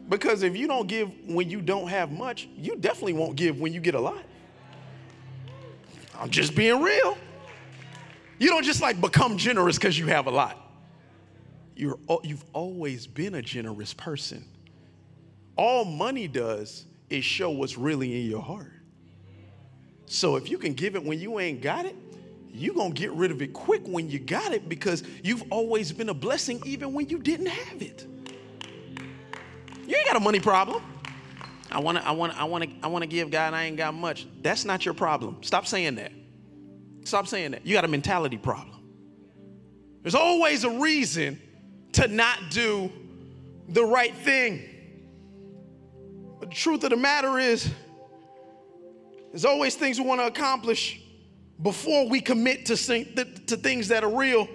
Because 0.09 0.43
if 0.43 0.57
you 0.57 0.67
don't 0.67 0.87
give 0.87 1.11
when 1.27 1.49
you 1.49 1.61
don't 1.61 1.89
have 1.89 2.13
much, 2.13 2.49
you 2.57 2.77
definitely 2.77 3.15
won't 3.15 3.35
give 3.35 3.59
when 3.59 3.73
you 3.73 3.81
get 3.81 3.95
a 3.95 4.01
lot. 4.01 4.23
I'm 6.19 6.31
just 6.31 6.55
being 6.55 6.81
real. 6.83 7.17
You 8.39 8.49
don't 8.49 8.65
just 8.65 8.81
like 8.81 9.01
become 9.01 9.37
generous 9.39 9.77
because 9.77 9.99
you 9.99 10.07
have 10.07 10.27
a 10.27 10.31
lot. 10.31 10.59
You're, 11.77 11.99
you've 12.23 12.45
always 12.53 13.07
been 13.07 13.35
a 13.35 13.43
generous 13.43 13.95
person. 13.95 14.45
All 15.57 15.85
money 15.85 16.29
does 16.29 16.87
is 17.11 17.25
show 17.25 17.51
what's 17.51 17.77
really 17.77 18.21
in 18.21 18.31
your 18.31 18.43
heart. 18.43 18.73
So 20.07 20.37
if 20.37 20.51
you 20.51 20.59
can 20.59 20.75
give 20.75 20.95
it 20.97 21.05
when 21.05 21.21
you 21.21 21.39
ain't 21.41 21.63
got 21.63 21.87
it, 21.87 21.97
you're 22.53 22.75
going 22.75 22.93
to 22.93 23.01
get 23.01 23.13
rid 23.13 23.31
of 23.31 23.41
it 23.41 23.53
quick 23.53 23.83
when 23.87 24.11
you 24.11 24.19
got 24.19 24.53
it 24.53 24.69
because 24.69 25.03
you've 25.23 25.45
always 25.51 25.91
been 25.91 26.11
a 26.11 26.15
blessing 26.15 26.61
even 26.67 26.93
when 26.93 27.09
you 27.09 27.19
didn't 27.19 27.47
have 27.47 27.81
it. 27.81 28.07
You 29.87 29.97
ain't 29.97 30.07
got 30.07 30.17
a 30.17 30.21
money 30.21 30.41
problem. 30.41 30.83
I 31.71 31.81
want 31.81 31.99
to 31.99 32.07
I 32.07 32.11
want 32.11 32.33
to 32.35 32.39
I 32.39 32.45
want 32.45 32.65
to 32.65 32.71
I 32.83 32.87
want 32.89 33.03
to 33.03 33.07
give 33.07 33.31
God 33.31 33.55
I 33.55 33.65
ain't 33.65 33.79
got 33.79 33.95
much. 33.95 34.27
That's 34.43 34.65
not 34.65 34.85
your 34.85 34.95
problem. 34.95 35.39
Stop 35.43 35.67
saying 35.67 35.95
that. 35.95 36.13
Stop 37.05 37.27
saying 37.27 37.53
that. 37.53 37.67
You 37.67 37.75
got 37.75 37.85
a 37.85 37.89
mentality 37.89 38.39
problem. 38.39 38.79
There's 40.03 40.15
always 40.15 40.65
a 40.65 40.71
reason 40.71 41.41
to 41.93 42.09
not 42.09 42.39
do 42.51 42.91
the 43.69 43.85
right 43.85 44.15
thing. 44.15 44.63
But 46.41 46.51
the 46.51 46.57
truth 46.57 46.83
of 46.85 46.91
the 46.91 46.97
matter 46.97 47.39
is, 47.39 47.71
there's 49.31 49.45
always 49.45 49.75
things 49.75 49.99
we 50.01 50.07
want 50.07 50.21
to 50.21 50.27
accomplish 50.27 51.01
before 51.63 52.09
we 52.09 52.21
commit 52.21 52.67
to, 52.67 52.77
to 52.77 53.57
things 53.57 53.89
that 53.89 54.05
are 54.05 54.15
real, 54.15 54.49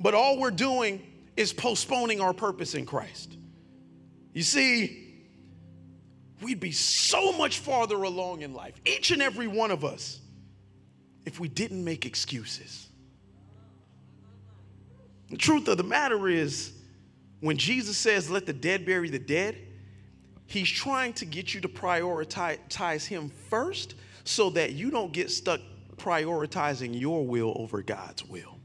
but 0.00 0.14
all 0.14 0.38
we're 0.38 0.50
doing 0.50 1.02
is 1.36 1.52
postponing 1.52 2.20
our 2.20 2.32
purpose 2.32 2.74
in 2.74 2.86
Christ. 2.86 3.36
You 4.32 4.42
see, 4.42 5.24
we'd 6.40 6.60
be 6.60 6.72
so 6.72 7.32
much 7.32 7.58
farther 7.58 8.02
along 8.02 8.42
in 8.42 8.54
life, 8.54 8.74
each 8.84 9.10
and 9.10 9.22
every 9.22 9.46
one 9.46 9.70
of 9.70 9.84
us, 9.84 10.20
if 11.24 11.40
we 11.40 11.48
didn't 11.48 11.82
make 11.82 12.06
excuses. 12.06 12.88
The 15.30 15.36
truth 15.36 15.68
of 15.68 15.76
the 15.78 15.82
matter 15.82 16.28
is, 16.28 16.72
when 17.40 17.56
Jesus 17.56 17.96
says, 17.96 18.30
let 18.30 18.46
the 18.46 18.52
dead 18.52 18.86
bury 18.86 19.10
the 19.10 19.18
dead, 19.18 19.56
he's 20.46 20.68
trying 20.68 21.12
to 21.14 21.24
get 21.24 21.54
you 21.54 21.60
to 21.62 21.68
prioritize 21.68 23.06
him 23.06 23.30
first 23.50 23.94
so 24.24 24.50
that 24.50 24.72
you 24.72 24.90
don't 24.90 25.12
get 25.12 25.30
stuck 25.30 25.60
prioritizing 25.96 26.98
your 26.98 27.26
will 27.26 27.52
over 27.56 27.82
God's 27.82 28.24
will. 28.24 28.58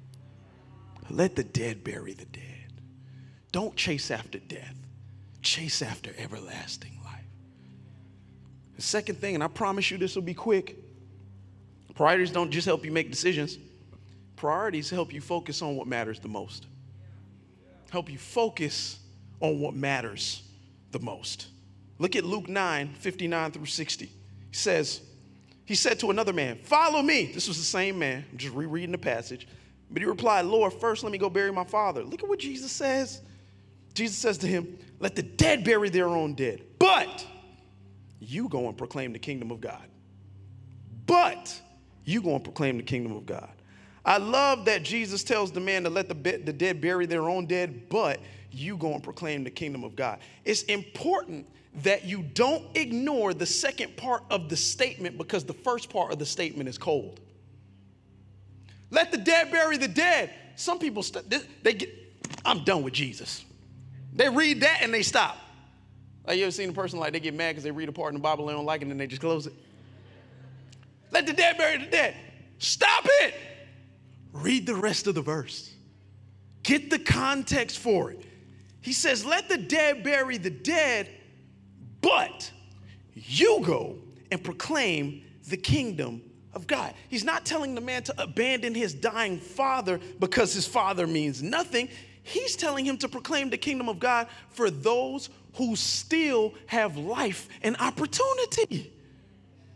Let 1.10 1.36
the 1.36 1.44
dead 1.44 1.84
bury 1.84 2.14
the 2.14 2.26
dead. 2.26 2.44
Don't 3.52 3.76
chase 3.76 4.12
after 4.12 4.38
death, 4.38 4.76
chase 5.42 5.82
after 5.82 6.12
everlasting 6.18 7.00
life. 7.04 7.24
The 8.76 8.82
second 8.82 9.16
thing, 9.20 9.36
and 9.36 9.44
I 9.44 9.48
promise 9.48 9.90
you 9.90 9.98
this 9.98 10.16
will 10.16 10.22
be 10.22 10.34
quick 10.34 10.78
priorities 12.00 12.32
don't 12.32 12.50
just 12.50 12.66
help 12.66 12.86
you 12.86 12.94
make 12.94 13.12
decisions, 13.12 13.58
priorities 14.38 14.90
help 14.90 15.12
you 15.12 15.20
focus 15.20 15.62
on 15.62 15.76
what 15.76 15.86
matters 15.86 16.18
the 16.18 16.30
most. 16.30 16.66
Help 17.90 18.10
you 18.10 18.18
focus 18.18 19.00
on 19.42 19.60
what 19.60 19.74
matters 19.76 20.44
the 20.92 21.00
most. 21.00 21.48
Look 21.98 22.16
at 22.16 22.24
Luke 22.24 22.48
9 22.48 22.94
59 22.94 23.52
through 23.52 23.66
60. 23.66 24.06
He 24.06 24.12
says, 24.54 25.02
he 25.66 25.76
said 25.76 26.00
to 26.00 26.10
another 26.10 26.32
man, 26.32 26.60
Follow 26.64 27.02
me. 27.02 27.34
This 27.34 27.50
was 27.50 27.58
the 27.58 27.66
same 27.66 28.00
man. 28.00 28.24
I'm 28.32 28.38
just 28.38 28.56
rereading 28.56 28.94
the 28.94 28.98
passage. 28.98 29.46
But 29.92 30.02
he 30.02 30.08
replied, 30.08 30.46
Lord, 30.46 30.72
first 30.72 31.04
let 31.04 31.12
me 31.12 31.18
go 31.18 31.30
bury 31.30 31.52
my 31.52 31.66
father. 31.66 32.02
Look 32.02 32.24
at 32.24 32.30
what 32.30 32.40
Jesus 32.40 32.72
says. 32.72 33.20
Jesus 33.94 34.18
says 34.18 34.38
to 34.38 34.48
him, 34.48 34.80
Let 35.02 35.18
the 35.18 35.24
dead 35.24 35.66
bury 35.66 35.90
their 35.90 36.08
own 36.08 36.34
dead. 36.34 36.64
But 36.80 37.28
you 38.22 38.48
go 38.48 38.70
and 38.70 38.78
proclaim 38.78 39.12
the 39.12 39.20
kingdom 39.20 39.52
of 39.52 39.60
God. 39.60 39.84
But 41.06 41.62
you 42.10 42.22
go 42.22 42.36
and 42.36 42.44
proclaim 42.44 42.78
the 42.78 42.84
kingdom 42.84 43.14
of 43.14 43.26
God. 43.26 43.50
I 44.04 44.18
love 44.18 44.66
that 44.66 44.84
Jesus 44.84 45.24
tells 45.24 45.52
the 45.52 45.60
man 45.60 45.84
to 45.84 45.90
let 45.90 46.08
the, 46.08 46.16
the 46.16 46.54
dead 46.54 46.82
bury 46.82 47.06
their 47.06 47.30
own 47.30 47.46
dead, 47.46 47.90
but 47.90 48.20
you 48.52 48.76
go 48.78 48.94
and 48.94 49.04
proclaim 49.04 49.44
the 49.44 49.52
kingdom 49.52 49.84
of 49.84 49.96
God. 49.96 50.20
It's 50.46 50.64
important 50.64 51.46
that 51.84 52.06
you 52.06 52.24
don't 52.34 52.66
ignore 52.76 53.34
the 53.34 53.46
second 53.46 53.96
part 53.96 54.24
of 54.32 54.50
the 54.50 54.58
statement 54.58 55.18
because 55.18 55.44
the 55.44 55.54
first 55.54 55.90
part 55.90 56.12
of 56.12 56.18
the 56.18 56.26
statement 56.26 56.68
is 56.68 56.78
cold. 56.78 57.20
Let 58.90 59.12
the 59.12 59.20
dead 59.20 59.52
bury 59.52 59.78
the 59.78 59.88
dead. 59.88 60.34
Some 60.56 60.80
people, 60.80 61.04
st- 61.04 61.30
they 61.62 61.74
get, 61.74 61.90
I'm 62.44 62.64
done 62.64 62.82
with 62.82 62.94
Jesus. 62.94 63.46
They 64.14 64.30
read 64.30 64.62
that 64.62 64.80
and 64.82 64.92
they 64.92 65.04
stop. 65.04 65.38
Like 66.26 66.38
you 66.38 66.44
ever 66.44 66.52
seen 66.52 66.70
a 66.70 66.74
person 66.74 67.00
like 67.00 67.14
they 67.14 67.20
get 67.20 67.36
mad 67.36 67.52
because 67.52 67.64
they 67.64 67.72
read 67.72 67.90
a 67.90 67.92
part 67.92 68.10
in 68.10 68.16
the 68.16 68.22
Bible 68.24 68.48
they 68.48 68.54
don't 68.54 68.66
like 68.66 68.82
it 68.82 68.86
and 68.86 68.92
then 68.92 68.98
they 68.98 69.08
just 69.08 69.22
close 69.22 69.46
it? 69.46 69.54
Let 71.20 71.28
the 71.28 71.34
dead 71.34 71.58
bury 71.58 71.78
the 71.80 71.86
dead. 71.86 72.16
Stop 72.60 73.04
it. 73.06 73.34
Read 74.32 74.66
the 74.66 74.76
rest 74.76 75.06
of 75.06 75.16
the 75.16 75.22
verse. 75.22 75.70
Get 76.64 76.90
the 76.90 76.98
context 76.98 77.78
for 77.78 78.12
it. 78.12 78.24
He 78.80 78.94
says, 78.94 79.26
Let 79.26 79.50
the 79.50 79.58
dead 79.58 80.02
bury 80.02 80.38
the 80.38 80.50
dead 80.50 81.10
but 82.00 82.50
you 83.14 83.62
go 83.66 83.98
and 84.32 84.42
proclaim 84.42 85.24
the 85.50 85.58
kingdom 85.58 86.22
of 86.54 86.68
God. 86.68 86.94
He's 87.10 87.26
not 87.26 87.46
telling 87.46 87.76
the 87.76 87.82
man 87.82 88.04
to 88.04 88.22
abandon 88.22 88.74
his 88.74 88.94
dying 88.94 89.40
father 89.40 90.00
because 90.22 90.54
his 90.54 90.66
father 90.66 91.06
means 91.06 91.44
nothing. 91.44 91.90
He's 92.24 92.56
telling 92.56 92.86
him 92.86 92.98
to 93.00 93.10
proclaim 93.10 93.50
the 93.50 93.58
kingdom 93.58 93.90
of 93.90 94.00
God 94.00 94.28
for 94.52 94.70
those 94.70 95.30
who 95.56 95.76
still 95.76 96.54
have 96.68 96.96
life 96.96 97.50
and 97.62 97.76
opportunity. 97.76 98.94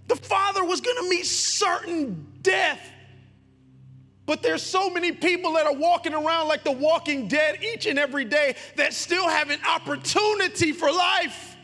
The 0.08 0.16
father 0.16 0.64
was 0.66 0.82
going 0.82 0.98
to 0.98 1.10
meet 1.10 1.26
certain 1.26 2.28
death. 2.42 2.80
But 4.26 4.42
there's 4.42 4.62
so 4.64 4.90
many 4.90 5.12
people 5.12 5.54
that 5.54 5.66
are 5.66 5.74
walking 5.74 6.14
around 6.14 6.48
like 6.48 6.64
the 6.64 6.72
walking 6.72 7.28
dead 7.28 7.62
each 7.64 7.86
and 7.86 8.00
every 8.00 8.26
day 8.26 8.56
that 8.78 8.94
still 8.94 9.28
have 9.28 9.50
an 9.50 9.60
opportunity 9.68 10.72
for 10.72 10.92
life. 10.92 11.58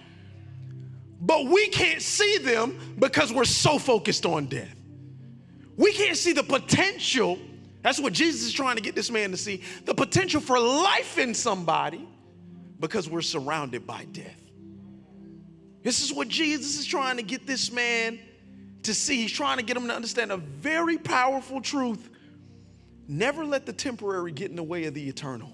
but 1.22 1.46
we 1.46 1.68
can't 1.68 2.02
see 2.02 2.38
them 2.38 2.96
because 2.98 3.34
we're 3.34 3.46
so 3.46 3.78
focused 3.78 4.26
on 4.26 4.46
death. 4.48 4.76
We 5.78 5.92
can't 5.94 6.18
see 6.18 6.34
the 6.34 6.44
potential. 6.44 7.38
That's 7.82 8.00
what 8.00 8.14
Jesus 8.14 8.44
is 8.44 8.54
trying 8.54 8.78
to 8.78 8.82
get 8.82 8.96
this 8.96 9.12
man 9.12 9.32
to 9.32 9.38
see 9.38 9.62
the 9.86 9.94
potential 9.94 10.42
for 10.42 10.60
life 10.60 11.18
in 11.18 11.34
somebody 11.34 12.08
because 12.80 13.10
we're 13.10 13.22
surrounded 13.22 13.86
by 13.86 14.06
death. 14.06 14.36
This 15.84 16.02
is 16.02 16.14
what 16.14 16.28
Jesus 16.28 16.78
is 16.78 16.86
trying 16.86 17.18
to 17.18 17.24
get 17.24 17.46
this 17.46 17.72
man 17.72 18.20
to 18.84 18.94
see. 18.94 19.22
He's 19.24 19.32
trying 19.32 19.58
to 19.58 19.64
get 19.64 19.78
him 19.78 19.88
to 19.88 19.96
understand 19.96 20.32
a 20.32 20.38
very 20.38 20.98
powerful 20.98 21.62
truth. 21.62 22.10
Never 23.08 23.44
let 23.44 23.66
the 23.66 23.74
temporary 23.74 24.32
get 24.32 24.50
in 24.50 24.56
the 24.56 24.64
way 24.64 24.86
of 24.86 24.94
the 24.94 25.08
eternal. 25.08 25.54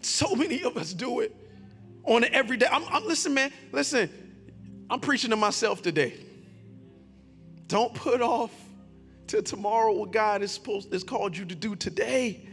So 0.00 0.34
many 0.34 0.62
of 0.62 0.76
us 0.76 0.92
do 0.92 1.20
it 1.20 1.34
on 2.04 2.24
everyday. 2.24 2.66
I'm, 2.66 2.84
I'm 2.88 3.06
listen, 3.06 3.34
man. 3.34 3.52
Listen, 3.72 4.10
I'm 4.88 5.00
preaching 5.00 5.30
to 5.30 5.36
myself 5.36 5.82
today. 5.82 6.14
Don't 7.66 7.94
put 7.94 8.20
off 8.20 8.50
till 9.26 9.42
tomorrow 9.42 9.92
what 9.92 10.10
God 10.10 10.42
is 10.42 10.50
supposed 10.50 10.92
is 10.92 11.04
called 11.04 11.36
you 11.36 11.44
to 11.44 11.54
do 11.54 11.76
today. 11.76 12.48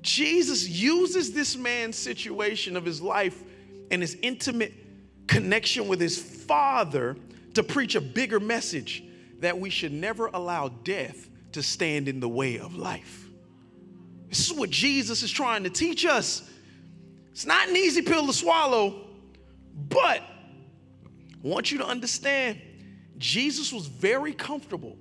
Jesus 0.00 0.68
uses 0.68 1.32
this 1.32 1.56
man's 1.56 1.96
situation 1.96 2.76
of 2.76 2.84
his 2.84 3.02
life 3.02 3.42
and 3.90 4.00
his 4.00 4.16
intimate 4.22 4.72
connection 5.26 5.88
with 5.88 6.00
his 6.00 6.18
father 6.18 7.16
to 7.54 7.62
preach 7.62 7.94
a 7.94 8.00
bigger 8.00 8.40
message 8.40 9.04
that 9.40 9.58
we 9.58 9.70
should 9.70 9.92
never 9.92 10.26
allow 10.26 10.68
death 10.68 11.28
to 11.52 11.62
stand 11.62 12.08
in 12.08 12.20
the 12.20 12.28
way 12.28 12.58
of 12.58 12.76
life. 12.76 13.28
This 14.28 14.50
is 14.50 14.52
what 14.52 14.70
Jesus 14.70 15.22
is 15.22 15.30
trying 15.30 15.64
to 15.64 15.70
teach 15.70 16.04
us. 16.04 16.48
It's 17.30 17.46
not 17.46 17.68
an 17.68 17.76
easy 17.76 18.02
pill 18.02 18.26
to 18.26 18.32
swallow, 18.32 19.06
but 19.88 20.20
I 20.20 21.48
want 21.48 21.70
you 21.70 21.78
to 21.78 21.86
understand 21.86 22.60
Jesus 23.18 23.72
was 23.72 23.86
very 23.86 24.32
comfortable 24.32 24.96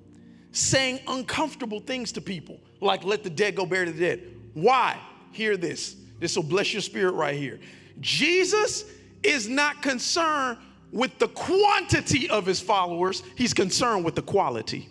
saying 0.51 0.99
uncomfortable 1.07 1.81
things 1.81 2.13
to 2.13 2.21
people, 2.21 2.59
like 2.79 3.03
let 3.03 3.23
the 3.23 3.29
dead 3.29 3.55
go 3.55 3.65
bury 3.65 3.91
the 3.91 3.99
dead. 3.99 4.23
Why? 4.53 4.97
Hear 5.31 5.57
this. 5.57 5.97
This 6.19 6.35
will 6.35 6.43
bless 6.43 6.71
your 6.71 6.81
spirit 6.81 7.11
right 7.11 7.35
here. 7.35 7.59
Jesus 7.99 8.85
is 9.25 9.47
not 9.47 9.81
concerned 9.81 10.57
with 10.91 11.17
the 11.19 11.27
quantity 11.29 12.29
of 12.29 12.45
his 12.45 12.61
followers, 12.61 13.23
he's 13.35 13.53
concerned 13.53 14.05
with 14.05 14.15
the 14.15 14.21
quality. 14.21 14.87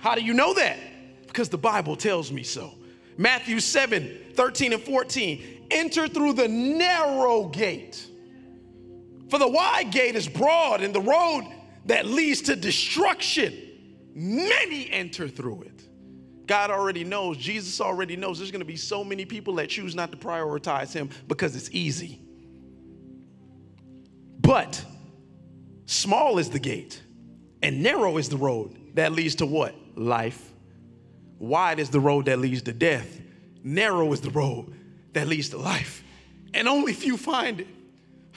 How 0.00 0.14
do 0.14 0.22
you 0.22 0.34
know 0.34 0.54
that? 0.54 0.78
Because 1.26 1.48
the 1.48 1.58
Bible 1.58 1.96
tells 1.96 2.30
me 2.30 2.42
so. 2.42 2.74
Matthew 3.18 3.60
7 3.60 4.18
13 4.34 4.72
and 4.74 4.82
14. 4.82 5.66
Enter 5.70 6.06
through 6.06 6.34
the 6.34 6.46
narrow 6.46 7.46
gate. 7.46 8.06
For 9.28 9.38
the 9.38 9.48
wide 9.48 9.90
gate 9.90 10.14
is 10.14 10.28
broad, 10.28 10.82
and 10.82 10.94
the 10.94 11.00
road 11.00 11.44
that 11.86 12.06
leads 12.06 12.42
to 12.42 12.56
destruction, 12.56 13.52
many 14.14 14.88
enter 14.90 15.28
through 15.28 15.62
it. 15.62 15.75
God 16.46 16.70
already 16.70 17.04
knows, 17.04 17.36
Jesus 17.36 17.80
already 17.80 18.16
knows 18.16 18.38
there's 18.38 18.50
gonna 18.50 18.64
be 18.64 18.76
so 18.76 19.02
many 19.02 19.24
people 19.24 19.54
that 19.54 19.68
choose 19.68 19.94
not 19.94 20.12
to 20.12 20.16
prioritize 20.16 20.92
Him 20.92 21.10
because 21.26 21.56
it's 21.56 21.70
easy. 21.72 22.20
But 24.40 24.84
small 25.86 26.38
is 26.38 26.50
the 26.50 26.60
gate, 26.60 27.02
and 27.62 27.82
narrow 27.82 28.16
is 28.16 28.28
the 28.28 28.36
road 28.36 28.94
that 28.94 29.12
leads 29.12 29.36
to 29.36 29.46
what? 29.46 29.74
Life. 29.96 30.52
Wide 31.38 31.80
is 31.80 31.90
the 31.90 32.00
road 32.00 32.26
that 32.26 32.38
leads 32.38 32.62
to 32.62 32.72
death, 32.72 33.20
narrow 33.62 34.12
is 34.12 34.20
the 34.20 34.30
road 34.30 34.72
that 35.12 35.26
leads 35.26 35.48
to 35.50 35.58
life, 35.58 36.04
and 36.54 36.68
only 36.68 36.92
few 36.92 37.16
find 37.16 37.60
it. 37.60 37.66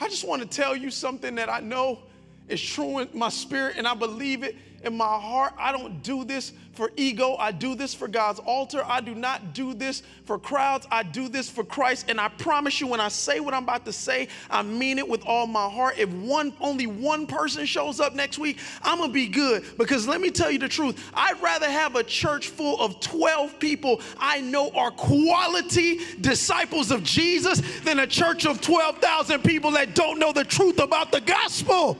I 0.00 0.08
just 0.08 0.26
want 0.26 0.42
to 0.42 0.48
tell 0.48 0.74
you 0.74 0.90
something 0.90 1.36
that 1.36 1.48
I 1.48 1.60
know 1.60 2.00
is 2.48 2.60
true 2.60 2.98
in 2.98 3.08
my 3.14 3.28
spirit, 3.28 3.76
and 3.76 3.86
I 3.86 3.94
believe 3.94 4.42
it 4.42 4.56
in 4.82 4.96
my 4.96 5.18
heart. 5.18 5.54
I 5.58 5.72
don't 5.72 6.02
do 6.02 6.24
this 6.24 6.52
for 6.72 6.90
ego. 6.96 7.36
I 7.38 7.52
do 7.52 7.74
this 7.74 7.92
for 7.92 8.08
God's 8.08 8.38
altar. 8.38 8.82
I 8.86 9.00
do 9.00 9.14
not 9.14 9.52
do 9.52 9.74
this 9.74 10.02
for 10.24 10.38
crowds. 10.38 10.86
I 10.90 11.02
do 11.02 11.28
this 11.28 11.50
for 11.50 11.64
Christ. 11.64 12.06
And 12.08 12.20
I 12.20 12.28
promise 12.28 12.80
you, 12.80 12.86
when 12.86 13.00
I 13.00 13.08
say 13.08 13.40
what 13.40 13.52
I'm 13.52 13.64
about 13.64 13.84
to 13.84 13.92
say, 13.92 14.28
I 14.48 14.62
mean 14.62 14.98
it 14.98 15.06
with 15.06 15.22
all 15.26 15.46
my 15.46 15.68
heart. 15.68 15.98
If 15.98 16.08
one 16.10 16.54
only 16.60 16.86
one 16.86 17.26
person 17.26 17.66
shows 17.66 18.00
up 18.00 18.14
next 18.14 18.38
week, 18.38 18.58
I'm 18.82 18.98
gonna 18.98 19.12
be 19.12 19.26
good. 19.26 19.64
Because 19.76 20.08
let 20.08 20.20
me 20.20 20.30
tell 20.30 20.50
you 20.50 20.58
the 20.58 20.68
truth. 20.68 21.10
I'd 21.12 21.40
rather 21.42 21.68
have 21.68 21.96
a 21.96 22.04
church 22.04 22.48
full 22.48 22.80
of 22.80 23.00
12 23.00 23.58
people 23.58 24.00
I 24.18 24.40
know 24.40 24.70
are 24.70 24.90
quality 24.90 26.00
disciples 26.20 26.90
of 26.90 27.02
Jesus 27.02 27.60
than 27.80 27.98
a 27.98 28.06
church 28.06 28.46
of 28.46 28.60
12,000 28.60 29.42
people 29.42 29.72
that 29.72 29.94
don't 29.94 30.18
know 30.18 30.32
the 30.32 30.44
truth 30.44 30.78
about 30.78 31.12
the 31.12 31.20
gospel. 31.20 31.98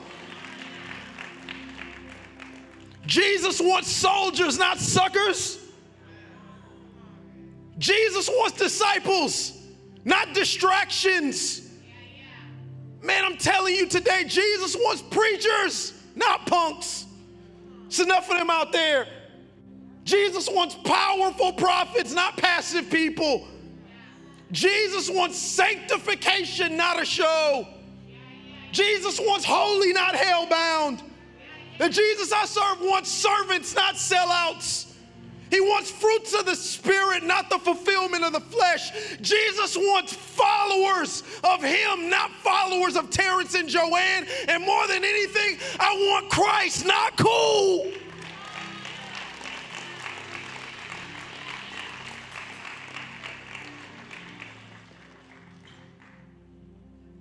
Jesus 3.11 3.61
wants 3.61 3.91
soldiers, 3.91 4.57
not 4.57 4.79
suckers. 4.79 5.59
Jesus 7.77 8.29
wants 8.29 8.57
disciples, 8.57 9.53
not 10.05 10.33
distractions. 10.33 11.69
Man, 13.03 13.25
I'm 13.25 13.37
telling 13.37 13.75
you 13.75 13.89
today, 13.89 14.23
Jesus 14.29 14.77
wants 14.77 15.03
preachers, 15.03 15.93
not 16.15 16.47
punks. 16.47 17.07
It's 17.87 17.99
enough 17.99 18.31
of 18.31 18.39
them 18.39 18.49
out 18.49 18.71
there. 18.71 19.09
Jesus 20.05 20.49
wants 20.49 20.77
powerful 20.85 21.53
prophets, 21.55 22.13
not 22.13 22.37
passive 22.37 22.91
people. 22.91 23.49
Jesus 24.53 25.11
wants 25.11 25.37
sanctification, 25.37 26.77
not 26.77 27.03
a 27.03 27.05
show. 27.05 27.67
Jesus 28.71 29.19
wants 29.19 29.45
holy, 29.45 29.93
not 29.93 30.15
hell-bound. 30.15 31.03
The 31.81 31.89
Jesus 31.89 32.31
I 32.31 32.45
serve 32.45 32.83
wants 32.83 33.11
servants, 33.11 33.75
not 33.75 33.95
sellouts. 33.95 34.93
He 35.51 35.61
wants 35.63 35.91
fruits 35.91 36.35
of 36.35 36.45
the 36.45 36.55
Spirit, 36.55 37.25
not 37.25 37.49
the 37.49 37.59
fulfillment 37.59 38.23
of 38.23 38.35
the 38.35 38.41
flesh. 38.41 39.17
Jesus 39.23 39.79
wants 39.79 40.13
followers 40.13 41.23
of 41.43 41.63
Him, 41.63 42.11
not 42.11 42.33
followers 42.33 42.97
of 42.97 43.09
Terrence 43.09 43.55
and 43.55 43.67
Joanne. 43.67 44.27
And 44.47 44.63
more 44.63 44.87
than 44.89 45.03
anything, 45.03 45.57
I 45.81 45.95
want 45.95 46.29
Christ, 46.29 46.85
not 46.85 47.17
cool. 47.17 47.91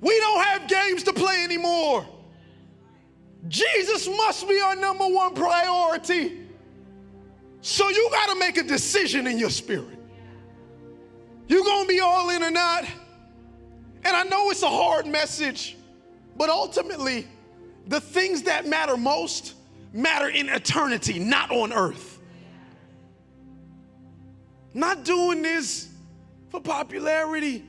We 0.02 0.20
don't 0.20 0.44
have 0.44 0.68
games 0.68 1.04
to 1.04 1.14
play 1.14 1.46
anymore. 1.46 2.19
Jesus 3.48 4.08
must 4.08 4.48
be 4.48 4.60
our 4.60 4.76
number 4.76 5.08
one 5.08 5.34
priority. 5.34 6.42
So 7.62 7.90
you 7.90 8.10
got 8.12 8.30
to 8.34 8.40
make 8.40 8.58
a 8.58 8.64
decision 8.64 9.28
in 9.28 9.38
your 9.38 9.50
spirit. 9.50 9.98
You 11.48 11.64
going 11.64 11.88
to 11.88 11.88
be 11.88 12.00
all 12.00 12.30
in 12.30 12.44
or 12.44 12.52
not? 12.52 12.86
And 14.04 14.16
I 14.16 14.24
know 14.24 14.50
it's 14.50 14.64
a 14.64 14.70
hard 14.70 15.08
message, 15.08 15.78
but 16.38 16.50
ultimately, 16.50 17.28
the 17.88 18.00
things 18.00 18.44
that 18.44 18.68
matter 18.68 18.96
most 18.96 19.56
matter 19.94 20.30
in 20.30 20.50
eternity, 20.50 21.20
not 21.20 21.52
on 21.52 21.74
earth. 21.74 22.20
Not 24.74 25.04
doing 25.04 25.42
this 25.42 25.90
for 26.50 26.62
popularity. 26.62 27.66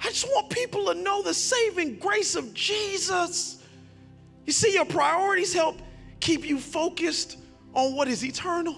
I 0.00 0.08
just 0.08 0.26
want 0.26 0.50
people 0.50 0.86
to 0.86 0.94
know 0.94 1.22
the 1.22 1.34
saving 1.34 1.96
grace 1.96 2.34
of 2.34 2.52
Jesus. 2.54 3.59
You 4.46 4.52
see, 4.52 4.72
your 4.74 4.84
priorities 4.84 5.52
help 5.52 5.78
keep 6.20 6.44
you 6.44 6.58
focused 6.58 7.38
on 7.74 7.94
what 7.94 8.08
is 8.08 8.24
eternal, 8.24 8.76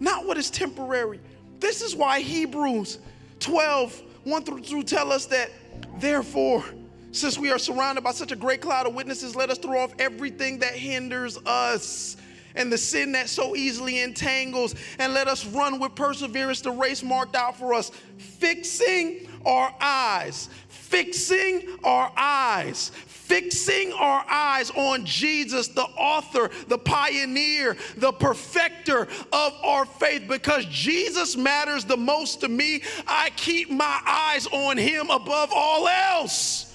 not 0.00 0.26
what 0.26 0.38
is 0.38 0.50
temporary. 0.50 1.20
This 1.58 1.82
is 1.82 1.96
why 1.96 2.20
Hebrews 2.20 2.98
12, 3.40 4.02
1 4.24 4.44
through 4.44 4.60
2 4.60 4.82
tell 4.84 5.12
us 5.12 5.26
that, 5.26 5.50
therefore, 5.98 6.64
since 7.10 7.38
we 7.38 7.50
are 7.50 7.58
surrounded 7.58 8.04
by 8.04 8.12
such 8.12 8.32
a 8.32 8.36
great 8.36 8.60
cloud 8.60 8.86
of 8.86 8.94
witnesses, 8.94 9.34
let 9.34 9.50
us 9.50 9.58
throw 9.58 9.80
off 9.80 9.92
everything 9.98 10.58
that 10.58 10.74
hinders 10.74 11.38
us 11.46 12.16
and 12.54 12.72
the 12.72 12.78
sin 12.78 13.12
that 13.12 13.28
so 13.28 13.54
easily 13.54 14.00
entangles, 14.00 14.74
and 14.98 15.14
let 15.14 15.28
us 15.28 15.46
run 15.46 15.78
with 15.78 15.94
perseverance 15.94 16.60
the 16.60 16.70
race 16.70 17.02
marked 17.02 17.36
out 17.36 17.56
for 17.56 17.72
us, 17.72 17.90
fixing 18.16 19.28
our 19.46 19.72
eyes, 19.80 20.48
fixing 20.68 21.78
our 21.84 22.10
eyes, 22.16 22.90
fixing 23.28 23.92
our 23.92 24.24
eyes 24.28 24.70
on 24.70 25.04
Jesus, 25.04 25.68
the 25.68 25.82
author, 25.82 26.50
the 26.66 26.78
pioneer, 26.78 27.76
the 27.98 28.10
perfecter 28.12 29.02
of 29.32 29.52
our 29.62 29.84
faith. 29.84 30.24
Because 30.26 30.64
Jesus 30.66 31.36
matters 31.36 31.84
the 31.84 31.96
most 31.96 32.40
to 32.40 32.48
me, 32.48 32.82
I 33.06 33.30
keep 33.36 33.70
my 33.70 34.00
eyes 34.06 34.46
on 34.46 34.78
him 34.78 35.10
above 35.10 35.50
all 35.54 35.86
else. 35.86 36.74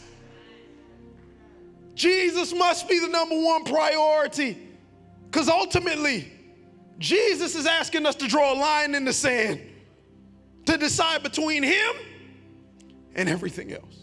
Jesus 1.96 2.54
must 2.54 2.88
be 2.88 3.00
the 3.00 3.08
number 3.08 3.36
one 3.36 3.64
priority. 3.64 4.58
Because 5.26 5.50
ultimately, 5.50 6.32
Jesus 7.00 7.56
is 7.56 7.66
asking 7.66 8.06
us 8.06 8.16
to 8.16 8.28
draw 8.28 8.54
a 8.54 8.58
line 8.58 8.94
in 8.94 9.06
the 9.06 9.14
sand 9.14 9.60
to 10.66 10.78
decide 10.78 11.24
between 11.24 11.64
him 11.64 11.96
and 13.16 13.28
everything 13.28 13.74
else. 13.74 14.03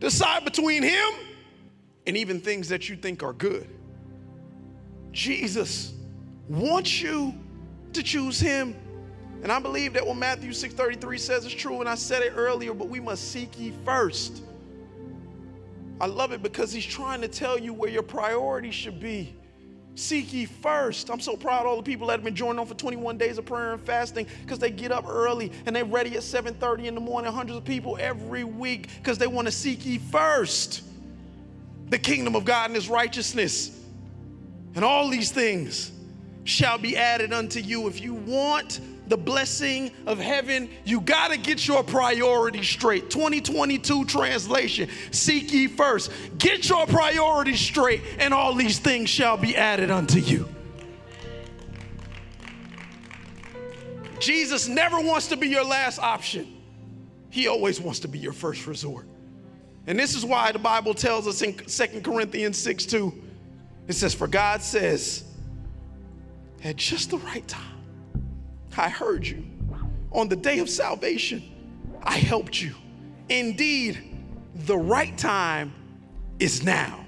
Decide 0.00 0.44
between 0.44 0.82
him 0.82 1.08
and 2.06 2.16
even 2.16 2.40
things 2.40 2.68
that 2.70 2.88
you 2.88 2.96
think 2.96 3.22
are 3.22 3.34
good. 3.34 3.68
Jesus 5.12 5.92
wants 6.48 7.00
you 7.00 7.34
to 7.92 8.02
choose 8.02 8.40
him. 8.40 8.74
And 9.42 9.50
I 9.52 9.58
believe 9.58 9.92
that 9.94 10.06
what 10.06 10.16
Matthew 10.16 10.52
6:33 10.52 11.18
says 11.18 11.46
is 11.46 11.54
true, 11.54 11.80
and 11.80 11.88
I 11.88 11.94
said 11.94 12.22
it 12.22 12.32
earlier, 12.36 12.74
but 12.74 12.88
we 12.88 13.00
must 13.00 13.30
seek 13.30 13.58
ye 13.58 13.72
first. 13.84 14.42
I 16.00 16.06
love 16.06 16.32
it 16.32 16.42
because 16.42 16.72
he's 16.72 16.86
trying 16.86 17.20
to 17.20 17.28
tell 17.28 17.58
you 17.58 17.74
where 17.74 17.90
your 17.90 18.02
priorities 18.02 18.74
should 18.74 19.00
be. 19.00 19.34
Seek 20.00 20.32
ye 20.32 20.46
first. 20.46 21.10
I'm 21.10 21.20
so 21.20 21.36
proud 21.36 21.60
of 21.60 21.66
all 21.66 21.76
the 21.76 21.82
people 21.82 22.06
that 22.06 22.14
have 22.14 22.24
been 22.24 22.34
joining 22.34 22.58
on 22.58 22.64
for 22.66 22.72
21 22.74 23.18
days 23.18 23.36
of 23.36 23.44
prayer 23.44 23.74
and 23.74 23.82
fasting 23.82 24.26
because 24.42 24.58
they 24.58 24.70
get 24.70 24.90
up 24.90 25.04
early 25.06 25.52
and 25.66 25.76
they're 25.76 25.84
ready 25.84 26.16
at 26.16 26.22
7:30 26.22 26.86
in 26.86 26.94
the 26.94 27.02
morning. 27.02 27.30
Hundreds 27.30 27.58
of 27.58 27.64
people 27.64 27.98
every 28.00 28.42
week 28.42 28.88
because 28.96 29.18
they 29.18 29.26
want 29.26 29.46
to 29.46 29.52
seek 29.52 29.84
ye 29.84 29.98
first 29.98 30.82
the 31.90 31.98
kingdom 31.98 32.34
of 32.34 32.46
God 32.46 32.70
and 32.70 32.74
his 32.74 32.88
righteousness. 32.88 33.78
And 34.74 34.86
all 34.86 35.10
these 35.10 35.32
things 35.32 35.92
shall 36.44 36.78
be 36.78 36.96
added 36.96 37.34
unto 37.34 37.60
you. 37.60 37.86
If 37.86 38.00
you 38.00 38.14
want 38.14 38.80
the 39.10 39.16
blessing 39.16 39.90
of 40.06 40.18
heaven, 40.18 40.70
you 40.84 41.00
got 41.00 41.32
to 41.32 41.36
get 41.36 41.66
your 41.66 41.82
priorities 41.82 42.68
straight. 42.68 43.10
2022 43.10 44.04
translation 44.06 44.88
Seek 45.10 45.52
ye 45.52 45.66
first. 45.66 46.10
Get 46.38 46.68
your 46.68 46.86
priorities 46.86 47.60
straight, 47.60 48.02
and 48.18 48.32
all 48.32 48.54
these 48.54 48.78
things 48.78 49.10
shall 49.10 49.36
be 49.36 49.56
added 49.56 49.90
unto 49.90 50.20
you. 50.20 50.48
Jesus 54.20 54.68
never 54.68 55.00
wants 55.00 55.28
to 55.28 55.36
be 55.36 55.48
your 55.48 55.64
last 55.64 55.98
option, 55.98 56.56
He 57.30 57.48
always 57.48 57.80
wants 57.80 58.00
to 58.00 58.08
be 58.08 58.18
your 58.18 58.32
first 58.32 58.66
resort. 58.66 59.06
And 59.86 59.98
this 59.98 60.14
is 60.14 60.24
why 60.24 60.52
the 60.52 60.58
Bible 60.58 60.94
tells 60.94 61.26
us 61.26 61.42
in 61.42 61.54
2 61.54 62.00
Corinthians 62.02 62.58
6 62.58 62.86
2, 62.86 63.22
it 63.88 63.94
says, 63.94 64.14
For 64.14 64.28
God 64.28 64.62
says, 64.62 65.24
at 66.62 66.76
just 66.76 67.10
the 67.10 67.18
right 67.18 67.46
time, 67.48 67.69
I 68.80 68.88
heard 68.88 69.26
you. 69.26 69.44
On 70.10 70.28
the 70.28 70.36
day 70.36 70.58
of 70.58 70.70
salvation, 70.70 71.42
I 72.02 72.16
helped 72.16 72.62
you. 72.62 72.74
Indeed, 73.28 74.00
the 74.54 74.76
right 74.76 75.16
time 75.18 75.74
is 76.38 76.62
now. 76.62 77.04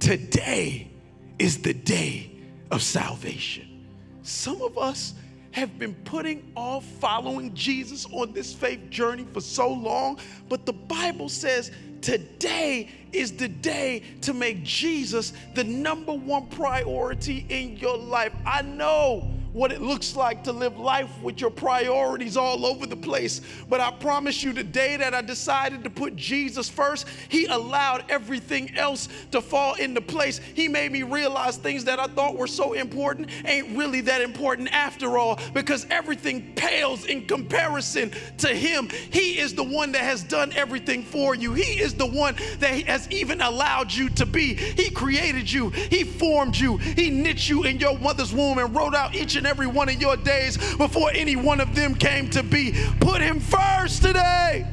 Today 0.00 0.90
is 1.38 1.62
the 1.62 1.72
day 1.72 2.30
of 2.70 2.82
salvation. 2.82 3.86
Some 4.20 4.60
of 4.60 4.76
us 4.76 5.14
have 5.52 5.78
been 5.78 5.94
putting 6.04 6.52
off 6.56 6.84
following 6.84 7.54
Jesus 7.54 8.04
on 8.12 8.32
this 8.32 8.52
faith 8.52 8.90
journey 8.90 9.26
for 9.32 9.40
so 9.40 9.72
long, 9.72 10.18
but 10.50 10.66
the 10.66 10.74
Bible 10.74 11.30
says 11.30 11.70
today 12.02 12.90
is 13.12 13.32
the 13.32 13.48
day 13.48 14.02
to 14.20 14.34
make 14.34 14.62
Jesus 14.62 15.32
the 15.54 15.64
number 15.64 16.12
one 16.12 16.48
priority 16.48 17.46
in 17.48 17.78
your 17.78 17.96
life. 17.96 18.34
I 18.44 18.60
know 18.60 19.30
what 19.52 19.70
it 19.70 19.82
looks 19.82 20.16
like 20.16 20.44
to 20.44 20.52
live 20.52 20.78
life 20.78 21.10
with 21.22 21.40
your 21.40 21.50
priorities 21.50 22.36
all 22.36 22.64
over 22.64 22.86
the 22.86 22.96
place. 22.96 23.40
But 23.68 23.80
I 23.80 23.90
promise 23.90 24.42
you, 24.42 24.52
the 24.52 24.64
day 24.64 24.96
that 24.96 25.14
I 25.14 25.20
decided 25.20 25.84
to 25.84 25.90
put 25.90 26.16
Jesus 26.16 26.68
first, 26.68 27.06
He 27.28 27.46
allowed 27.46 28.04
everything 28.08 28.74
else 28.76 29.08
to 29.30 29.40
fall 29.40 29.74
into 29.74 30.00
place. 30.00 30.38
He 30.54 30.68
made 30.68 30.92
me 30.92 31.02
realize 31.02 31.56
things 31.56 31.84
that 31.84 32.00
I 32.00 32.06
thought 32.06 32.36
were 32.36 32.46
so 32.46 32.72
important 32.72 33.28
ain't 33.44 33.76
really 33.76 34.00
that 34.02 34.22
important 34.22 34.72
after 34.72 35.18
all, 35.18 35.38
because 35.52 35.86
everything 35.90 36.54
pales 36.54 37.04
in 37.04 37.26
comparison 37.26 38.12
to 38.38 38.48
Him. 38.48 38.88
He 39.10 39.38
is 39.38 39.54
the 39.54 39.64
one 39.64 39.92
that 39.92 40.02
has 40.02 40.22
done 40.22 40.52
everything 40.54 41.02
for 41.02 41.34
you, 41.34 41.52
He 41.52 41.80
is 41.80 41.94
the 41.94 42.06
one 42.06 42.36
that 42.60 42.72
has 42.86 43.10
even 43.10 43.40
allowed 43.40 43.92
you 43.92 44.08
to 44.10 44.24
be. 44.24 44.54
He 44.54 44.90
created 44.90 45.50
you, 45.50 45.70
He 45.70 46.04
formed 46.04 46.56
you, 46.56 46.78
He 46.78 47.10
knit 47.10 47.48
you 47.48 47.64
in 47.64 47.78
your 47.78 47.98
mother's 47.98 48.32
womb 48.32 48.58
and 48.58 48.74
wrote 48.74 48.94
out 48.94 49.14
each 49.14 49.36
and 49.36 49.41
and 49.42 49.48
every 49.48 49.66
one 49.66 49.88
of 49.88 50.00
your 50.00 50.16
days 50.16 50.56
before 50.76 51.10
any 51.12 51.34
one 51.34 51.60
of 51.60 51.74
them 51.74 51.96
came 51.96 52.30
to 52.30 52.44
be. 52.44 52.72
Put 53.00 53.20
him 53.20 53.40
first 53.40 54.00
today. 54.00 54.64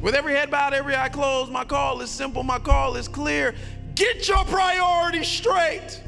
With 0.00 0.16
every 0.16 0.34
head 0.34 0.50
bowed, 0.50 0.74
every 0.74 0.96
eye 0.96 1.08
closed, 1.08 1.52
my 1.52 1.64
call 1.64 2.00
is 2.00 2.10
simple, 2.10 2.42
my 2.42 2.58
call 2.58 2.96
is 2.96 3.06
clear. 3.06 3.54
Get 3.94 4.26
your 4.26 4.44
priorities 4.46 5.28
straight. 5.28 6.02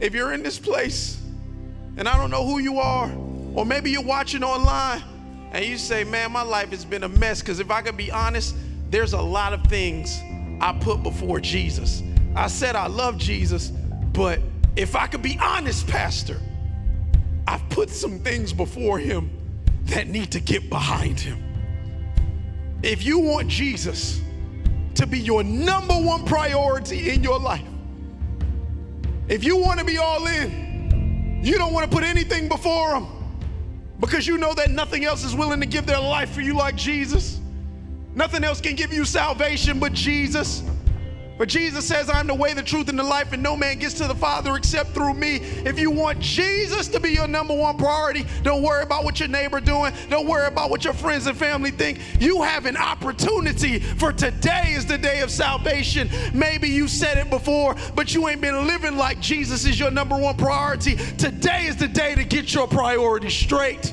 If 0.00 0.14
you're 0.14 0.32
in 0.32 0.42
this 0.42 0.58
place 0.58 1.20
and 1.98 2.08
I 2.08 2.16
don't 2.16 2.30
know 2.30 2.46
who 2.46 2.60
you 2.60 2.78
are, 2.78 3.12
or 3.54 3.66
maybe 3.66 3.90
you're 3.90 4.02
watching 4.02 4.42
online 4.42 5.02
and 5.52 5.62
you 5.62 5.76
say, 5.76 6.04
Man, 6.04 6.32
my 6.32 6.42
life 6.42 6.70
has 6.70 6.86
been 6.86 7.02
a 7.02 7.08
mess. 7.08 7.40
Because 7.40 7.60
if 7.60 7.70
I 7.70 7.82
could 7.82 7.98
be 7.98 8.10
honest, 8.10 8.56
there's 8.88 9.12
a 9.12 9.20
lot 9.20 9.52
of 9.52 9.62
things 9.66 10.22
I 10.62 10.72
put 10.80 11.02
before 11.02 11.38
Jesus. 11.38 12.02
I 12.34 12.48
said 12.48 12.76
I 12.76 12.86
love 12.86 13.16
Jesus, 13.16 13.70
but 14.12 14.40
if 14.76 14.96
I 14.96 15.06
could 15.06 15.22
be 15.22 15.38
honest, 15.40 15.86
Pastor, 15.86 16.40
I've 17.46 17.66
put 17.68 17.90
some 17.90 18.18
things 18.18 18.52
before 18.52 18.98
him 18.98 19.30
that 19.84 20.08
need 20.08 20.32
to 20.32 20.40
get 20.40 20.68
behind 20.68 21.20
him. 21.20 21.42
If 22.82 23.04
you 23.04 23.18
want 23.18 23.48
Jesus 23.48 24.20
to 24.94 25.06
be 25.06 25.18
your 25.18 25.42
number 25.42 25.94
one 25.94 26.24
priority 26.24 27.10
in 27.10 27.22
your 27.22 27.38
life, 27.38 27.62
if 29.28 29.44
you 29.44 29.56
want 29.56 29.78
to 29.78 29.84
be 29.84 29.98
all 29.98 30.26
in, 30.26 31.40
you 31.42 31.56
don't 31.56 31.72
want 31.72 31.90
to 31.90 31.94
put 31.94 32.04
anything 32.04 32.48
before 32.48 32.94
him 32.94 33.06
because 34.00 34.26
you 34.26 34.38
know 34.38 34.54
that 34.54 34.70
nothing 34.70 35.04
else 35.04 35.24
is 35.24 35.34
willing 35.34 35.60
to 35.60 35.66
give 35.66 35.86
their 35.86 36.00
life 36.00 36.30
for 36.30 36.40
you 36.40 36.54
like 36.54 36.76
Jesus. 36.76 37.40
Nothing 38.14 38.44
else 38.44 38.60
can 38.60 38.74
give 38.74 38.92
you 38.92 39.04
salvation 39.04 39.78
but 39.78 39.92
Jesus. 39.92 40.62
But 41.36 41.48
Jesus 41.48 41.84
says, 41.84 42.08
I'm 42.08 42.28
the 42.28 42.34
way, 42.34 42.54
the 42.54 42.62
truth, 42.62 42.88
and 42.88 42.96
the 42.98 43.02
life, 43.02 43.32
and 43.32 43.42
no 43.42 43.56
man 43.56 43.80
gets 43.80 43.94
to 43.94 44.06
the 44.06 44.14
Father 44.14 44.54
except 44.54 44.90
through 44.90 45.14
me. 45.14 45.36
If 45.64 45.80
you 45.80 45.90
want 45.90 46.20
Jesus 46.20 46.86
to 46.88 47.00
be 47.00 47.10
your 47.10 47.26
number 47.26 47.54
one 47.54 47.76
priority, 47.76 48.24
don't 48.44 48.62
worry 48.62 48.84
about 48.84 49.02
what 49.02 49.18
your 49.18 49.28
neighbor 49.28 49.58
doing. 49.58 49.92
Don't 50.08 50.28
worry 50.28 50.46
about 50.46 50.70
what 50.70 50.84
your 50.84 50.92
friends 50.92 51.26
and 51.26 51.36
family 51.36 51.72
think. 51.72 51.98
You 52.20 52.42
have 52.42 52.66
an 52.66 52.76
opportunity 52.76 53.80
for 53.80 54.12
today 54.12 54.74
is 54.74 54.86
the 54.86 54.96
day 54.96 55.22
of 55.22 55.30
salvation. 55.30 56.08
Maybe 56.32 56.68
you 56.68 56.86
said 56.86 57.18
it 57.18 57.30
before, 57.30 57.74
but 57.96 58.14
you 58.14 58.28
ain't 58.28 58.40
been 58.40 58.68
living 58.68 58.96
like 58.96 59.18
Jesus 59.18 59.66
is 59.66 59.78
your 59.78 59.90
number 59.90 60.16
one 60.16 60.36
priority. 60.36 60.94
Today 60.94 61.66
is 61.66 61.74
the 61.74 61.88
day 61.88 62.14
to 62.14 62.22
get 62.22 62.54
your 62.54 62.68
priorities 62.68 63.34
straight. 63.34 63.92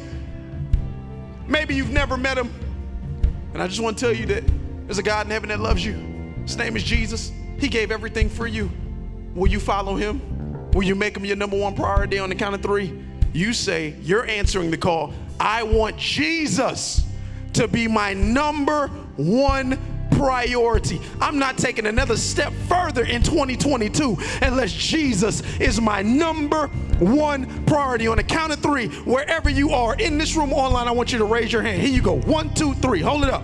Maybe 1.48 1.74
you've 1.74 1.90
never 1.90 2.18
met 2.18 2.38
him. 2.38 2.54
And 3.54 3.64
I 3.64 3.68
just 3.68 3.82
want 3.82 3.98
to 3.98 4.06
tell 4.06 4.14
you 4.14 4.28
that 4.28 4.44
there's 4.86 5.00
a 5.00 5.04
God 5.04 5.26
in 5.26 5.32
heaven 5.32 5.50
that 5.50 5.60
loves 5.60 5.84
you. 5.84 6.11
His 6.44 6.58
name 6.58 6.76
is 6.76 6.84
Jesus. 6.84 7.32
He 7.60 7.68
gave 7.68 7.92
everything 7.92 8.30
for 8.30 8.48
you. 8.48 8.70
Will 9.36 9.50
you 9.50 9.60
follow 9.60 9.96
him? 9.96 10.22
Will 10.74 10.84
you 10.84 10.96
make 10.96 11.16
him 11.16 11.26
your 11.26 11.36
number 11.36 11.58
one 11.58 11.76
priority 11.76 12.20
on 12.20 12.30
the 12.30 12.36
count 12.36 12.56
of 12.56 12.62
three? 12.62 12.94
You 13.34 13.54
say, 13.54 13.96
you're 14.02 14.26
answering 14.26 14.72
the 14.72 14.78
call. 14.78 15.14
I 15.40 15.64
want 15.64 15.98
Jesus 15.98 17.06
to 17.54 17.68
be 17.68 17.88
my 17.88 18.14
number 18.14 18.88
one 19.18 19.80
priority. 20.12 21.02
I'm 21.20 21.40
not 21.40 21.58
taking 21.58 21.88
another 21.88 22.18
step 22.18 22.54
further 22.68 23.06
in 23.06 23.24
2022 23.24 24.18
unless 24.42 24.72
Jesus 24.72 25.42
is 25.60 25.82
my 25.82 26.02
number 26.02 26.68
one 27.00 27.66
priority. 27.66 28.08
On 28.08 28.18
the 28.18 28.24
count 28.24 28.54
of 28.54 28.60
three, 28.60 28.88
wherever 28.88 29.50
you 29.50 29.72
are 29.72 29.96
in 29.96 30.18
this 30.18 30.36
room 30.36 30.54
online, 30.54 30.88
I 30.88 30.92
want 30.92 31.12
you 31.12 31.18
to 31.18 31.26
raise 31.26 31.52
your 31.52 31.62
hand. 31.62 31.82
Here 31.82 31.92
you 31.92 32.02
go. 32.02 32.20
One, 32.22 32.54
two, 32.54 32.74
three. 32.76 33.02
Hold 33.02 33.24
it 33.24 33.30
up. 33.30 33.44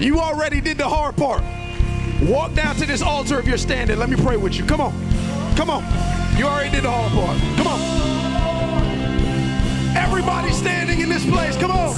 You 0.00 0.20
already 0.20 0.60
did 0.60 0.78
the 0.78 0.88
hard 0.88 1.16
part. 1.16 1.42
Walk 2.22 2.54
down 2.54 2.76
to 2.76 2.86
this 2.86 3.02
altar 3.02 3.40
if 3.40 3.46
you're 3.46 3.58
standing. 3.58 3.98
Let 3.98 4.08
me 4.08 4.16
pray 4.16 4.36
with 4.36 4.54
you. 4.56 4.64
Come 4.64 4.80
on. 4.80 4.92
Come 5.56 5.70
on. 5.70 5.82
You 6.36 6.46
already 6.46 6.70
did 6.70 6.84
the 6.84 6.90
hard 6.90 7.12
part. 7.12 7.36
Come 7.56 7.66
on. 7.66 7.80
Everybody 9.96 10.52
standing 10.52 11.00
in 11.00 11.08
this 11.08 11.26
place. 11.26 11.56
Come 11.56 11.72
on. 11.72 11.96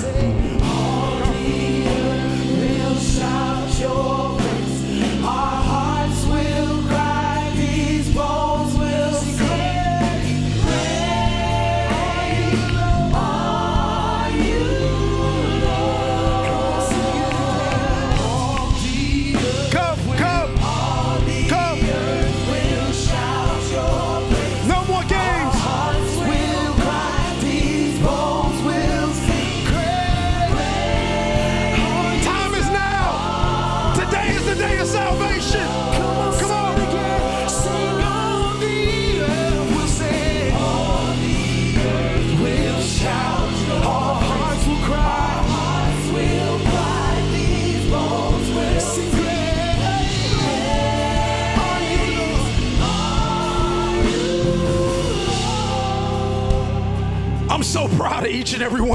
I'm 3.22 3.49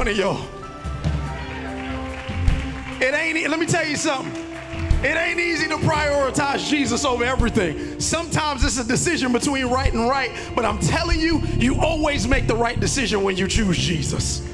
one 0.06 0.12
of 0.12 0.18
y'all. 0.18 0.46
It 3.02 3.12
ain't, 3.12 3.50
let 3.50 3.58
me 3.58 3.66
tell 3.66 3.84
you 3.84 3.96
something. 3.96 4.32
It 5.04 5.16
ain't 5.16 5.40
easy 5.40 5.66
to 5.66 5.76
prioritize 5.78 6.68
Jesus 6.68 7.04
over 7.04 7.24
everything. 7.24 8.00
Sometimes 8.00 8.64
it's 8.64 8.78
a 8.78 8.84
decision 8.84 9.32
between 9.32 9.66
right 9.66 9.92
and 9.92 10.08
right, 10.08 10.30
but 10.54 10.64
I'm 10.64 10.78
telling 10.78 11.18
you, 11.18 11.40
you 11.58 11.80
always 11.80 12.28
make 12.28 12.46
the 12.46 12.54
right 12.54 12.78
decision 12.78 13.24
when 13.24 13.36
you 13.36 13.48
choose 13.48 13.76
Jesus. 13.76 14.46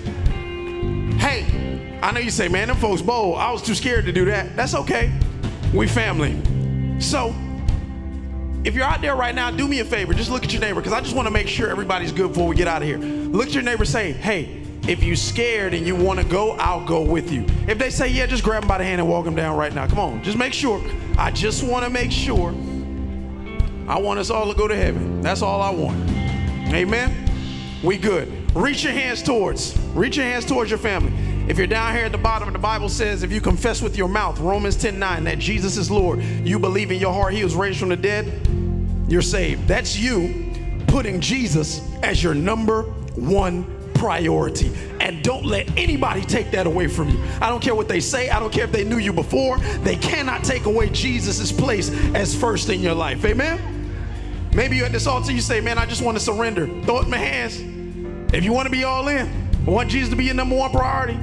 Hey, 1.19 1.99
I 2.03 2.13
know 2.13 2.21
you 2.21 2.31
say, 2.31 2.49
man, 2.49 2.69
them 2.69 2.79
folks 2.79 3.03
bold. 3.03 3.37
I 3.37 3.53
was 3.53 3.61
too 3.61 3.75
scared 3.75 4.07
to 4.07 4.13
do 4.13 4.25
that. 4.27 4.57
That's 4.57 4.75
okay. 4.75 5.13
We 5.75 5.87
family. 5.87 6.41
So, 6.99 7.35
if 8.65 8.75
you're 8.75 8.85
out 8.85 9.03
there 9.03 9.17
right 9.17 9.35
now, 9.35 9.51
do 9.51 9.69
me 9.69 9.81
a 9.81 9.85
favor. 9.85 10.15
Just 10.15 10.31
look 10.31 10.45
at 10.45 10.53
your 10.53 10.63
neighbor 10.63 10.81
because 10.81 10.95
I 10.95 11.03
just 11.03 11.15
want 11.15 11.27
to 11.27 11.33
make 11.33 11.47
sure 11.47 11.69
everybody's 11.69 12.13
good 12.13 12.29
before 12.29 12.49
we 12.49 12.57
get 12.57 12.69
out 12.69 12.81
of 12.81 12.89
here. 12.89 12.99
Look 12.99 13.49
at 13.49 13.55
your 13.55 13.63
neighbor 13.63 13.85
say, 13.85 14.13
hey, 14.13 14.62
if 14.89 15.05
you're 15.05 15.17
scared 15.17 15.75
and 15.75 15.87
you 15.87 15.95
want 15.95 16.19
to 16.19 16.27
go, 16.27 16.53
I'll 16.53 16.85
go 16.85 17.03
with 17.03 17.31
you. 17.31 17.47
If 17.69 17.79
they 17.79 17.91
say, 17.91 18.09
yeah, 18.09 18.27
just 18.27 18.43
grab 18.43 18.63
them 18.63 18.69
by 18.69 18.79
the 18.79 18.85
hand 18.85 19.01
and 19.01 19.09
walk 19.09 19.25
them 19.25 19.37
down 19.37 19.57
right 19.57 19.73
now. 19.73 19.87
Come 19.87 19.99
on, 19.99 20.23
just 20.23 20.37
make 20.37 20.53
sure. 20.53 20.83
I 21.17 21.31
just 21.31 21.63
want 21.63 21.85
to 21.85 21.91
make 21.91 22.11
sure. 22.11 22.51
I 23.89 23.99
want 23.99 24.19
us 24.19 24.31
all 24.31 24.51
to 24.51 24.59
go 24.59 24.67
to 24.67 24.77
heaven. 24.77 25.21
That's 25.21 25.43
all 25.43 25.61
I 25.61 25.71
want. 25.71 25.99
Amen. 26.73 27.31
We 27.83 27.97
good. 27.97 28.55
Reach 28.57 28.85
your 28.85 28.93
hands 28.93 29.23
towards. 29.23 29.79
Reach 29.95 30.17
your 30.17 30.27
hands 30.27 30.45
towards 30.45 30.71
your 30.71 30.79
family. 30.79 31.13
If 31.49 31.59
you're 31.59 31.67
down 31.67 31.95
here 31.95 32.05
at 32.05 32.13
the 32.13 32.19
bottom, 32.19 32.53
the 32.53 32.59
Bible 32.59 32.89
says, 32.89 33.23
if 33.23 33.33
you 33.33 33.41
confess 33.41 33.83
with 33.83 33.97
your 33.97 34.09
mouth, 34.09 34.39
Romans 34.39 34.77
10 34.77 34.99
9, 34.99 35.25
that 35.25 35.39
Jesus 35.39 35.77
is 35.77 35.91
Lord, 35.91 36.23
you 36.23 36.59
believe 36.59 36.91
in 36.91 37.01
your 37.01 37.13
heart 37.13 37.35
he 37.35 37.43
was 37.43 37.55
raised 37.55 37.81
from 37.81 37.89
the 37.89 37.97
dead, 37.97 38.47
you're 39.09 39.23
saved. 39.23 39.67
That's 39.67 39.99
you 39.99 40.53
putting 40.87 41.21
Jesus 41.21 41.81
as 42.03 42.23
your 42.23 42.35
number 42.35 42.83
one 43.15 43.82
priority. 44.03 44.73
And 44.99 45.23
don't 45.23 45.45
let 45.45 45.71
anybody 45.79 46.23
take 46.23 46.51
that 46.51 46.67
away 46.67 46.89
from 46.89 47.09
you. 47.09 47.23
I 47.41 47.49
don't 47.49 47.63
care 47.63 47.77
what 47.77 47.87
they 47.87 48.01
say, 48.01 48.31
I 48.31 48.41
don't 48.41 48.53
care 48.53 48.65
if 48.65 48.73
they 48.73 48.83
knew 48.83 48.99
you 48.99 49.13
before. 49.13 49.59
They 49.85 49.95
cannot 49.95 50.43
take 50.43 50.65
away 50.65 50.89
Jesus' 50.89 51.53
place 51.53 51.89
as 52.13 52.35
first 52.35 52.69
in 52.69 52.81
your 52.81 52.95
life. 52.95 53.25
Amen? 53.25 53.61
Maybe 54.55 54.77
you're 54.77 54.87
at 54.87 54.93
this 54.93 55.07
altar, 55.07 55.31
you 55.31 55.41
say, 55.41 55.61
Man, 55.61 55.79
I 55.79 55.87
just 55.87 56.03
want 56.03 56.19
to 56.19 56.25
surrender. 56.25 56.67
Throw 56.83 56.99
it 56.99 57.05
in 57.05 57.11
my 57.11 57.17
hands. 57.17 57.61
If 58.35 58.43
you 58.43 58.53
want 58.53 58.67
to 58.67 58.73
be 58.73 58.83
all 58.83 59.07
in, 59.07 59.29
I 59.69 59.71
want 59.71 59.89
Jesus 59.89 60.11
to 60.11 60.17
be 60.17 60.25
your 60.25 60.35
number 60.35 60.57
one 60.57 60.73
priority. 60.73 61.17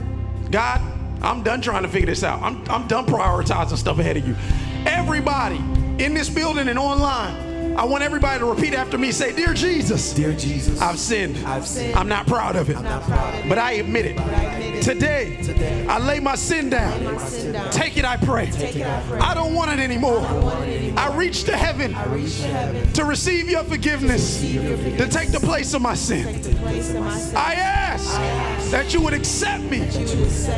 God, 0.50 0.80
I'm 1.22 1.44
done 1.44 1.60
trying 1.60 1.84
to 1.84 1.90
figure 1.90 2.08
this 2.08 2.24
out. 2.24 2.42
I'm, 2.42 2.64
I'm 2.70 2.88
done 2.88 3.06
prioritizing 3.06 3.76
stuff 3.76 4.00
ahead 4.00 4.16
of 4.16 4.26
you. 4.26 4.38
Everybody 4.86 5.58
in 6.02 6.14
this 6.14 6.30
building 6.30 6.70
and 6.70 6.80
online, 6.80 7.49
I 7.80 7.86
want 7.86 8.04
everybody 8.04 8.40
to 8.40 8.46
repeat 8.46 8.74
after 8.74 8.98
me. 8.98 9.10
Say, 9.14 9.34
Dear 9.34 9.54
Jesus, 9.54 10.12
Dear 10.12 10.34
Jesus, 10.34 10.82
I've 10.82 11.00
sinned. 11.00 11.38
I've 11.46 11.66
sinned. 11.66 11.96
I'm 11.96 12.10
not 12.10 12.28
proud 12.28 12.58
of 12.58 12.70
it. 12.70 12.74
not 12.74 13.04
proud 13.04 13.34
of 13.34 13.46
it. 13.46 13.48
But 13.48 13.58
I 13.58 13.72
admit 13.74 14.06
it. 14.06 14.20
I 14.20 14.44
admit 14.44 14.76
it. 14.76 14.84
Today, 14.84 15.38
Today, 15.42 15.88
I 15.88 15.98
lay 15.98 16.20
my 16.20 16.36
sin 16.36 16.70
down. 16.70 17.06
my 17.06 17.18
sin 17.20 17.54
down. 17.54 17.72
Take 17.72 17.96
it, 17.96 18.04
I 18.04 18.18
pray. 18.18 18.52
Take 18.52 18.76
it, 18.76 18.86
I 18.86 19.02
pray. 19.08 19.20
I 19.20 19.34
don't 19.34 19.54
want 19.54 19.72
it 19.72 19.80
anymore. 19.80 20.20
I, 20.20 20.34
want 20.40 20.68
it 20.68 20.78
anymore. 20.78 21.00
I 21.00 21.16
reach 21.16 21.46
to 21.46 21.56
heaven 21.56 21.96
I 21.96 22.04
reach 22.08 22.42
to 22.42 22.48
heaven 22.48 22.92
to 22.92 23.06
receive 23.06 23.50
your 23.50 23.64
forgiveness, 23.64 24.42
receive 24.42 24.62
your 24.62 24.98
to 24.98 25.08
take 25.08 25.32
the 25.32 25.40
place 25.40 25.74
of 25.74 25.82
my 25.82 25.96
sin. 25.96 26.26
take 26.26 26.44
the 26.44 26.56
place 26.58 26.94
of 26.94 27.02
my 27.02 27.18
sin. 27.18 27.38
I 27.38 27.54
ask 27.54 27.80
ask 27.90 28.72
that 28.72 28.94
you 28.94 29.02
would 29.02 29.14
accept 29.14 29.64
me 29.64 29.82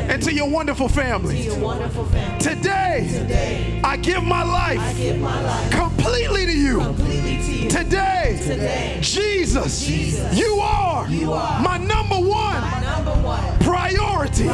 into 0.08 0.32
your 0.32 0.48
wonderful 0.48 0.88
to 0.88 0.94
family. 0.94 1.40
your 1.40 1.58
wonderful 1.58 2.04
family. 2.06 2.38
Today, 2.38 3.08
Today, 3.12 3.80
I 3.82 3.96
give 3.96 4.22
my 4.22 4.42
life. 4.42 4.78
I 4.78 4.86
life 4.86 4.96
give 4.96 5.20
my 5.20 5.42
life 5.42 5.70
completely 5.72 6.46
to 6.46 6.52
you. 6.52 6.78
completely 6.80 7.11
Today, 7.68 8.98
Jesus, 9.00 9.88
you 9.88 10.60
are 10.60 11.06
my 11.62 11.78
number 11.78 12.16
one 12.16 12.62
priority. 13.60 14.48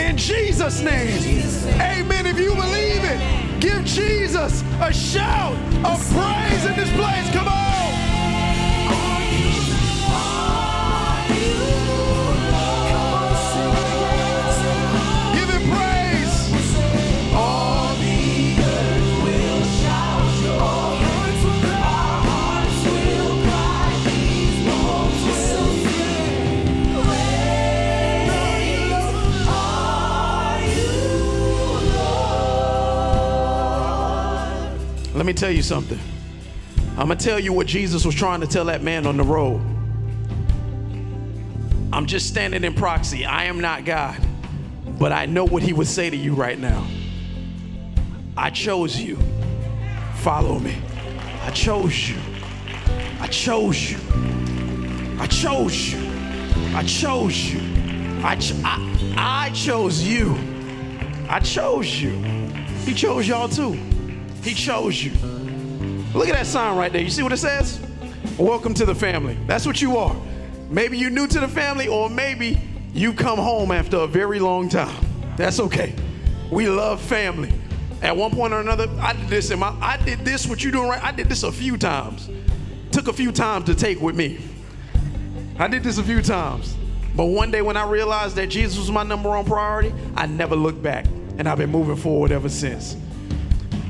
In. 0.00 0.16
Jesus' 0.16 0.80
name. 0.80 1.80
Amen. 1.80 2.26
If 2.26 2.38
you 2.38 2.54
believe 2.54 3.04
it, 3.04 3.60
give 3.60 3.84
Jesus 3.84 4.62
a 4.80 4.92
shout 4.92 5.54
of 5.84 5.98
praise 6.10 6.64
in 6.66 6.76
this 6.76 6.90
place. 6.92 7.30
Come 7.32 7.48
on. 7.48 7.71
Let 35.14 35.26
me 35.26 35.32
tell 35.34 35.50
you 35.50 35.62
something. 35.62 35.98
I'm 36.96 37.06
going 37.06 37.18
to 37.18 37.24
tell 37.24 37.38
you 37.38 37.52
what 37.52 37.66
Jesus 37.66 38.04
was 38.04 38.14
trying 38.14 38.40
to 38.40 38.46
tell 38.46 38.66
that 38.66 38.82
man 38.82 39.06
on 39.06 39.16
the 39.16 39.22
road. 39.22 39.60
I'm 41.92 42.06
just 42.06 42.28
standing 42.28 42.64
in 42.64 42.72
proxy. 42.74 43.26
I 43.26 43.44
am 43.44 43.60
not 43.60 43.84
God, 43.84 44.18
but 44.98 45.12
I 45.12 45.26
know 45.26 45.44
what 45.44 45.62
he 45.62 45.74
would 45.74 45.86
say 45.86 46.08
to 46.08 46.16
you 46.16 46.34
right 46.34 46.58
now. 46.58 46.86
I 48.36 48.48
chose 48.48 48.96
you. 48.98 49.18
Follow 50.16 50.58
me. 50.58 50.76
I 51.42 51.50
chose 51.50 52.08
you. 52.08 52.16
I 53.20 53.26
chose 53.26 53.90
you. 53.90 53.98
I 55.18 55.26
chose 55.26 55.92
you. 55.92 56.10
I 56.74 56.82
chose 56.84 57.52
you. 57.52 57.60
I, 58.24 58.36
ch- 58.36 58.54
I, 58.64 59.14
I 59.16 59.50
chose 59.50 60.02
you. 60.02 60.36
I 61.28 61.40
chose 61.40 62.00
you. 62.00 62.10
He 62.86 62.94
chose 62.94 63.28
y'all 63.28 63.48
too. 63.48 63.78
He 64.42 64.54
chose 64.54 65.02
you. 65.02 65.12
Look 66.14 66.28
at 66.28 66.34
that 66.34 66.46
sign 66.46 66.76
right 66.76 66.92
there. 66.92 67.00
You 67.00 67.10
see 67.10 67.22
what 67.22 67.32
it 67.32 67.38
says? 67.38 67.80
Welcome 68.36 68.74
to 68.74 68.84
the 68.84 68.94
family. 68.94 69.38
That's 69.46 69.66
what 69.66 69.80
you 69.80 69.96
are. 69.96 70.16
Maybe 70.68 70.98
you're 70.98 71.10
new 71.10 71.28
to 71.28 71.40
the 71.40 71.48
family, 71.48 71.86
or 71.86 72.10
maybe 72.10 72.60
you 72.92 73.12
come 73.12 73.38
home 73.38 73.70
after 73.70 73.98
a 73.98 74.06
very 74.06 74.40
long 74.40 74.68
time. 74.68 75.04
That's 75.36 75.60
okay. 75.60 75.94
We 76.50 76.68
love 76.68 77.00
family. 77.00 77.52
At 78.02 78.16
one 78.16 78.32
point 78.32 78.52
or 78.52 78.60
another, 78.60 78.88
I 79.00 79.12
did 79.12 79.28
this 79.28 79.50
in 79.52 79.60
my 79.60 79.68
I 79.80 79.96
did 79.96 80.24
this, 80.24 80.46
what 80.46 80.64
you 80.64 80.72
doing 80.72 80.88
right? 80.88 81.02
I 81.02 81.12
did 81.12 81.28
this 81.28 81.44
a 81.44 81.52
few 81.52 81.78
times. 81.78 82.28
Took 82.90 83.06
a 83.06 83.12
few 83.12 83.30
times 83.30 83.66
to 83.66 83.74
take 83.76 84.00
with 84.00 84.16
me. 84.16 84.40
I 85.58 85.68
did 85.68 85.84
this 85.84 85.98
a 85.98 86.02
few 86.02 86.20
times. 86.20 86.74
But 87.14 87.26
one 87.26 87.50
day 87.50 87.62
when 87.62 87.76
I 87.76 87.84
realized 87.84 88.36
that 88.36 88.48
Jesus 88.48 88.78
was 88.78 88.90
my 88.90 89.04
number 89.04 89.28
one 89.28 89.44
priority, 89.44 89.94
I 90.16 90.26
never 90.26 90.56
looked 90.56 90.82
back. 90.82 91.06
And 91.38 91.48
I've 91.48 91.58
been 91.58 91.70
moving 91.70 91.96
forward 91.96 92.32
ever 92.32 92.48
since. 92.48 92.96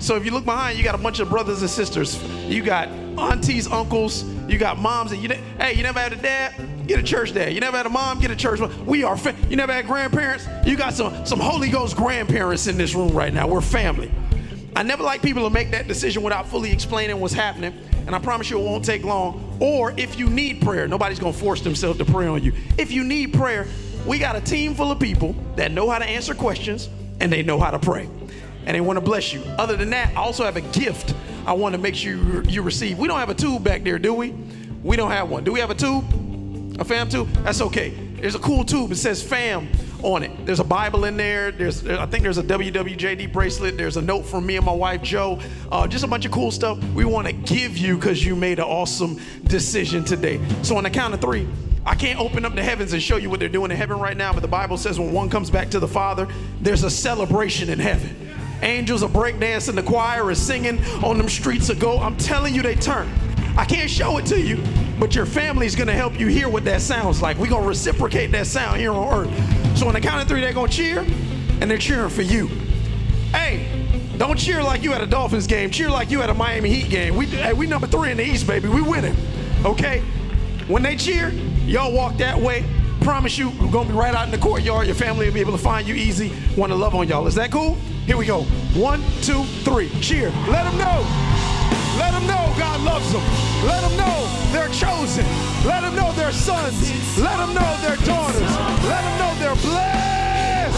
So 0.02 0.16
if 0.16 0.24
you 0.24 0.32
look 0.32 0.44
behind, 0.44 0.76
you 0.76 0.82
got 0.82 0.96
a 0.96 0.98
bunch 0.98 1.20
of 1.20 1.30
brothers 1.30 1.60
and 1.60 1.70
sisters. 1.70 2.20
You 2.48 2.64
got 2.64 2.88
aunties, 3.16 3.68
uncles. 3.68 4.24
You 4.48 4.58
got 4.58 4.76
moms. 4.76 5.12
And 5.12 5.22
you, 5.22 5.28
hey, 5.60 5.74
you 5.74 5.84
never 5.84 6.00
had 6.00 6.12
a 6.12 6.16
dad? 6.16 6.88
Get 6.88 6.98
a 6.98 7.04
church 7.04 7.32
dad. 7.32 7.52
You 7.52 7.60
never 7.60 7.76
had 7.76 7.86
a 7.86 7.88
mom? 7.88 8.18
Get 8.18 8.32
a 8.32 8.36
church 8.36 8.58
mom. 8.58 8.84
We 8.84 9.04
are. 9.04 9.16
Fa- 9.16 9.36
you 9.48 9.54
never 9.54 9.72
had 9.72 9.86
grandparents? 9.86 10.44
You 10.66 10.76
got 10.76 10.92
some 10.92 11.24
some 11.24 11.38
Holy 11.38 11.68
Ghost 11.68 11.96
grandparents 11.96 12.66
in 12.66 12.76
this 12.76 12.96
room 12.96 13.12
right 13.12 13.32
now. 13.32 13.46
We're 13.46 13.60
family. 13.60 14.10
I 14.74 14.82
never 14.82 15.04
like 15.04 15.22
people 15.22 15.44
to 15.44 15.50
make 15.50 15.70
that 15.70 15.86
decision 15.86 16.24
without 16.24 16.48
fully 16.48 16.72
explaining 16.72 17.20
what's 17.20 17.32
happening. 17.32 17.72
And 18.04 18.16
I 18.16 18.18
promise 18.18 18.50
you 18.50 18.58
it 18.58 18.64
won't 18.64 18.84
take 18.84 19.04
long. 19.04 19.56
Or 19.60 19.92
if 19.96 20.18
you 20.18 20.28
need 20.28 20.62
prayer, 20.62 20.88
nobody's 20.88 21.20
gonna 21.20 21.32
force 21.32 21.60
themselves 21.60 21.98
to 21.98 22.04
pray 22.04 22.26
on 22.26 22.42
you. 22.42 22.52
If 22.76 22.90
you 22.90 23.04
need 23.04 23.34
prayer, 23.34 23.68
we 24.04 24.18
got 24.18 24.34
a 24.34 24.40
team 24.40 24.74
full 24.74 24.90
of 24.90 24.98
people 24.98 25.36
that 25.54 25.70
know 25.70 25.88
how 25.88 26.00
to 26.00 26.04
answer 26.04 26.34
questions 26.34 26.88
and 27.20 27.32
they 27.32 27.44
know 27.44 27.60
how 27.60 27.70
to 27.70 27.78
pray. 27.78 28.08
And 28.66 28.76
they 28.76 28.80
want 28.80 28.96
to 28.96 29.00
bless 29.00 29.32
you. 29.32 29.42
Other 29.58 29.76
than 29.76 29.90
that, 29.90 30.10
I 30.16 30.20
also 30.20 30.44
have 30.44 30.56
a 30.56 30.60
gift 30.60 31.14
I 31.46 31.52
want 31.54 31.74
to 31.74 31.80
make 31.80 31.96
sure 31.96 32.12
you, 32.44 32.62
receive. 32.62 32.98
We 32.98 33.08
don't 33.08 33.18
have 33.18 33.30
a 33.30 33.34
tube 33.34 33.64
back 33.64 33.82
there, 33.82 33.98
do 33.98 34.14
we? 34.14 34.30
We 34.82 34.96
don't 34.96 35.10
have 35.10 35.28
one. 35.28 35.42
Do 35.42 35.52
we 35.52 35.60
have 35.60 35.70
a 35.70 35.74
tube? 35.74 36.04
A 36.78 36.84
fam 36.84 37.08
tube? 37.08 37.28
That's 37.42 37.60
okay. 37.60 37.90
There's 37.90 38.36
a 38.36 38.38
cool 38.38 38.64
tube. 38.64 38.92
It 38.92 38.96
says 38.96 39.22
fam 39.22 39.68
on 40.02 40.22
it. 40.22 40.46
There's 40.46 40.60
a 40.60 40.64
Bible 40.64 41.04
in 41.04 41.16
there. 41.16 41.50
There's, 41.50 41.86
I 41.86 42.06
think 42.06 42.22
there's 42.22 42.38
a 42.38 42.42
WWJD 42.42 43.32
bracelet. 43.32 43.76
There's 43.76 43.96
a 43.96 44.02
note 44.02 44.22
from 44.22 44.46
me 44.46 44.56
and 44.56 44.64
my 44.64 44.72
wife 44.72 45.02
Joe. 45.02 45.40
Uh, 45.70 45.88
just 45.88 46.04
a 46.04 46.06
bunch 46.08 46.24
of 46.24 46.30
cool 46.30 46.50
stuff 46.50 46.82
we 46.94 47.04
want 47.04 47.26
to 47.26 47.32
give 47.32 47.76
you 47.76 47.96
because 47.96 48.24
you 48.24 48.36
made 48.36 48.58
an 48.58 48.64
awesome 48.64 49.20
decision 49.44 50.04
today. 50.04 50.40
So 50.62 50.76
on 50.76 50.84
the 50.84 50.90
count 50.90 51.14
of 51.14 51.20
three, 51.20 51.48
I 51.84 51.96
can't 51.96 52.20
open 52.20 52.44
up 52.44 52.54
the 52.54 52.62
heavens 52.62 52.92
and 52.92 53.02
show 53.02 53.16
you 53.16 53.28
what 53.28 53.40
they're 53.40 53.48
doing 53.48 53.72
in 53.72 53.76
heaven 53.76 53.98
right 53.98 54.16
now, 54.16 54.32
but 54.32 54.40
the 54.40 54.48
Bible 54.48 54.76
says 54.76 55.00
when 55.00 55.12
one 55.12 55.28
comes 55.28 55.50
back 55.50 55.68
to 55.70 55.80
the 55.80 55.88
Father, 55.88 56.28
there's 56.60 56.84
a 56.84 56.90
celebration 56.90 57.68
in 57.68 57.80
heaven. 57.80 58.30
Angels 58.62 59.02
are 59.02 59.10
breakdancing, 59.10 59.74
the 59.74 59.82
choir 59.82 60.30
is 60.30 60.40
singing 60.40 60.82
on 61.02 61.18
them 61.18 61.28
streets 61.28 61.68
of 61.68 61.80
gold. 61.80 62.00
I'm 62.00 62.16
telling 62.16 62.54
you, 62.54 62.62
they 62.62 62.76
turn. 62.76 63.10
I 63.56 63.64
can't 63.64 63.90
show 63.90 64.18
it 64.18 64.26
to 64.26 64.40
you, 64.40 64.62
but 64.98 65.14
your 65.14 65.26
family's 65.26 65.74
gonna 65.74 65.92
help 65.92 66.18
you 66.18 66.28
hear 66.28 66.48
what 66.48 66.64
that 66.64 66.80
sounds 66.80 67.20
like. 67.20 67.36
We're 67.38 67.50
gonna 67.50 67.66
reciprocate 67.66 68.30
that 68.32 68.46
sound 68.46 68.78
here 68.80 68.92
on 68.92 69.26
earth. 69.26 69.78
So 69.78 69.88
on 69.88 69.94
the 69.94 70.00
count 70.00 70.22
of 70.22 70.28
three, 70.28 70.40
they're 70.40 70.52
gonna 70.52 70.68
cheer, 70.68 71.00
and 71.60 71.70
they're 71.70 71.76
cheering 71.76 72.08
for 72.08 72.22
you. 72.22 72.46
Hey, 73.32 73.66
don't 74.16 74.38
cheer 74.38 74.62
like 74.62 74.82
you 74.82 74.92
at 74.92 75.00
a 75.00 75.06
Dolphins 75.06 75.46
game. 75.46 75.70
Cheer 75.70 75.90
like 75.90 76.10
you 76.10 76.22
at 76.22 76.30
a 76.30 76.34
Miami 76.34 76.70
Heat 76.70 76.88
game. 76.88 77.16
We, 77.16 77.26
hey, 77.26 77.52
we 77.52 77.66
number 77.66 77.88
three 77.88 78.12
in 78.12 78.18
the 78.18 78.24
East, 78.24 78.46
baby. 78.46 78.68
We 78.68 78.80
winning. 78.80 79.16
Okay? 79.64 80.00
When 80.68 80.82
they 80.82 80.96
cheer, 80.96 81.30
y'all 81.66 81.92
walk 81.92 82.16
that 82.18 82.38
way. 82.38 82.64
Promise 83.00 83.36
you, 83.36 83.50
we're 83.60 83.72
gonna 83.72 83.88
be 83.88 83.94
right 83.94 84.14
out 84.14 84.26
in 84.26 84.30
the 84.30 84.38
courtyard. 84.38 84.86
Your 84.86 84.94
family 84.94 85.26
will 85.26 85.34
be 85.34 85.40
able 85.40 85.52
to 85.52 85.58
find 85.58 85.88
you 85.88 85.94
easy. 85.94 86.32
Want 86.56 86.70
to 86.70 86.76
love 86.76 86.94
on 86.94 87.08
y'all. 87.08 87.26
Is 87.26 87.34
that 87.34 87.50
cool? 87.50 87.76
Here 88.06 88.16
we 88.16 88.26
go. 88.26 88.42
One, 88.74 89.00
two, 89.20 89.44
three. 89.62 89.88
Cheer. 90.00 90.30
Let 90.48 90.64
them 90.64 90.76
know. 90.76 91.06
Let 91.98 92.10
them 92.10 92.26
know 92.26 92.52
God 92.58 92.80
loves 92.80 93.12
them. 93.12 93.22
Let 93.64 93.80
them 93.82 93.96
know 93.96 94.26
they're 94.50 94.68
chosen. 94.70 95.24
Let 95.64 95.82
them 95.82 95.94
know 95.94 96.10
they're 96.12 96.32
sons. 96.32 96.74
Let 97.20 97.36
them 97.36 97.54
know 97.54 97.76
they're 97.80 97.96
daughters. 98.04 98.40
Let 98.90 99.02
them 99.02 99.18
know 99.18 99.34
they're 99.38 99.54
blessed. 99.62 100.74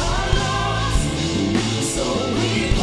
So 1.94 2.04
we 2.34 2.73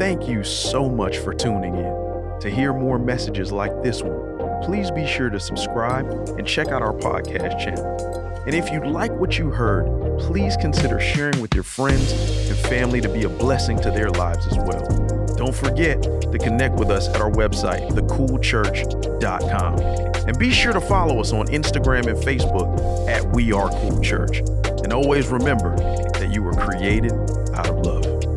Thank 0.00 0.26
you 0.26 0.42
so 0.42 0.88
much 0.88 1.18
for 1.18 1.34
tuning 1.34 1.74
in. 1.74 2.40
To 2.40 2.48
hear 2.48 2.72
more 2.72 2.98
messages 2.98 3.52
like 3.52 3.82
this 3.82 4.00
one, 4.00 4.62
please 4.62 4.90
be 4.90 5.06
sure 5.06 5.28
to 5.28 5.38
subscribe 5.38 6.06
and 6.38 6.46
check 6.46 6.68
out 6.68 6.80
our 6.80 6.94
podcast 6.94 7.62
channel. 7.62 8.42
And 8.46 8.54
if 8.54 8.72
you 8.72 8.82
like 8.82 9.12
what 9.12 9.36
you 9.36 9.50
heard, 9.50 9.84
please 10.18 10.56
consider 10.56 10.98
sharing 11.00 11.38
with 11.42 11.54
your 11.54 11.64
friends 11.64 12.12
and 12.48 12.58
family 12.60 13.02
to 13.02 13.10
be 13.10 13.24
a 13.24 13.28
blessing 13.28 13.78
to 13.82 13.90
their 13.90 14.08
lives 14.08 14.46
as 14.46 14.56
well. 14.56 14.86
Don't 15.36 15.54
forget 15.54 16.02
to 16.02 16.38
connect 16.38 16.76
with 16.76 16.88
us 16.88 17.06
at 17.08 17.20
our 17.20 17.30
website, 17.30 17.86
thecoolchurch.com. 17.90 19.80
And 20.26 20.38
be 20.38 20.50
sure 20.50 20.72
to 20.72 20.80
follow 20.80 21.20
us 21.20 21.34
on 21.34 21.46
Instagram 21.48 22.06
and 22.06 22.16
Facebook 22.16 23.06
at 23.06 23.22
We 23.34 23.52
Are 23.52 23.68
Cool 23.68 24.00
Church. 24.00 24.38
And 24.82 24.94
always 24.94 25.28
remember 25.28 25.76
that 25.76 26.30
you 26.32 26.42
were 26.42 26.54
created 26.54 27.12
out 27.52 27.68
of 27.68 27.84
love. 27.84 28.29